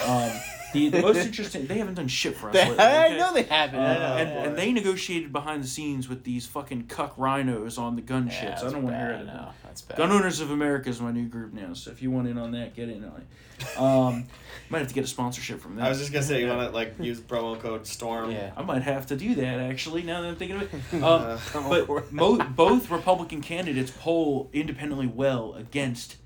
[0.06, 0.30] Um,
[0.72, 1.66] the, the most interesting.
[1.66, 2.54] They haven't done shit for us.
[2.54, 3.80] They- lately, I know they haven't.
[3.80, 4.16] Uh, know.
[4.16, 8.26] and, and they negotiated behind the scenes with these fucking cuck rhinos on the gun
[8.26, 8.62] Yeah, ships.
[8.62, 9.26] I don't want to hear it.
[9.26, 9.96] no, that's bad.
[9.96, 12.50] Gun Owners of America is my new group now, so if you want in on
[12.52, 13.78] that, get in on it.
[13.80, 14.26] Um,
[14.68, 15.84] might have to get a sponsorship from them.
[15.84, 18.30] I was just gonna say you want to like use promo code Storm.
[18.32, 18.50] Yeah.
[18.54, 20.02] I might have to do that actually.
[20.02, 20.70] Now that I'm thinking of it,
[21.02, 26.16] Uh, um, but mo- both Republican candidates poll independently well against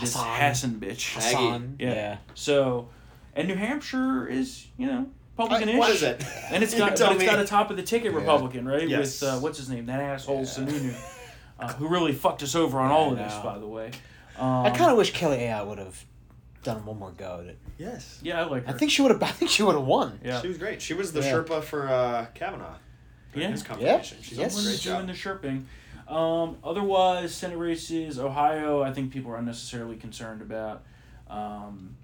[0.00, 0.40] this Hassan.
[0.40, 1.14] Hassan bitch.
[1.14, 1.76] Hassan.
[1.78, 1.94] Yeah.
[1.94, 2.16] Yeah.
[2.34, 2.88] So,
[3.34, 5.06] and New Hampshire is you know
[5.36, 5.78] Republican-ish.
[5.78, 6.24] What is it?
[6.50, 7.26] And it's got tell but it's me.
[7.30, 8.88] got a top of the ticket Republican, right?
[8.88, 9.20] Yes.
[9.20, 9.86] With uh, what's his name?
[9.86, 10.94] That asshole Sununu,
[11.58, 13.42] uh, who really fucked us over on all of this, know.
[13.42, 13.90] by the way.
[14.38, 16.04] Um, I kind of wish Kelly Ayotte would have
[16.62, 17.58] done one more go at it.
[17.78, 18.18] Yes.
[18.22, 18.74] yeah, I like her.
[18.74, 19.22] I think she would have.
[19.22, 20.20] I think she would have won.
[20.24, 20.40] yeah.
[20.40, 20.80] She was great.
[20.80, 21.32] She was the Yeah.
[21.32, 22.76] Sherpa for uh, Kavanaugh.
[23.32, 23.52] during Yeah.
[23.52, 24.18] His confirmation.
[24.22, 24.54] She's Yes.
[24.54, 24.96] done a great Someone's job.
[24.98, 25.66] doing the chirping.
[26.08, 30.82] Um, otherwise, Senate races, Ohio, I think people are unnecessarily concerned about.
[31.28, 31.96] Um,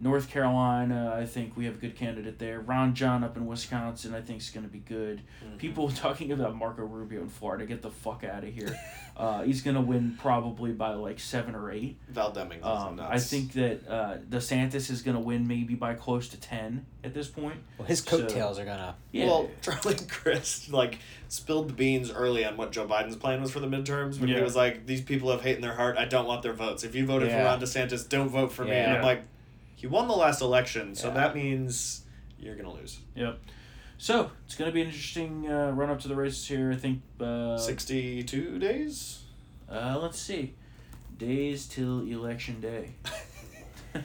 [0.00, 2.60] North Carolina, I think we have a good candidate there.
[2.60, 5.22] Ron John up in Wisconsin, I think is going to be good.
[5.58, 8.78] People talking about Marco Rubio in Florida, get the fuck out of here.
[9.16, 11.98] uh, he's going to win probably by like seven or eight.
[12.08, 12.62] Val Deming.
[12.62, 16.86] Um, I think that uh, DeSantis is going to win maybe by close to ten
[17.02, 17.56] at this point.
[17.76, 18.94] Well, his So- coattails are gonna.
[19.10, 19.26] Yeah.
[19.26, 23.58] Well, Charlie Crist like spilled the beans early on what Joe Biden's plan was for
[23.60, 25.96] the midterms when he was like, "These people have hate in their heart.
[25.98, 26.84] I don't want their votes.
[26.84, 27.38] If you voted Yeah.
[27.38, 29.22] for Ron DeSantis, don't vote for me." And I'm like,
[29.78, 31.14] he won the last election, so Yeah.
[31.14, 32.02] that means
[32.38, 32.98] you're gonna lose.
[33.14, 33.38] Yep.
[34.00, 36.70] So it's going to be an interesting uh, run up to the races here.
[36.70, 37.02] I think.
[37.20, 39.22] Uh, Sixty-two days.
[39.68, 40.54] Uh, let's see.
[41.16, 42.94] Days till election day.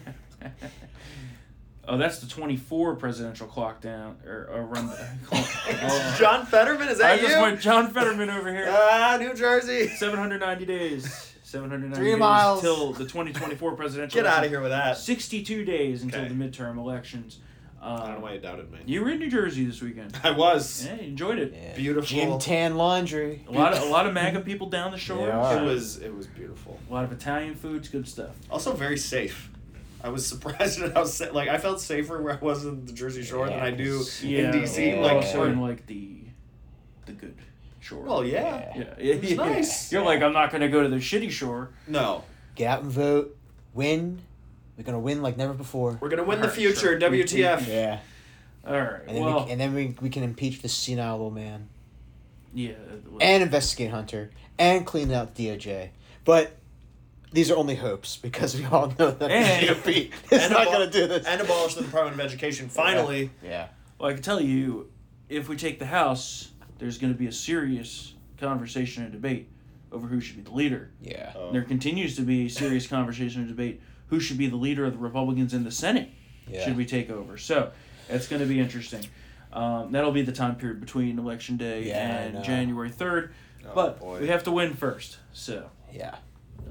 [1.88, 4.90] oh, that's the 24 presidential clock down or, or run.
[5.26, 5.46] Clock.
[5.84, 6.16] Oh.
[6.20, 7.28] John Fetterman, is that I you?
[7.28, 8.66] just went John Fetterman over here.
[8.70, 9.88] Ah, New Jersey.
[9.90, 11.33] 790 days.
[11.58, 12.62] 790 Three days miles.
[12.62, 14.22] till the 2024 presidential.
[14.22, 14.98] Get out of here with that.
[14.98, 16.30] 62 days until Okay.
[16.30, 17.40] the midterm elections.
[17.80, 18.80] Um, I don't know why you doubted me.
[18.86, 20.18] You were in New Jersey this weekend.
[20.24, 21.54] I was Yeah, you enjoyed it.
[21.56, 21.76] Yeah.
[21.76, 22.08] beautiful.
[22.08, 23.46] Gym tan laundry.
[23.48, 25.26] A lot of a lot of MAGA people down the shore.
[25.28, 25.58] They are.
[25.60, 26.80] It was it was beautiful.
[26.90, 28.36] A lot of Italian foods, good stuff.
[28.50, 29.52] Also very safe.
[30.04, 32.94] I was surprised at how sa- like I felt safer where I was in the
[32.94, 34.96] Jersey Shore than I do Yeah, in DC.
[34.96, 35.02] yeah.
[35.02, 36.18] Like, also in like the
[37.06, 37.36] the good
[37.84, 38.04] shore.
[38.04, 38.72] well, yeah.
[38.76, 39.92] yeah, It was nice.
[39.92, 41.70] You're like, I'm not gonna go to the shitty shore.
[41.88, 42.24] No,
[42.56, 43.36] Get out and vote.
[43.74, 44.20] Win.
[44.78, 45.98] We're gonna win like never before.
[46.02, 46.80] we're gonna win the Alright, future.
[46.80, 47.00] sure.
[47.00, 47.68] WTF?
[47.68, 48.00] Yeah.
[48.66, 49.02] All right.
[49.08, 51.68] And then well, we and then we, we can impeach the senile old man
[52.54, 52.74] yeah.
[53.20, 55.90] and investigate Hunter and clean out the DOJ.
[56.26, 56.56] But
[57.32, 60.68] these are only hopes because we all know that And- the GOP is And not
[60.68, 61.26] abo- gonna do this.
[61.26, 62.70] And abolish the Department of Education.
[62.70, 63.68] Finally, Yeah.
[64.00, 64.90] Well, I can tell you,
[65.30, 66.50] if we take the House,
[66.84, 69.48] there's going to be a serious conversation and debate
[69.94, 70.90] over who should be the leader.
[71.02, 71.32] Yeah.
[71.34, 71.52] Oh.
[71.54, 75.00] There continues to be serious conversation and debate who should be the leader of the
[75.00, 76.10] Republicans in the Senate.
[76.46, 76.66] Yeah.
[76.66, 77.38] Should we take over?
[77.38, 77.72] So
[78.10, 79.06] it's going to be interesting.
[79.54, 82.44] Um, that'll be the time period between election day Yeah, and.
[82.44, 83.34] January third.
[83.66, 84.20] Oh, but boy.
[84.20, 85.20] we have to win first.
[85.32, 85.70] So.
[85.94, 86.18] Yeah.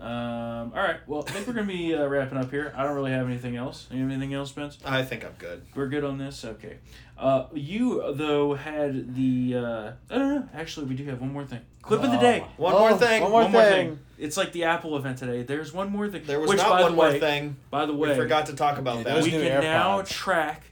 [0.00, 0.96] Um, all right.
[1.06, 2.72] Well, I think we're gonna be uh, wrapping up here.
[2.76, 3.86] I don't really have anything else.
[3.90, 4.78] You have anything else, Spence?
[4.84, 5.62] I think I'm good.
[5.74, 6.44] We're good on this.
[6.44, 6.78] Okay.
[7.18, 9.54] Uh, you though had the.
[9.56, 10.48] Uh, I don't know.
[10.54, 11.60] Actually, we do have one more thing.
[11.82, 12.44] Clip of the day.
[12.56, 13.22] One Oh, more thing.
[13.22, 13.88] one more One more thing.
[13.90, 13.98] thing.
[14.18, 15.42] It's like the Apple event today.
[15.42, 16.22] There's one more thing.
[16.24, 17.56] There was Which, not by one the more way, thing.
[17.70, 19.14] By the way, We forgot to talk about that.
[19.14, 20.08] those we new can now AirPods.
[20.08, 20.62] track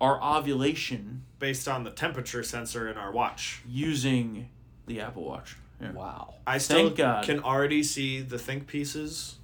[0.00, 3.62] our ovulation based on the temperature sensor in our watch.
[3.68, 4.48] using
[4.86, 5.56] the Apple Watch.
[5.80, 5.92] Yeah.
[5.92, 6.34] Wow.
[6.46, 7.24] I still Thank God.
[7.24, 9.36] can already see the think pieces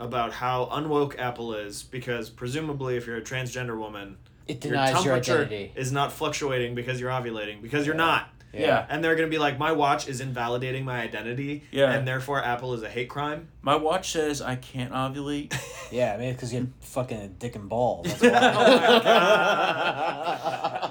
[0.00, 4.16] about how unwoke Apple is because presumably if you're a transgender woman,
[4.48, 5.72] It denies your temperature identity.
[5.76, 8.28] is not fluctuating because you're ovulating because you're not.
[8.52, 8.84] Yeah.
[8.90, 11.90] And they're gonna be like, my watch is invalidating my identity, Yeah.
[11.92, 13.48] and therefore Apple is a hate crime.
[13.62, 15.54] My watch says I can't ovulate.
[15.92, 18.06] Yeah, maybe because you're fucking a dick and balls.
[18.18, 18.72] That's why.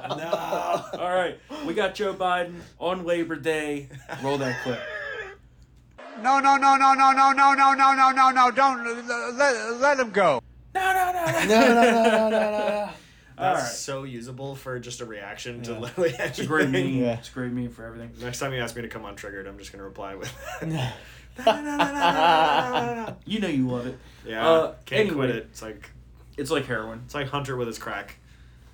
[0.18, 0.41] no.
[1.02, 3.90] All right, we got Joe Biden on Labor Day.
[4.22, 4.80] Roll that clip.
[6.22, 9.80] No, no, no, no, no, no, no, no, no, no, no, no, don't uh, let,
[9.80, 10.44] let him go.
[10.76, 11.40] No, no, no, no.
[11.40, 12.90] no, no, no, no, no, no.
[13.36, 13.64] That's Alright.
[13.72, 15.80] so usable for just a reaction to Yeah.
[15.80, 16.90] literally It's a great meme.
[16.90, 17.14] Yeah.
[17.18, 18.12] It's a great meme for everything.
[18.22, 20.32] Next time you ask me to come on Triggered, I'm just gonna reply with.
[23.26, 23.98] You know you love it.
[24.24, 25.16] yeah, Uh, can't anyway.
[25.16, 25.48] quit it.
[25.50, 25.90] It's like
[26.38, 27.02] It's like heroin.
[27.06, 28.18] it's like Hunter with his crack.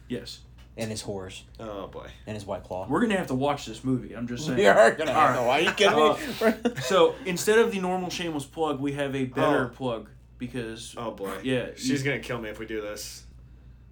[0.09, 0.39] Yes.
[0.79, 2.07] And his horse Oh boy.
[2.27, 2.87] And his white claw.
[2.87, 4.13] We're gonna have to watch this movie.
[4.15, 4.57] I'm just saying.
[4.57, 5.41] We are gonna All have to.
[5.41, 6.81] Are you kidding me?
[6.81, 9.75] So instead of the normal shameless plug, we have a better Oh.
[9.75, 11.33] plug because Oh boy.
[11.43, 13.23] Yeah, She's you- gonna kill me if we do this.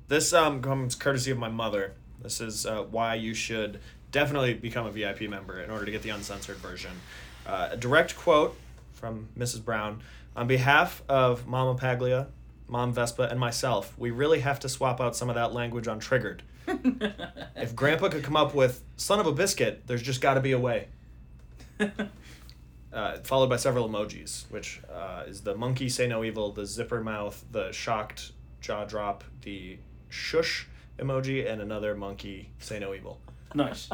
[0.08, 1.94] This um comes courtesy of my mother.
[2.22, 3.80] This is uh, why you should
[4.12, 6.92] definitely become a VIP member in order to get the uncensored version.
[7.46, 8.56] Uh, a direct quote
[8.94, 9.64] from Mrs.
[9.66, 10.02] Brown
[10.36, 12.28] on behalf of Mama Paglia,
[12.68, 13.94] Mom Vespa, and myself.
[13.98, 16.42] We really have to swap out some of that language on Triggered.
[16.68, 20.52] If Grandpa could come up with "son of a biscuit," there's just got to be
[20.52, 20.88] a way.
[22.94, 27.02] uh, followed by several emojis, which uh, is the monkey say no evil, the zipper
[27.02, 28.32] mouth, the shocked
[28.62, 29.78] jaw drop, the
[30.10, 30.68] shush
[30.98, 33.20] emoji, and another monkey say no evil.
[33.54, 33.90] nice.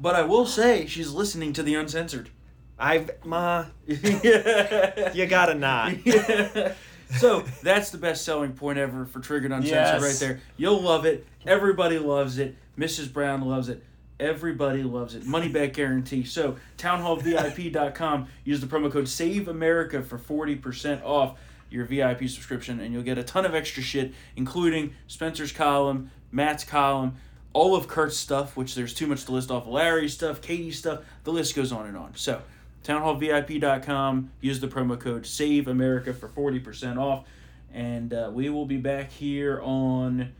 [0.00, 2.30] But I will say she's listening to the uncensored.
[2.78, 5.94] I've ma, you gotta not.
[7.16, 10.02] So that's the best selling point ever for Triggered Uncensored Yes.
[10.02, 10.40] right there.
[10.56, 11.26] You'll love it.
[11.46, 12.56] Everybody loves it.
[12.78, 13.12] Mrs.
[13.12, 13.82] Brown loves it.
[14.20, 15.24] Everybody loves it.
[15.26, 16.24] Money back guarantee.
[16.24, 18.28] So townhallvip.com.
[18.44, 21.38] Use the promo code Save America for forty percent off
[21.70, 26.62] your VIP subscription, and you'll get a ton of extra shit, including Spencer's column, Matt's
[26.62, 27.16] column,
[27.52, 29.66] all of Kurt's stuff, which there's too much to list off.
[29.66, 31.00] Larry's stuff, Katie's stuff.
[31.24, 32.12] The list goes on and on.
[32.14, 32.42] So
[32.84, 34.30] townhallvip.com.
[34.40, 37.24] Use the promo code Save America for forty percent off.
[37.72, 40.32] And uh, we will be back here on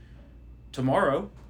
[0.73, 1.31] tomorrow.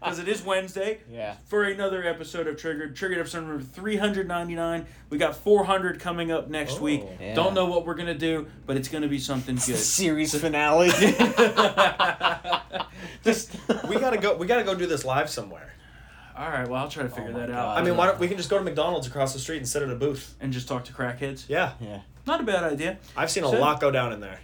[0.00, 1.00] Because it is Wednesday.
[1.10, 1.34] Yeah.
[1.46, 2.94] For another episode of Triggered.
[2.96, 4.86] Triggered episode number 399.
[5.10, 6.82] We got 400 coming up next Oh.
[6.82, 7.02] week.
[7.20, 7.34] Yeah.
[7.34, 9.76] Don't know what we're going to do, but it's going to be something good.
[9.76, 10.88] Series finale.
[13.24, 13.54] Just
[13.88, 14.36] we gotta go.
[14.36, 15.74] We gotta go do this live somewhere.
[16.36, 17.76] All right, well, I'll try to Oh figure my that God.
[17.76, 17.78] out.
[17.78, 19.82] I mean, why don't we can just go to McDonald's across the street and sit
[19.82, 20.34] at a booth?
[20.40, 21.44] and just talk to crackheads.
[21.48, 22.00] Yeah, yeah.
[22.26, 22.98] Not a bad idea.
[23.16, 24.40] I've seen a So- lot go down in there.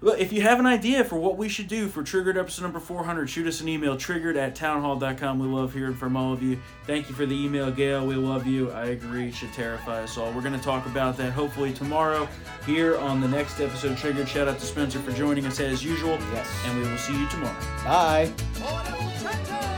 [0.00, 2.78] Well, if you have an idea for what we should do for Triggered episode number
[2.78, 5.40] 400, shoot us an email, triggered at townhall.com.
[5.40, 6.60] We love hearing from all of you.
[6.86, 8.06] Thank you for the email, Gail.
[8.06, 8.70] We love you.
[8.70, 9.26] I agree.
[9.26, 10.30] It should terrify us all.
[10.30, 12.28] We're going to talk about that hopefully tomorrow
[12.64, 14.28] here on the next episode of Triggered.
[14.28, 16.16] Shout out to Spencer for joining us as usual.
[16.32, 16.48] Yes.
[16.66, 17.56] And we will see you tomorrow.
[17.84, 18.30] Bye.
[18.60, 19.77] Oh,